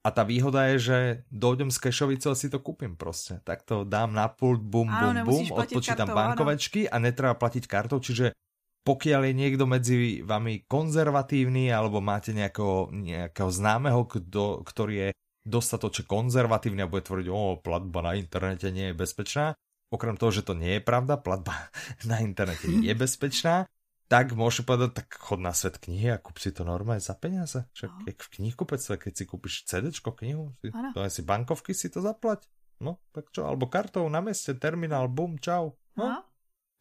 A 0.03 0.11
tá 0.11 0.27
výhoda 0.27 0.67
je, 0.75 0.77
že 0.83 0.97
dojdem 1.31 1.71
z 1.71 1.79
Kešovice 1.79 2.27
a 2.27 2.35
si 2.35 2.51
to 2.51 2.59
kúpim 2.59 2.99
proste. 2.99 3.39
Tak 3.47 3.63
to 3.63 3.87
dám 3.87 4.11
na 4.11 4.27
pult, 4.27 4.59
bum, 4.59 4.91
bum, 4.91 5.15
bum, 5.23 5.47
odpočítam 5.55 6.11
kartou, 6.11 6.19
bankovečky 6.19 6.91
áno. 6.91 6.99
a 6.99 7.03
netreba 7.07 7.33
platiť 7.39 7.63
kartou, 7.63 8.03
čiže 8.03 8.35
pokiaľ 8.83 9.31
je 9.31 9.33
niekto 9.33 9.63
medzi 9.63 10.19
vami 10.19 10.67
konzervatívny 10.67 11.71
alebo 11.71 12.03
máte 12.03 12.35
nejakého, 12.35 12.91
nejakého 12.91 13.47
známeho, 13.47 14.03
kdo, 14.03 14.59
ktorý 14.67 15.07
je 15.07 15.09
dostatočne 15.47 16.03
konzervatívny 16.03 16.83
a 16.83 16.91
bude 16.91 17.07
tvrdiť, 17.07 17.31
o, 17.31 17.63
platba 17.63 17.99
na 18.03 18.19
internete 18.19 18.67
nie 18.75 18.91
je 18.91 18.99
bezpečná, 18.99 19.55
okrem 19.87 20.19
toho, 20.19 20.35
že 20.35 20.43
to 20.43 20.51
nie 20.51 20.79
je 20.79 20.81
pravda, 20.83 21.15
platba 21.15 21.71
na 22.11 22.19
internete 22.19 22.67
je 22.67 22.91
bezpečná, 23.07 23.71
tak 24.11 24.35
môžeš 24.35 24.67
povedať, 24.67 25.03
tak 25.03 25.07
chod 25.17 25.39
na 25.41 25.55
svet 25.55 25.79
knihy 25.79 26.13
a 26.13 26.21
kúp 26.21 26.37
si 26.37 26.53
to 26.53 26.67
normálne 26.67 27.01
za 27.01 27.15
peniaze. 27.17 27.65
Však 27.73 27.91
no. 27.91 28.03
jak 28.05 28.19
v 28.19 28.29
knihkupectve, 28.39 28.93
keď 28.99 29.13
si 29.15 29.23
kúpiš 29.25 29.53
CD 29.65 29.89
knihu, 29.89 30.53
si, 30.61 30.69
to 30.69 30.97
si 31.07 31.21
bankovky 31.25 31.71
si 31.73 31.87
to 31.89 32.03
zaplať. 32.03 32.45
No, 32.83 32.99
tak 33.15 33.31
čo, 33.31 33.47
alebo 33.47 33.71
kartou 33.71 34.05
na 34.11 34.19
meste, 34.19 34.59
terminál, 34.59 35.07
bum, 35.07 35.39
čau. 35.39 35.79
No. 35.95 36.03
no. 36.03 36.19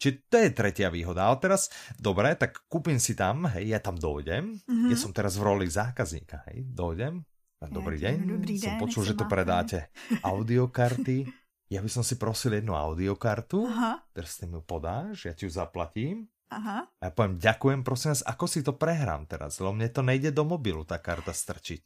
Čiže 0.02 0.14
to 0.26 0.36
je 0.42 0.50
tretia 0.50 0.90
výhoda. 0.90 1.30
Ale 1.30 1.38
teraz, 1.38 1.70
dobre, 1.94 2.34
tak 2.34 2.66
kúpim 2.66 2.98
si 2.98 3.14
tam, 3.14 3.46
hej, 3.54 3.70
ja 3.70 3.78
tam 3.78 3.94
dojdem. 3.94 4.58
Mm-hmm. 4.66 4.90
Ja 4.90 4.96
som 4.98 5.14
teraz 5.14 5.38
v 5.38 5.46
roli 5.46 5.70
zákazníka, 5.70 6.42
hej, 6.50 6.66
dojdem. 6.74 7.22
Dobrý 7.70 8.02
deň, 8.02 8.26
dobrý 8.26 8.58
som 8.58 8.74
deň, 8.74 8.82
počul, 8.82 9.06
že 9.06 9.14
to 9.14 9.30
predáte 9.30 9.94
audiokarty. 10.26 11.30
Ja 11.70 11.78
by 11.78 11.86
som 11.86 12.02
si 12.02 12.18
prosil 12.18 12.58
jednu 12.58 12.74
audiokartu, 12.74 13.62
Aha. 13.70 14.02
teraz 14.10 14.42
ty 14.42 14.50
mi 14.50 14.58
podáš, 14.58 15.30
ja 15.30 15.32
ti 15.32 15.46
ju 15.46 15.54
zaplatím 15.54 16.26
Aha. 16.52 16.78
A 17.00 17.02
ja 17.08 17.12
poviem, 17.12 17.40
ďakujem, 17.40 17.80
prosím 17.80 18.12
vás, 18.12 18.22
ako 18.28 18.44
si 18.44 18.60
to 18.60 18.76
prehrám 18.76 19.24
teraz, 19.24 19.56
lebo 19.56 19.72
mne 19.72 19.88
to 19.88 20.04
nejde 20.04 20.36
do 20.36 20.44
mobilu, 20.44 20.84
tá 20.84 21.00
karta 21.00 21.32
strčiť. 21.32 21.80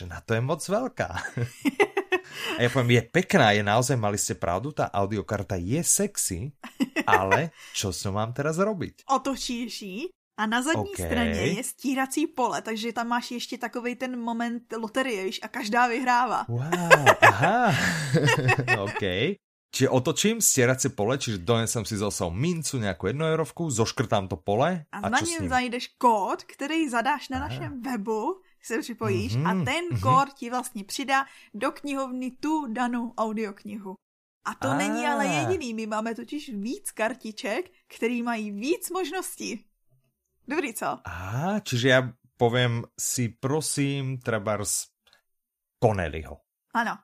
Že 0.00 0.04
na 0.08 0.24
to 0.24 0.32
je 0.32 0.42
moc 0.42 0.64
veľká. 0.64 1.08
A 2.58 2.60
ja 2.64 2.68
poviem, 2.68 3.00
je 3.00 3.02
pekná, 3.08 3.56
je 3.56 3.62
naozaj, 3.64 3.96
mali 3.96 4.20
ste 4.20 4.36
pravdu, 4.36 4.72
tá 4.72 4.88
audiokarta 4.92 5.56
je 5.56 5.80
sexy, 5.80 6.52
ale 7.08 7.52
čo 7.72 7.92
s 7.92 8.04
ňou 8.04 8.20
mám 8.20 8.32
teraz 8.36 8.60
robiť? 8.60 9.08
Otočíš 9.08 9.72
ji 9.82 9.98
a 10.38 10.46
na 10.46 10.62
zadní 10.62 10.92
okay. 10.94 11.06
straně 11.06 11.40
je 11.40 11.64
stírací 11.64 12.26
pole, 12.26 12.62
takže 12.62 12.92
tam 12.92 13.08
máš 13.08 13.30
ještě 13.30 13.58
takový 13.58 13.94
ten 13.94 14.20
moment 14.20 14.62
loterie, 14.72 15.24
víš, 15.24 15.40
a 15.42 15.48
každá 15.48 15.86
vyhrává. 15.86 16.46
Wow, 16.48 17.06
aha. 17.20 17.74
OK. 18.84 19.02
Čiže 19.68 19.92
otočím 19.92 20.40
stieracie 20.40 20.96
pole, 20.96 21.20
čiže 21.20 21.44
donesem 21.44 21.84
si 21.84 22.00
zase 22.00 22.24
mincu, 22.32 22.80
nejakú 22.80 23.12
jednoeurovku, 23.12 23.68
zoškrtám 23.68 24.32
to 24.32 24.40
pole. 24.40 24.88
A, 24.88 24.98
a 25.04 25.08
na 25.12 25.20
něm 25.20 25.48
zajdeš 25.48 26.00
kód, 26.00 26.44
který 26.48 26.88
zadáš 26.88 27.28
na 27.28 27.38
našem 27.38 27.82
webu, 27.82 28.40
se 28.62 28.78
připojíš 28.80 29.36
mm-hmm, 29.36 29.48
a 29.48 29.64
ten 29.64 29.84
mm-hmm. 29.84 30.00
kód 30.00 30.34
ti 30.34 30.50
vlastně 30.50 30.84
přidá 30.84 31.24
do 31.54 31.72
knihovny 31.72 32.30
tu 32.30 32.72
danou 32.72 33.12
audioknihu. 33.16 33.94
A 34.44 34.54
to 34.54 34.68
a. 34.68 34.76
není 34.76 35.06
ale 35.06 35.26
jediný, 35.26 35.74
my 35.74 35.86
máme 35.86 36.14
totiž 36.14 36.48
víc 36.48 36.90
kartiček, 36.90 37.70
který 37.96 38.22
mají 38.22 38.50
víc 38.50 38.90
možností. 38.90 39.64
Dobrý, 40.48 40.74
co? 40.74 40.98
A, 41.04 41.60
čiže 41.60 41.88
ja 41.92 42.00
poviem 42.40 42.88
si, 42.96 43.28
prosím, 43.28 44.16
trebárs 44.16 44.88
Connellyho. 45.76 46.40
Ano. 46.72 46.96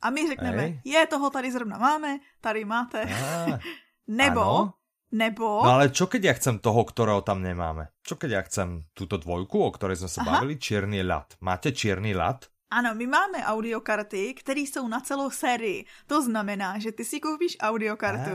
A 0.00 0.10
my 0.10 0.28
řekneme, 0.28 0.62
Ej. 0.62 0.80
je, 0.84 1.06
toho 1.06 1.30
tady 1.30 1.52
zrovna 1.52 1.78
máme, 1.78 2.18
tady 2.40 2.64
máte. 2.64 3.04
Ah, 3.04 3.58
nebo, 4.08 4.40
ano. 4.40 4.72
nebo... 5.12 5.60
No 5.64 5.70
ale 5.76 5.92
čo 5.92 6.08
keď 6.08 6.22
ja 6.24 6.34
chcem 6.34 6.56
toho, 6.58 6.84
ktorého 6.88 7.20
tam 7.20 7.44
nemáme? 7.44 7.92
Čo 8.00 8.16
keď 8.16 8.30
ja 8.30 8.42
chcem 8.48 8.88
túto 8.96 9.20
dvojku, 9.20 9.60
o 9.60 9.70
ktorej 9.70 10.00
sme 10.00 10.10
sa 10.10 10.20
Aha. 10.24 10.28
bavili, 10.32 10.56
čierny 10.56 11.04
lat. 11.04 11.36
Máte 11.44 11.76
čierny 11.76 12.16
lat? 12.16 12.48
Ano, 12.70 12.94
my 12.94 13.06
máme 13.06 13.38
audiokarty, 13.42 14.34
které 14.34 14.60
jsou 14.60 14.88
na 14.88 15.00
celou 15.00 15.30
sérii. 15.30 15.84
To 16.06 16.22
znamená, 16.22 16.78
že 16.78 16.92
ty 16.92 17.04
si 17.04 17.20
koupíš 17.20 17.56
audiokartu, 17.60 18.30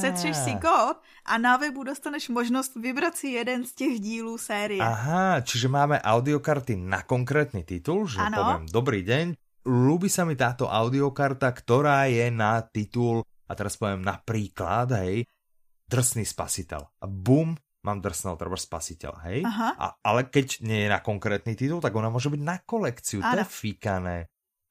setřeš 0.00 0.36
si 0.36 0.54
kód 0.62 1.02
a 1.26 1.38
na 1.38 1.56
webu 1.56 1.84
dostaneš 1.84 2.28
možnost 2.28 2.76
vybrat 2.76 3.16
si 3.16 3.28
jeden 3.28 3.64
z 3.64 3.72
těch 3.72 4.00
dílů 4.00 4.38
série. 4.38 4.82
Aha, 4.82 5.40
čiže 5.40 5.68
máme 5.68 5.98
audiokarty 6.00 6.76
na 6.76 7.02
konkrétny 7.02 7.66
titul, 7.66 8.06
že 8.06 8.22
ano. 8.22 8.38
poviem, 8.38 8.64
dobrý 8.70 9.02
deň, 9.02 9.34
ľúbi 9.70 10.10
sa 10.10 10.26
mi 10.26 10.34
táto 10.34 10.66
audiokarta, 10.66 11.54
ktorá 11.54 12.10
je 12.10 12.26
na 12.34 12.58
titul, 12.66 13.22
a 13.22 13.52
teraz 13.54 13.78
poviem 13.78 14.02
napríklad, 14.02 14.98
hej, 14.98 15.22
Drsný 15.90 16.22
spasiteľ. 16.22 17.02
A 17.02 17.10
bum, 17.10 17.58
mám 17.82 17.98
drsného 17.98 18.38
treba 18.38 18.54
spasiteľa, 18.54 19.18
hej? 19.26 19.42
Aha. 19.42 19.74
A, 19.74 19.86
ale 20.06 20.30
keď 20.30 20.62
nie 20.62 20.86
je 20.86 20.88
na 20.94 21.02
konkrétny 21.02 21.58
titul, 21.58 21.82
tak 21.82 21.90
ona 21.98 22.06
môže 22.06 22.30
byť 22.30 22.42
na 22.46 22.62
kolekciu, 22.62 23.18
ano. 23.18 23.34
to 23.34 23.36
je 23.42 23.48
fíkané. 23.50 24.16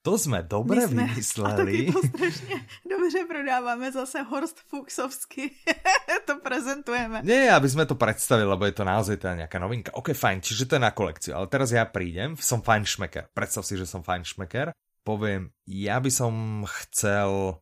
To 0.08 0.18
jsme 0.18 0.44
dobře 0.44 0.88
jsme, 0.88 1.04
vymysleli. 1.04 1.88
A 1.88 1.92
to 1.92 2.08
strašně 2.08 2.56
dobře 2.90 3.20
prodáváme 3.28 3.92
zase 3.92 4.22
Horst 4.22 4.60
Fuchsovsky. 4.72 5.52
to 6.26 6.40
prezentujeme. 6.40 7.20
Nie, 7.28 7.52
aby 7.52 7.68
sme 7.68 7.84
to 7.84 8.00
predstavili, 8.00 8.48
lebo 8.48 8.64
je 8.64 8.80
to 8.80 8.88
naozaj 8.88 9.20
teda 9.20 9.44
nejaká 9.44 9.60
novinka. 9.60 9.92
Ok, 9.92 10.16
fajn, 10.16 10.40
čiže 10.40 10.72
to 10.72 10.80
je 10.80 10.88
na 10.88 10.96
kolekciu. 10.96 11.36
Ale 11.36 11.52
teraz 11.52 11.76
ja 11.76 11.84
prídem, 11.84 12.40
som 12.40 12.64
fajn 12.64 12.88
šmeker. 12.88 13.28
Predstav 13.36 13.68
si, 13.68 13.76
že 13.76 13.84
som 13.84 14.00
fajn 14.00 14.24
šmeker. 14.24 14.72
Poviem, 15.10 15.50
ja 15.66 15.98
by 15.98 16.12
som 16.14 16.34
chcel 16.70 17.58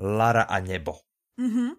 Lara 0.00 0.48
a 0.48 0.64
nebo. 0.64 1.04
Mm-hmm. 1.36 1.70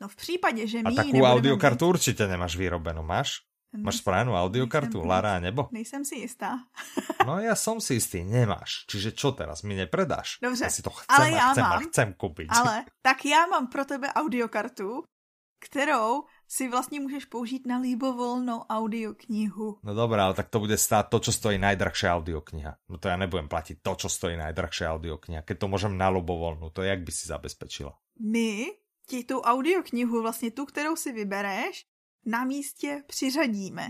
No 0.00 0.08
v 0.08 0.16
případě, 0.16 0.66
že 0.66 0.82
my 0.82 0.92
A 0.92 1.04
takú 1.04 1.24
audiokartu 1.24 1.84
mít... 1.84 1.90
určite 1.96 2.28
nemáš 2.28 2.56
vyrobenú, 2.56 3.00
máš? 3.00 3.44
Máš 3.76 4.00
správnu 4.00 4.32
audiokartu? 4.32 5.04
Nejsem, 5.04 5.08
Lara 5.08 5.36
a 5.36 5.40
nebo? 5.40 5.68
Nejsem 5.72 6.04
si 6.04 6.24
jistá. 6.24 6.64
no 7.28 7.40
ja 7.40 7.52
som 7.52 7.80
si 7.80 8.00
istý, 8.00 8.24
nemáš. 8.24 8.88
Čiže 8.88 9.12
čo 9.12 9.36
teraz, 9.36 9.60
mi 9.64 9.76
nepredáš? 9.76 10.40
Dobře, 10.40 10.64
ja 10.64 10.72
si 10.72 10.82
to 10.82 10.90
chcem 10.90 11.12
ale 11.12 11.26
ja 11.36 11.52
chcem 11.52 11.64
mám, 11.64 11.72
a 11.72 11.78
chcem 11.84 12.08
kúpiť. 12.16 12.48
Ale 12.52 12.74
tak 13.04 13.18
ja 13.24 13.44
mám 13.48 13.68
pro 13.68 13.84
tebe 13.84 14.08
audiokartu, 14.12 15.04
kterou 15.60 16.24
si 16.48 16.68
vlastně 16.68 17.00
můžeš 17.00 17.24
použít 17.24 17.66
na 17.66 17.78
líbovolnou 17.78 18.62
audioknihu. 18.70 19.78
No 19.82 19.94
dobré, 19.94 20.22
ale 20.22 20.34
tak 20.34 20.48
to 20.48 20.58
bude 20.58 20.78
stát 20.78 21.10
to, 21.10 21.18
čo 21.18 21.32
stojí 21.32 21.58
najdrahšia 21.58 22.14
audiokniha. 22.14 22.72
No 22.88 22.98
to 22.98 23.08
ja 23.08 23.16
nebudem 23.18 23.50
platiť 23.50 23.82
to, 23.82 23.92
čo 23.94 24.08
stojí 24.08 24.38
najdrahšia 24.38 24.94
audiokniha. 24.94 25.42
Keď 25.42 25.56
to 25.58 25.66
môžem 25.66 25.98
na 25.98 26.06
ľubovoľnú, 26.10 26.70
to 26.70 26.86
jak 26.86 27.02
by 27.02 27.12
si 27.12 27.28
zabezpečila? 27.28 27.92
My 28.20 28.70
ti 29.06 29.24
tu 29.24 29.40
audioknihu, 29.40 30.22
vlastně 30.22 30.50
tu, 30.50 30.66
kterou 30.66 30.96
si 30.96 31.12
vybereš, 31.12 31.86
na 32.26 32.44
místě 32.44 33.02
přiřadíme. 33.06 33.88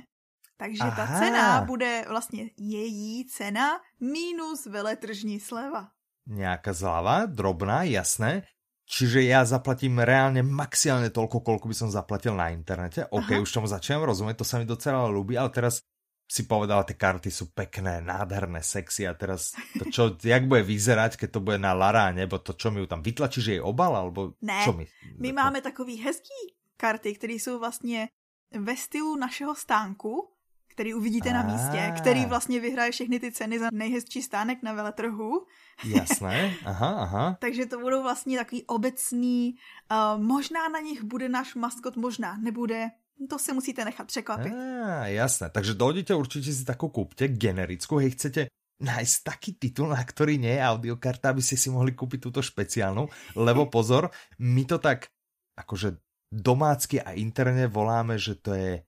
Takže 0.57 0.83
Aha. 0.83 0.97
ta 0.97 1.19
cena 1.19 1.65
bude 1.65 2.05
vlastně 2.09 2.51
její 2.57 3.27
cena 3.27 3.81
minus 4.01 4.67
veletržní 4.67 5.41
sleva. 5.41 5.89
Nějaká 6.27 6.73
zlava, 6.73 7.27
drobná, 7.27 7.83
jasné. 7.83 8.43
Čiže 8.87 9.27
ja 9.27 9.43
zaplatím 9.43 9.99
reálne 9.99 10.47
maximálne 10.47 11.11
toľko, 11.11 11.43
koľko 11.43 11.67
by 11.67 11.75
som 11.75 11.91
zaplatil 11.91 12.39
na 12.39 12.55
internete. 12.55 13.11
OK, 13.11 13.31
Aha. 13.35 13.43
už 13.43 13.51
tomu 13.51 13.67
začínam 13.67 14.07
rozumieť, 14.07 14.41
to 14.41 14.47
sa 14.47 14.63
mi 14.63 14.65
docela 14.65 15.11
ľúbi, 15.11 15.35
ale 15.35 15.51
teraz 15.51 15.83
si 16.27 16.47
povedala, 16.47 16.87
tie 16.87 16.99
karty 16.99 17.31
sú 17.31 17.55
pekné, 17.55 18.03
nádherné, 18.03 18.59
sexy 18.63 19.07
a 19.07 19.15
teraz 19.15 19.55
to 19.79 19.87
čo, 19.91 20.15
jak 20.23 20.47
bude 20.47 20.63
vyzerať, 20.67 21.19
keď 21.19 21.29
to 21.35 21.41
bude 21.43 21.59
na 21.59 21.75
Lara 21.75 22.11
nebo 22.11 22.43
to 22.43 22.55
čo 22.55 22.75
mi 22.75 22.83
ju 22.83 22.87
tam 22.87 23.03
vytlačí, 23.03 23.39
že 23.43 23.59
jej 23.59 23.63
obal, 23.63 23.95
alebo 23.95 24.35
ne, 24.43 24.63
čo 24.67 24.75
mi? 24.75 24.87
my 25.23 25.31
máme 25.35 25.63
takový 25.63 26.03
hezký 26.03 26.55
karty, 26.77 27.15
které 27.15 27.33
jsou 27.33 27.59
vlastně 27.59 28.09
ve 28.51 28.77
stylu 28.77 29.17
našeho 29.17 29.55
stánku, 29.55 30.31
který 30.77 30.95
uvidíte 30.95 31.33
na 31.33 31.43
místě, 31.43 31.93
který 31.97 32.27
vlastně 32.27 32.61
vyhraje 32.61 32.93
všechny 32.93 33.21
ty 33.21 33.33
ceny 33.33 33.59
za 33.59 33.69
nejhezčí 33.73 34.23
stánek 34.23 34.61
na 34.63 34.73
veletrhu. 34.77 35.49
Jasné, 35.85 36.53
aha, 36.65 36.91
aha. 37.01 37.37
Takže 37.41 37.67
to 37.67 37.81
budou 37.81 38.03
vlastně 38.03 38.39
takový 38.39 38.63
obecný, 38.69 39.57
uh, 39.91 40.21
možná 40.21 40.69
na 40.69 40.81
nich 40.81 41.01
bude 41.05 41.29
náš 41.29 41.55
maskot, 41.55 41.97
možná 41.97 42.37
nebude, 42.37 42.91
to 43.29 43.39
si 43.39 43.53
musíte 43.53 43.85
nechat 43.85 44.07
překvapit. 44.07 44.53
Á, 44.53 45.07
jasné, 45.07 45.51
takže 45.51 45.75
dojdete 45.75 46.15
určitě 46.15 46.53
si 46.53 46.65
takovou 46.65 46.91
kúpte, 46.93 47.29
generickou, 47.29 47.97
hej, 47.97 48.11
chcete 48.11 48.47
nájsť 48.77 49.17
taký 49.25 49.51
titul, 49.57 49.89
na 49.89 50.05
ktorý 50.05 50.37
nie 50.37 50.61
je 50.61 50.67
audiokarta, 50.69 51.33
aby 51.33 51.41
ste 51.41 51.57
si 51.57 51.73
mohli 51.73 51.97
kúpiť 51.97 52.21
túto 52.29 52.45
špeciálnu, 52.45 53.09
lebo 53.41 53.73
pozor, 53.73 54.13
my 54.45 54.69
to 54.69 54.77
tak 54.77 55.09
akože 55.57 55.97
domácky 56.29 57.01
a 57.01 57.17
interne 57.17 57.65
voláme, 57.73 58.21
že 58.21 58.37
to 58.37 58.53
je 58.53 58.85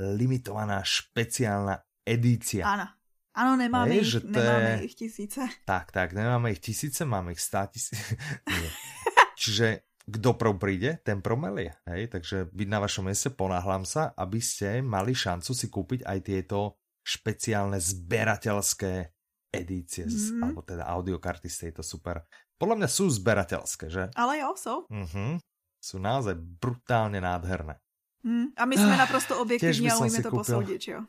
limitovaná 0.00 0.80
špeciálna 0.80 1.76
edícia. 2.08 2.64
Áno. 2.64 2.88
Áno, 3.30 3.54
nemáme, 3.54 3.94
Hej, 3.94 4.00
ich, 4.02 4.10
že 4.10 4.18
nemáme 4.26 4.70
je... 4.82 4.86
ich 4.90 4.96
tisíce. 4.98 5.42
Tak, 5.62 5.94
tak, 5.94 6.18
nemáme 6.18 6.50
ich 6.50 6.58
tisíce, 6.58 7.06
máme 7.06 7.30
ich 7.30 7.38
stá 7.38 7.70
tisíce. 7.70 8.18
Čiže 9.40 9.86
kto 10.10 10.34
prv 10.34 10.58
príde, 10.58 10.90
ten 11.06 11.22
promelie. 11.22 11.78
Hej, 11.86 12.10
takže 12.10 12.50
byť 12.50 12.68
na 12.68 12.82
vašom 12.82 13.06
mieste, 13.06 13.30
ponáhľam 13.30 13.86
sa, 13.86 14.10
aby 14.18 14.42
ste 14.42 14.82
mali 14.82 15.14
šancu 15.14 15.54
si 15.54 15.66
kúpiť 15.70 16.00
aj 16.02 16.18
tieto 16.26 16.82
špeciálne 17.06 17.78
zberateľské 17.78 18.92
edície, 19.54 20.06
mm. 20.06 20.42
alebo 20.42 20.60
teda 20.66 20.86
audiokarty 20.90 21.46
z 21.46 21.70
tejto 21.70 21.86
super. 21.86 22.26
Podľa 22.58 22.76
mňa 22.82 22.88
sú 22.90 23.08
zberateľské, 23.08 23.86
že? 23.88 24.04
Ale 24.14 24.42
jo, 24.42 24.50
sú. 24.54 24.74
Uh-huh. 24.90 25.40
Sú 25.80 25.96
naozaj 25.96 26.36
brutálne 26.36 27.18
nádherné. 27.18 27.80
Hmm. 28.24 28.52
A 28.56 28.64
my 28.64 28.76
jsme 28.76 28.94
ah, 28.94 28.96
naprosto 28.96 29.40
objektivní 29.40 29.90
a 29.90 29.96
umíme 29.96 30.22
to 30.22 30.30
posoudit, 30.30 30.88
jo? 30.88 31.00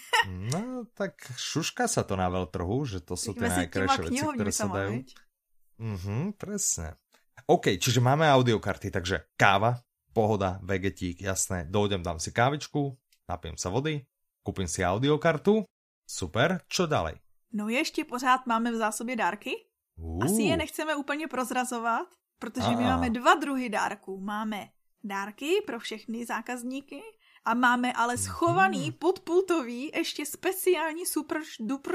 no, 0.52 0.86
tak 0.94 1.18
šuška 1.34 1.88
sa 1.88 2.02
to 2.06 2.14
na 2.14 2.30
veľtrhu, 2.30 2.86
že 2.86 3.02
to 3.02 3.18
sú 3.18 3.34
tie 3.34 3.50
najkrajšie 3.50 4.02
veci, 4.06 4.22
ktoré 4.22 4.52
sa 4.54 4.66
dajú. 4.70 5.02
Mhm, 5.80 6.38
presne. 6.38 6.94
OK, 7.48 7.80
čiže 7.80 7.98
máme 7.98 8.28
audiokarty, 8.28 8.92
takže 8.92 9.32
káva, 9.34 9.80
pohoda, 10.14 10.60
vegetík, 10.62 11.24
jasné. 11.24 11.66
Dojdem, 11.66 12.04
dám 12.04 12.22
si 12.22 12.30
kávičku, 12.30 12.94
napijem 13.26 13.56
sa 13.58 13.72
vody, 13.72 14.06
kúpim 14.44 14.68
si 14.68 14.84
audiokartu. 14.84 15.66
Super, 16.06 16.66
čo 16.66 16.90
ďalej? 16.90 17.22
No 17.52 17.68
ještě 17.68 18.04
pořád 18.04 18.46
máme 18.46 18.72
v 18.72 18.76
zásobě 18.76 19.16
dárky. 19.16 19.50
Uh. 19.96 20.24
Asi 20.24 20.42
je 20.42 20.56
nechceme 20.56 20.96
úplně 20.96 21.28
prozrazovat, 21.28 22.06
protože 22.38 22.70
my 22.70 22.84
máme 22.84 23.10
dva 23.10 23.34
druhy 23.34 23.68
dárků. 23.68 24.20
Máme 24.20 24.68
dárky 25.04 25.62
pro 25.66 25.78
všechny 25.80 26.26
zákazníky 26.26 27.02
a 27.44 27.54
máme 27.54 27.92
ale 27.92 28.14
mhm. 28.14 28.22
schovaný 28.22 28.92
podpultový 28.92 29.90
ještě 29.94 30.26
speciální 30.26 31.06
super 31.06 31.40
duper, 31.60 31.94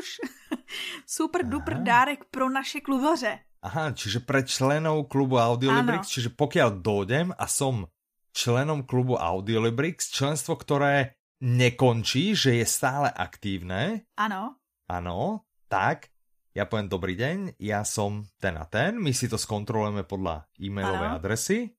super 1.08 1.46
duper 1.46 1.78
dárek 1.84 2.26
pro 2.32 2.50
naše 2.50 2.80
klubaře. 2.82 3.40
Aha, 3.66 3.98
čiže 3.98 4.22
pre 4.22 4.46
členov 4.46 5.10
klubu 5.10 5.42
Audiolibrix, 5.42 6.14
čiže 6.14 6.38
pokiaľ 6.38 6.86
dojdem 6.86 7.34
a 7.34 7.50
som 7.50 7.90
členom 8.30 8.86
klubu 8.86 9.18
Audiolibrix, 9.18 10.14
členstvo, 10.14 10.54
ktoré 10.54 11.18
nekončí, 11.42 12.38
že 12.38 12.62
je 12.62 12.66
stále 12.70 13.10
aktívne. 13.10 14.06
Áno. 14.22 14.62
Áno, 14.86 15.50
tak 15.66 16.14
ja 16.54 16.70
poviem 16.70 16.88
dobrý 16.88 17.18
deň, 17.18 17.58
ja 17.58 17.82
som 17.82 18.24
ten 18.38 18.56
a 18.56 18.70
ten, 18.70 19.02
my 19.02 19.12
si 19.12 19.26
to 19.26 19.36
skontrolujeme 19.36 20.06
podľa 20.06 20.46
e-mailovej 20.62 21.10
ano. 21.10 21.18
adresy 21.18 21.75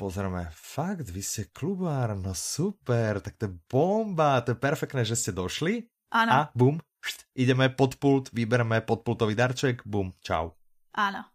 pozrieme, 0.00 0.48
fakt, 0.56 1.12
vy 1.12 1.20
ste 1.20 1.52
klubár, 1.52 2.16
no 2.16 2.32
super, 2.32 3.20
tak 3.20 3.36
to 3.36 3.52
je 3.52 3.52
bomba, 3.68 4.40
to 4.40 4.56
je 4.56 4.58
perfektné, 4.58 5.04
že 5.04 5.12
ste 5.12 5.36
došli. 5.36 5.84
Áno. 6.16 6.30
A 6.32 6.38
bum, 6.56 6.80
št, 7.04 7.28
ideme 7.36 7.68
pod 7.68 8.00
pult, 8.00 8.32
vybereme 8.32 8.80
podpultový 8.80 9.36
darček, 9.36 9.84
bum, 9.84 10.16
čau. 10.24 10.56
Áno. 10.96 11.28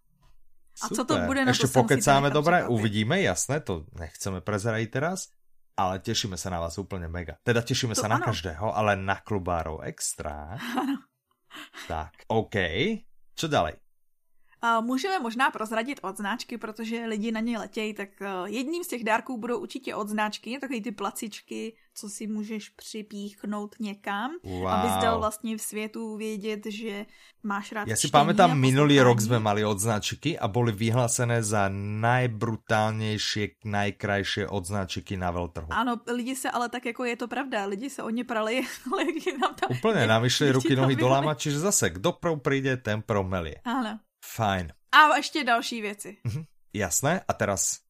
A 0.82 0.86
super. 0.89 0.97
co 0.97 1.03
to 1.05 1.13
bude, 1.30 1.45
na 1.45 1.53
Ešte 1.53 1.70
to 1.70 1.78
pokecáme 1.78 2.34
dobre, 2.34 2.66
uvidíme, 2.66 3.22
jasné, 3.22 3.61
to 3.61 3.86
nechceme 3.93 4.41
prezerať 4.41 4.89
teraz, 4.89 5.30
ale 5.78 6.01
tešíme 6.01 6.36
sa 6.36 6.49
na 6.49 6.57
vás 6.57 6.76
úplne 6.82 7.05
mega. 7.05 7.38
Teda 7.45 7.61
tešíme 7.61 7.93
to, 7.93 8.01
sa 8.01 8.09
na 8.09 8.18
každého, 8.18 8.74
ale 8.74 8.97
na 8.97 9.22
klubárov 9.22 9.86
extra. 9.86 10.57
Áno. 10.82 11.05
Tak, 11.86 12.28
OK. 12.34 12.57
Čo 13.38 13.45
ďalej? 13.45 13.84
Můžeme 14.82 15.20
možná 15.20 15.51
prozradit 15.51 15.99
odznáčky, 16.01 16.57
protože 16.57 17.05
lidi 17.05 17.32
na 17.32 17.39
ně 17.39 17.59
letějí, 17.59 17.93
tak 17.93 18.09
eh, 18.22 18.28
jedním 18.45 18.84
z 18.84 18.88
těch 18.88 19.03
dárků 19.03 19.38
budou 19.38 19.59
určitě 19.59 19.95
odznáčky, 19.95 20.57
takové 20.59 20.82
ty 20.82 20.91
placičky, 20.91 21.76
co 21.95 22.09
si 22.09 22.28
můžeš 22.28 22.70
připíchnout 22.70 23.76
někam, 23.80 24.32
wow. 24.43 24.68
abys 24.68 24.91
dal 25.01 25.20
vlastně 25.20 25.57
v 25.57 25.61
světu 25.61 26.18
vědět, 26.18 26.66
že 26.66 27.05
máš 27.43 27.72
rád 27.72 27.88
Ja 27.88 27.95
si 27.95 28.09
pamätám, 28.09 28.57
minulý 28.57 28.97
rok 28.99 29.22
sme 29.22 29.38
mali 29.39 29.61
odznáčiky 29.61 30.36
a 30.36 30.49
boli 30.49 30.74
vyhlásené 30.74 31.45
za 31.45 31.70
najbrutálnejšie, 31.72 33.61
najkrajšie 33.63 34.49
odznáčiky 34.49 35.16
na 35.16 35.30
veľtrhu. 35.30 35.70
Ano, 35.70 36.01
lidi 36.09 36.36
se, 36.36 36.49
ale 36.49 36.70
tak 36.70 36.86
jako 36.86 37.05
je 37.05 37.16
to 37.16 37.28
pravda, 37.28 37.66
lidi 37.66 37.89
se 37.89 38.03
o 38.03 38.09
ně 38.09 38.24
prali, 38.26 38.66
ale 38.91 39.03
nám 39.39 39.53
tam... 39.55 39.70
Úplne 39.72 40.09
nám 40.09 40.26
išli 40.26 40.51
ruky, 40.51 40.76
nohy 40.76 40.97
do 40.97 41.07
láma, 41.07 41.38
čiže 41.38 41.61
zase, 41.61 41.89
kdo 41.93 42.18
prv 42.18 42.41
príde, 42.41 42.74
ten 42.82 43.05
prv 43.05 43.24
melie. 43.24 43.61
Áno. 43.63 44.01
Fajn. 44.26 44.73
A 44.91 45.15
ještě 45.15 45.43
další 45.43 45.82
věci. 45.82 46.17
Mhm, 46.23 46.43
jasné. 46.73 47.21
A 47.28 47.34
teraz 47.34 47.86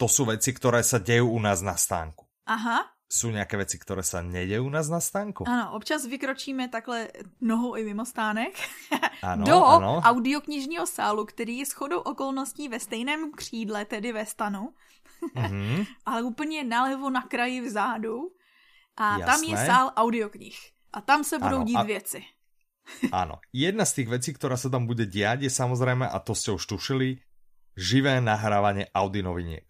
to 0.00 0.08
sú 0.08 0.24
veci, 0.24 0.56
ktoré 0.56 0.80
sa 0.80 0.96
dejú 0.96 1.28
u 1.28 1.36
nás 1.36 1.60
na 1.60 1.76
stánku. 1.76 2.24
Aha. 2.48 2.88
Sú 3.10 3.30
nějaké 3.30 3.56
veci, 3.56 3.78
které 3.78 4.02
sa 4.02 4.22
nedejú 4.22 4.64
u 4.64 4.70
nás 4.70 4.88
na 4.88 5.02
stánku? 5.02 5.44
Ano, 5.44 5.74
občas 5.74 6.06
vykročíme 6.06 6.68
takhle 6.68 7.08
nohou 7.40 7.74
i 7.74 7.84
mimo 7.84 8.06
stánek 8.06 8.54
ano, 9.22 9.44
do 9.44 9.64
ano. 9.64 10.00
audioknižního 10.04 10.86
sálu, 10.86 11.26
který 11.26 11.58
je 11.58 11.66
shodou 11.66 12.00
okolností 12.00 12.68
ve 12.68 12.80
stejném 12.80 13.32
křídle, 13.32 13.84
tedy 13.84 14.12
ve 14.12 14.26
stanu, 14.26 14.72
mm-hmm. 15.36 15.86
ale 16.06 16.22
úplně 16.22 16.64
nalevo 16.64 17.10
na 17.10 17.22
kraji 17.22 17.60
vzadu. 17.60 18.30
A 18.96 19.18
Jasné. 19.18 19.26
tam 19.26 19.44
je 19.44 19.56
sál 19.66 19.92
audioknih. 19.96 20.58
A 20.92 21.00
tam 21.00 21.24
se 21.24 21.38
budou 21.38 21.56
ano, 21.56 21.64
dít 21.64 21.76
a... 21.76 21.82
věci. 21.82 22.24
Áno. 23.12 23.40
Jedna 23.54 23.84
z 23.86 24.02
tých 24.02 24.08
vecí, 24.08 24.30
ktorá 24.34 24.56
sa 24.58 24.68
tam 24.68 24.86
bude 24.86 25.06
diať, 25.06 25.46
je 25.46 25.52
samozrejme, 25.52 26.06
a 26.06 26.16
to 26.20 26.34
ste 26.36 26.54
už 26.54 26.64
tušili, 26.66 27.22
živé 27.76 28.20
nahrávanie 28.20 28.90
audinoviniek. 28.92 29.66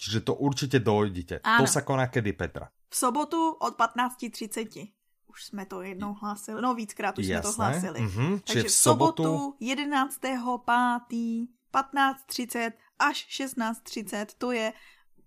Čiže 0.00 0.24
to 0.24 0.32
určite 0.40 0.80
dojdete. 0.80 1.44
Áno. 1.44 1.64
To 1.64 1.64
sa 1.68 1.84
koná 1.84 2.08
kedy, 2.08 2.32
Petra? 2.32 2.72
V 2.88 2.96
sobotu 2.96 3.52
od 3.60 3.76
15.30. 3.76 4.90
Už 5.30 5.44
jsme 5.44 5.66
to 5.66 5.82
jednou 5.82 6.14
hlásili, 6.14 6.58
no 6.62 6.74
víckrát 6.74 7.18
už 7.18 7.26
Jasné. 7.26 7.42
jsme 7.42 7.46
to 7.46 7.56
hlásili. 7.56 8.00
Mm-hmm. 8.02 8.40
Takže 8.46 8.62
v 8.62 8.70
sobotu, 8.70 9.22
sobotu 9.22 9.56
11.5. 9.62 11.46
15.30 11.70 12.72
až 12.98 13.26
16.30, 13.30 14.26
to 14.38 14.52
je 14.52 14.72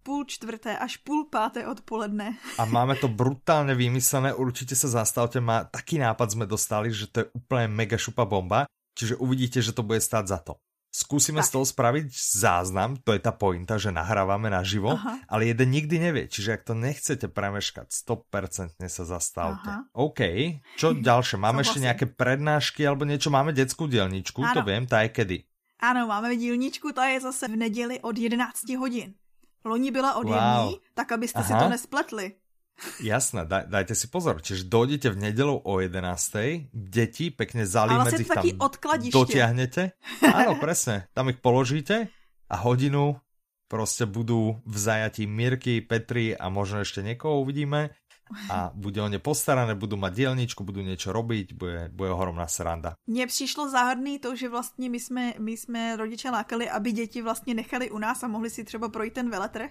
půl 0.03 0.27
čtvrté 0.27 0.77
až 0.77 0.99
půl 0.99 1.31
páté 1.31 1.63
odpoledne. 1.63 2.35
A 2.59 2.67
máme 2.67 2.99
to 2.99 3.07
brutálne 3.07 3.71
vymyslené, 3.73 4.35
určite 4.35 4.75
sa 4.75 4.91
zastavte, 4.91 5.39
má 5.39 5.63
taký 5.63 5.97
nápad 5.97 6.27
sme 6.35 6.45
dostali, 6.45 6.91
že 6.91 7.07
to 7.07 7.23
je 7.23 7.31
úplne 7.31 7.71
mega 7.71 7.95
šupa 7.95 8.27
bomba. 8.27 8.67
Čiže 8.93 9.17
uvidíte, 9.17 9.57
že 9.63 9.73
to 9.73 9.81
bude 9.81 10.03
stáť 10.03 10.25
za 10.29 10.39
to. 10.43 10.61
Skúsime 10.93 11.41
tak. 11.41 11.49
z 11.49 11.51
toho 11.57 11.65
spraviť 11.65 12.05
záznam, 12.13 13.01
to 13.01 13.17
je 13.17 13.21
tá 13.25 13.33
pointa, 13.33 13.81
že 13.81 13.89
nahrávame 13.89 14.53
naživo, 14.53 14.93
Aha. 14.93 15.25
ale 15.25 15.49
jeden 15.49 15.73
nikdy 15.73 15.97
nevie, 15.97 16.29
čiže 16.29 16.53
ak 16.53 16.69
to 16.69 16.77
nechcete 16.77 17.25
premeškať, 17.33 17.89
100% 17.89 18.77
sa 18.77 19.01
zastavte. 19.01 19.73
Aha. 19.73 19.89
OK, 19.97 20.21
čo 20.77 20.93
ďalšie? 21.09 21.41
Máme 21.41 21.65
ešte 21.65 21.81
nejaké 21.81 22.05
prednášky 22.05 22.85
alebo 22.85 23.09
niečo? 23.09 23.33
Máme 23.33 23.57
detskú 23.57 23.89
dielničku, 23.89 24.45
ano. 24.45 24.53
to 24.53 24.61
viem, 24.61 24.85
tá 24.85 25.01
je 25.01 25.17
kedy? 25.17 25.37
Ano, 25.81 26.05
máme 26.05 26.37
dílničku, 26.37 26.93
ta 26.93 27.09
je 27.09 27.25
zase 27.25 27.49
v 27.49 27.57
neděli 27.57 27.97
od 28.05 28.13
11 28.13 28.77
hodin. 28.77 29.17
Loni 29.65 29.91
byla 29.91 30.15
od 30.15 30.27
wow. 30.27 30.75
tak 30.93 31.11
abyste 31.11 31.39
Aha. 31.39 31.47
si 31.47 31.63
to 31.63 31.69
nespletli. 31.69 32.35
Jasné, 32.99 33.45
daj, 33.45 33.69
dajte 33.69 33.93
si 33.95 34.09
pozor. 34.09 34.41
Čiže 34.41 34.65
dojdete 34.65 35.13
v 35.13 35.17
nedelu 35.29 35.55
o 35.61 35.73
11. 35.79 36.73
Deti 36.73 37.29
pekne 37.29 37.69
zalí 37.69 37.93
medzi 37.95 38.25
tam 38.25 38.43
dotiahnete. 39.13 39.93
Áno, 40.37 40.57
presne. 40.57 41.07
Tam 41.13 41.29
ich 41.29 41.37
položíte 41.37 42.09
a 42.49 42.55
hodinu 42.59 43.21
proste 43.73 44.05
budú 44.05 44.61
v 44.69 44.75
zajatí 44.77 45.25
Mirky, 45.25 45.81
Petri 45.81 46.37
a 46.37 46.49
možno 46.53 46.85
ešte 46.85 47.01
niekoho 47.01 47.41
uvidíme 47.41 47.93
a 48.49 48.71
bude 48.73 49.01
o 49.01 49.09
ne 49.09 49.19
postarané, 49.19 49.75
budú 49.75 49.99
mať 49.99 50.13
dielničku, 50.13 50.63
budú 50.63 50.81
niečo 50.81 51.11
robiť, 51.13 51.53
bude, 51.53 51.89
bude 51.93 52.09
ohromná 52.09 52.47
sranda. 52.47 52.95
Mně 53.07 53.27
přišlo 53.27 53.69
záhadný 53.69 54.19
to, 54.19 54.35
že 54.35 54.49
vlastně 54.49 54.89
my 54.89 54.99
jsme, 54.99 55.33
my 55.39 55.51
jsme 55.51 55.95
rodiče 55.95 56.29
lákali, 56.29 56.69
aby 56.69 56.91
děti 56.91 57.21
vlastně 57.21 57.53
nechali 57.53 57.91
u 57.91 57.97
nás 57.97 58.23
a 58.23 58.27
mohli 58.27 58.49
si 58.49 58.63
třeba 58.63 58.89
projít 58.89 59.13
ten 59.13 59.29
veletrh 59.29 59.69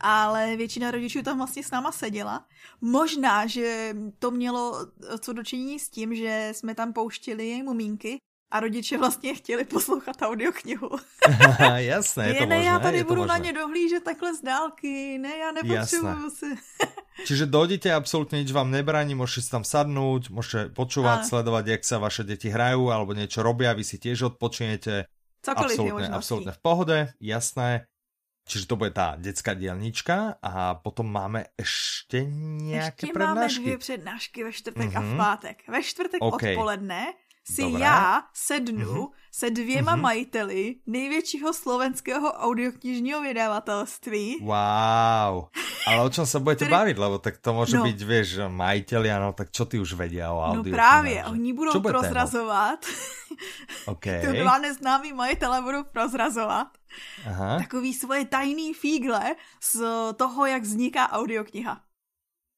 ale 0.00 0.56
většina 0.56 0.90
rodičů 0.90 1.22
tam 1.22 1.36
vlastně 1.36 1.64
s 1.64 1.70
náma 1.70 1.92
seděla. 1.92 2.46
Možná, 2.80 3.46
že 3.46 3.96
to 4.18 4.30
mělo 4.30 4.86
co 5.20 5.32
dočinění 5.32 5.78
s 5.78 5.90
tím, 5.90 6.14
že 6.14 6.48
jsme 6.52 6.74
tam 6.74 6.92
pouštili 6.92 7.62
mumínky 7.62 8.18
a 8.50 8.60
rodiče 8.60 8.98
vlastně 8.98 9.34
chtěli 9.34 9.64
poslouchat 9.64 10.22
audioknihu. 10.22 10.90
Jasné, 11.76 12.28
je 12.28 12.34
to 12.34 12.46
ne, 12.46 12.56
možné, 12.56 12.64
já 12.64 12.78
tady 12.78 13.04
budu 13.04 13.20
možné. 13.20 13.38
na 13.38 13.44
ně 13.44 13.52
dohlížet 13.52 14.04
takhle 14.04 14.34
z 14.34 14.42
dálky, 14.42 15.18
ne, 15.18 15.36
já 15.36 15.52
nepotřebuju 15.52 16.30
si. 16.30 16.46
Čiže 17.26 17.48
dojdete, 17.48 17.88
absolútne 17.88 18.44
nič 18.44 18.52
vám 18.52 18.68
nebráni, 18.68 19.16
môžete 19.16 19.48
si 19.48 19.50
tam 19.50 19.64
sadnúť, 19.64 20.28
môžete 20.28 20.76
počúvať, 20.76 21.24
Ale. 21.24 21.28
sledovať, 21.32 21.64
jak 21.72 21.82
sa 21.88 21.96
vaše 21.96 22.28
deti 22.28 22.52
hrajú 22.52 22.92
alebo 22.92 23.16
niečo 23.16 23.40
robia, 23.40 23.72
vy 23.72 23.80
si 23.88 23.96
tiež 23.96 24.36
odpočinete. 24.36 25.08
Cokoliv 25.40 25.80
absolútne, 25.80 26.08
absolútne 26.12 26.52
v 26.52 26.60
pohode, 26.60 26.98
jasné. 27.16 27.88
Čiže 28.46 28.68
to 28.68 28.78
bude 28.78 28.92
tá 28.92 29.16
detská 29.16 29.56
dielnička 29.58 30.38
a 30.38 30.76
potom 30.78 31.08
máme 31.08 31.50
ešte 31.58 32.22
nejaké 32.62 33.10
ešte 33.10 33.16
prednášky. 33.16 33.58
máme 33.58 33.66
dvě 33.66 33.78
přednášky 33.78 34.38
ve 34.44 34.52
čtvrtek 34.52 34.90
mm-hmm. 34.92 34.98
a 34.98 35.00
v 35.00 35.10
mhm. 35.10 35.18
pátek. 35.18 35.56
Ve 35.66 35.80
čtvrtek 35.82 36.20
okay. 36.22 36.52
odpoledne 36.52 37.02
si 37.46 37.62
Dobré. 37.62 37.84
já 37.84 38.22
sednu 38.34 38.94
mm-hmm. 38.94 39.10
se 39.32 39.50
dvěma 39.50 39.96
mm-hmm. 39.96 40.00
majiteli 40.00 40.74
největšího 40.86 41.52
slovenského 41.52 42.32
audioknižního 42.32 43.22
vydavatelství. 43.22 44.36
Wow. 44.42 45.48
Ale 45.86 46.02
o 46.02 46.10
čom 46.10 46.26
sa 46.26 46.42
budete 46.42 46.66
Který... 46.66 46.74
baviť? 46.74 46.96
Lebo 46.98 47.16
tak 47.22 47.38
to 47.38 47.54
môže 47.54 47.78
no. 47.78 47.86
byť, 47.86 47.98
vieš, 48.02 48.28
majiteľi, 48.50 49.08
ano, 49.14 49.30
tak 49.30 49.54
čo 49.54 49.70
ty 49.70 49.78
už 49.78 49.94
vedia 49.94 50.34
o 50.34 50.42
audio? 50.42 50.74
No 50.74 50.74
právě, 50.74 51.24
oni 51.30 51.52
budou 51.54 51.78
prozrazovat. 51.78 52.82
okay. 53.94 54.26
to 54.26 54.34
dva 54.34 54.58
neznámí 54.58 55.12
majitele 55.14 55.62
budou 55.62 55.82
prozrazovat. 55.86 56.74
Aha. 57.26 57.58
Takový 57.58 57.94
svoje 57.94 58.24
tajný 58.24 58.74
fígle 58.74 59.38
z 59.62 59.78
toho, 60.16 60.46
jak 60.46 60.62
vzniká 60.62 61.12
audiokniha. 61.12 61.85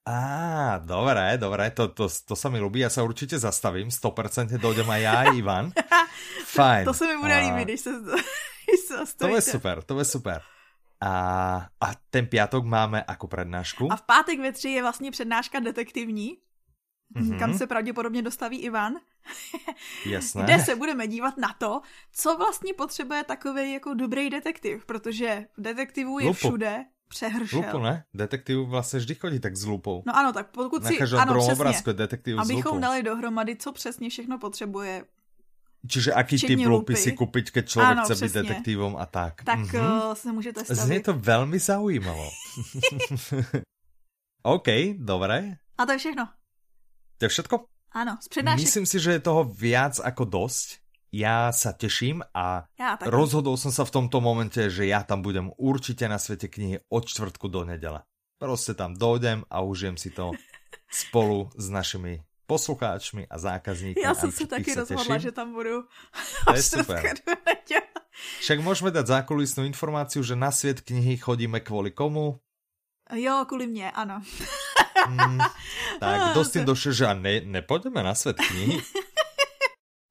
Á, 0.08 0.80
dobré, 0.80 1.36
dobré, 1.36 1.68
to, 1.68 1.92
to, 1.92 2.08
to 2.08 2.32
sa 2.32 2.48
mi 2.48 2.56
ľúbi, 2.56 2.80
ja 2.80 2.88
sa 2.88 3.04
určite 3.04 3.36
zastavím, 3.36 3.92
100% 3.92 4.56
dojdem 4.56 4.88
aj 4.88 5.00
ja, 5.04 5.16
Ivan. 5.36 5.68
Fajn. 6.56 6.88
To, 6.88 6.96
to 6.96 7.04
sa 7.04 7.12
mi 7.12 7.20
bude 7.20 7.36
a... 7.36 7.44
líbiť, 7.44 7.64
když 7.68 7.80
sa, 7.84 7.92
když 8.64 8.80
sa 8.88 8.96
To 9.04 9.28
je 9.28 9.42
super, 9.44 9.84
to 9.84 9.92
je 10.00 10.06
super. 10.08 10.40
A, 11.04 11.12
a 11.68 11.88
ten 12.08 12.24
piatok 12.24 12.64
máme 12.64 13.04
ako 13.04 13.28
prednášku? 13.28 13.92
A 13.92 14.00
v 14.00 14.04
pátek 14.08 14.40
ve 14.40 14.52
tři 14.52 14.80
je 14.80 14.82
vlastně 14.82 15.10
přednáška 15.10 15.60
detektivní, 15.60 16.40
mm-hmm. 17.12 17.38
kam 17.38 17.58
se 17.58 17.66
pravděpodobně 17.66 18.22
dostaví 18.22 18.58
Ivan. 18.64 18.96
Jasné. 20.08 20.42
Kde 20.42 20.58
se 20.58 20.76
budeme 20.76 21.06
dívat 21.06 21.36
na 21.36 21.52
to, 21.58 21.80
co 22.12 22.36
vlastně 22.36 22.74
potřebuje 22.74 23.24
takový 23.24 23.72
jako 23.72 23.94
dobrý 23.94 24.30
detektiv, 24.30 24.86
protože 24.86 25.46
detektivů 25.58 26.18
je 26.18 26.32
všude 26.32 26.84
přehršel. 27.08 27.58
Lupu, 27.58 27.78
ne? 27.78 28.04
Detektiv 28.14 28.58
vlastně 28.58 28.98
vždy 28.98 29.14
chodí 29.14 29.40
tak 29.40 29.56
s 29.56 29.64
lupou. 29.64 30.02
No 30.06 30.16
ano, 30.16 30.32
tak 30.32 30.50
pokud 30.50 30.84
si... 30.84 30.96
Každém 30.96 31.20
ano, 31.20 31.34
přesně, 31.34 31.52
obrázku 31.52 31.92
detektiv 31.92 32.38
Abychom 32.38 32.80
dali 32.80 33.02
dohromady, 33.02 33.56
co 33.56 33.72
přesně 33.72 34.10
všechno 34.10 34.38
potřebuje 34.38 35.04
Čiže 35.86 36.10
aký 36.10 36.42
typ 36.42 36.66
lupy 36.66 36.98
si 36.98 37.14
kúpiť, 37.14 37.54
keď 37.54 37.64
človek 37.70 37.94
Áno, 37.94 38.02
chce 38.02 38.14
byť 38.18 38.32
detektívom 38.34 38.98
a 38.98 39.06
tak. 39.06 39.46
Tak 39.46 39.62
mm-hmm. 39.62 40.10
uh, 40.10 40.18
sa 40.18 40.34
môžete 40.34 40.66
stavit. 40.66 40.74
Znie 40.74 41.00
to 41.06 41.14
veľmi 41.14 41.54
zaujímavo. 41.54 42.26
OK, 44.58 44.98
dobre. 44.98 45.62
A 45.78 45.80
to 45.86 45.94
je 45.94 45.98
všechno. 46.02 46.26
To 47.22 47.22
je 47.22 47.30
všetko? 47.30 47.54
Áno, 47.94 48.18
z 48.18 48.26
přednášek. 48.26 48.62
Myslím 48.66 48.86
si, 48.90 48.98
že 48.98 49.10
je 49.16 49.20
toho 49.22 49.46
viac 49.46 50.02
ako 50.02 50.26
dosť. 50.26 50.82
Ja 51.08 51.56
sa 51.56 51.72
teším 51.72 52.20
a 52.36 52.68
ja, 52.76 53.00
rozhodol 53.08 53.56
som 53.56 53.72
sa 53.72 53.88
v 53.88 53.94
tomto 53.96 54.20
momente, 54.20 54.60
že 54.68 54.84
ja 54.84 55.00
tam 55.00 55.24
budem 55.24 55.48
určite 55.56 56.04
na 56.04 56.20
svete 56.20 56.52
knihy 56.52 56.84
od 56.92 57.08
čtvrtku 57.08 57.48
do 57.48 57.64
nedele. 57.64 58.04
Proste 58.36 58.76
tam 58.76 58.92
dojdem 58.92 59.48
a 59.48 59.64
užijem 59.64 59.96
si 59.96 60.12
to 60.12 60.36
spolu 60.92 61.48
s 61.56 61.72
našimi 61.72 62.20
poslucháčmi 62.48 63.28
a 63.28 63.36
zákazníkmi. 63.36 64.00
Ja 64.00 64.16
som 64.16 64.32
sa 64.32 64.48
taky 64.48 64.72
sa 64.72 64.84
rozhodla, 64.84 65.20
že 65.20 65.32
tam 65.32 65.52
budú. 65.52 65.84
To 66.48 66.56
je 66.56 66.64
super. 66.64 67.00
Však 68.40 68.58
môžeme 68.64 68.88
dať 68.88 69.20
zákulisnú 69.20 69.68
informáciu, 69.68 70.24
že 70.24 70.34
na 70.34 70.48
svet 70.48 70.80
knihy 70.84 71.20
chodíme 71.20 71.60
kvôli 71.60 71.92
komu? 71.92 72.40
Jo, 73.08 73.48
kvôli 73.48 73.68
mne, 73.68 73.88
áno. 73.96 74.20
Mm, 75.08 75.40
tak, 76.02 76.18
dosť 76.36 76.66
došiel, 76.68 76.92
že 76.92 77.04
ne, 77.16 77.40
nepôjdeme 77.40 78.04
na 78.04 78.12
svet 78.12 78.36
knihy. 78.36 78.80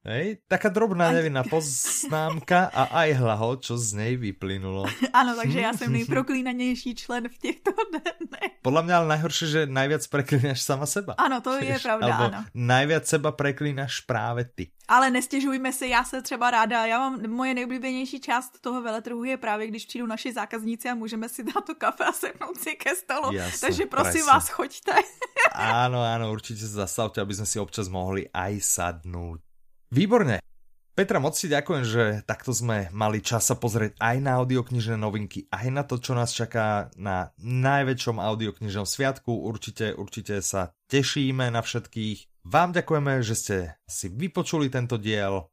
Hej, 0.06 0.46
taká 0.46 0.70
drobná 0.70 1.10
nevinná 1.10 1.42
poznámka 1.42 2.70
a 2.70 3.02
aj 3.02 3.18
hlaho, 3.18 3.58
čo 3.58 3.74
z 3.74 3.98
nej 3.98 4.12
vyplynulo. 4.14 4.86
Áno, 5.10 5.34
takže 5.34 5.58
ja 5.58 5.74
som 5.74 5.90
nejproklínanější 5.98 6.94
člen 6.94 7.26
v 7.26 7.36
těchto 7.38 7.74
dnech. 7.74 8.62
Podľa 8.62 8.82
mňa 8.86 8.94
ale 8.94 9.06
najhoršie, 9.18 9.46
že 9.50 9.60
najviac 9.66 10.06
preklínaš 10.06 10.62
sama 10.62 10.86
seba. 10.86 11.18
Áno, 11.18 11.42
to 11.42 11.58
Víš, 11.58 11.66
je 11.66 11.78
pravda, 11.82 12.14
Alebo 12.14 12.24
najviac 12.54 13.04
seba 13.10 13.34
preklínaš 13.34 14.06
práve 14.06 14.46
ty. 14.46 14.70
Ale 14.88 15.10
nestěžujme 15.10 15.72
se, 15.72 15.86
já 15.86 16.04
se 16.04 16.22
třeba 16.22 16.50
ráda, 16.50 16.86
já 16.86 16.98
mám, 16.98 17.30
moje 17.30 17.54
nejoblíbenější 17.54 18.20
část 18.20 18.60
toho 18.60 18.82
veletrhu 18.82 19.24
je 19.24 19.36
právě, 19.36 19.66
když 19.66 19.86
přijdou 19.86 20.06
naši 20.06 20.32
zákazníci 20.32 20.88
a 20.88 20.94
můžeme 20.94 21.28
si 21.28 21.44
dát 21.44 21.64
to 21.66 21.74
kafe 21.74 22.04
a 22.04 22.12
sednout 22.12 22.56
si 22.56 22.72
ke 22.72 22.94
stolu. 22.94 23.32
Jasne, 23.32 23.68
Takže 23.68 23.86
prosím 23.86 24.24
presne. 24.24 24.32
vás, 24.32 24.48
choďte. 24.48 24.94
áno, 25.52 26.00
áno, 26.06 26.30
určite 26.30 26.64
zastavte, 26.64 27.20
aby 27.20 27.34
sme 27.34 27.46
si 27.50 27.58
občas 27.58 27.90
mohli 27.90 28.30
aj 28.30 28.62
sadnúť. 28.62 29.47
Výborne. 29.88 30.44
Petra, 30.92 31.16
moc 31.16 31.32
si 31.32 31.48
ďakujem, 31.48 31.84
že 31.86 32.04
takto 32.28 32.52
sme 32.52 32.92
mali 32.92 33.24
čas 33.24 33.48
sa 33.48 33.56
pozrieť 33.56 33.96
aj 34.02 34.16
na 34.20 34.36
audioknižné 34.42 35.00
novinky, 35.00 35.48
aj 35.48 35.66
na 35.72 35.80
to, 35.86 35.96
čo 35.96 36.12
nás 36.12 36.34
čaká 36.34 36.92
na 36.98 37.32
najväčšom 37.40 38.20
audioknižnom 38.20 38.84
sviatku. 38.84 39.30
Určite, 39.30 39.96
určite 39.96 40.44
sa 40.44 40.76
tešíme 40.92 41.48
na 41.48 41.64
všetkých. 41.64 42.44
Vám 42.44 42.76
ďakujeme, 42.76 43.24
že 43.24 43.34
ste 43.38 43.56
si 43.88 44.12
vypočuli 44.12 44.68
tento 44.68 45.00
diel. 45.00 45.48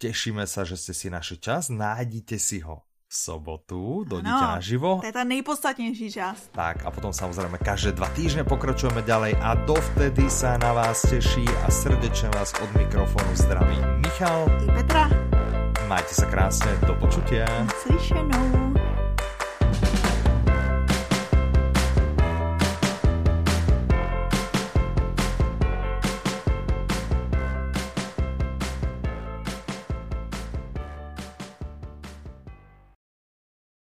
Tešíme 0.00 0.48
sa, 0.48 0.64
že 0.64 0.80
ste 0.80 0.96
si 0.96 1.12
našli 1.12 1.36
čas. 1.36 1.68
Nájdite 1.68 2.40
si 2.40 2.64
ho 2.64 2.86
sobotu, 3.16 4.04
dojdete 4.04 4.44
na 4.44 4.60
živo. 4.60 5.00
To 5.00 5.08
je 5.08 5.16
tá 5.16 5.24
nejpodstatnejší 5.24 6.12
časť. 6.12 6.42
Tak 6.52 6.84
a 6.84 6.92
potom 6.92 7.16
samozrejme 7.16 7.56
každé 7.56 7.96
dva 7.96 8.12
týždne 8.12 8.44
pokračujeme 8.44 9.00
ďalej 9.00 9.40
a 9.40 9.56
dovtedy 9.64 10.28
sa 10.28 10.60
na 10.60 10.76
vás 10.76 11.00
teší 11.08 11.48
a 11.64 11.72
srdečne 11.72 12.28
vás 12.36 12.52
od 12.60 12.68
mikrofónu 12.76 13.32
zdraví 13.32 13.80
Michal 14.04 14.44
i 14.60 14.68
Petra. 14.76 15.08
Majte 15.88 16.12
sa 16.12 16.26
krásne, 16.28 16.68
do 16.84 16.92
počutia. 17.00 17.48
Slyšenou. 17.86 18.75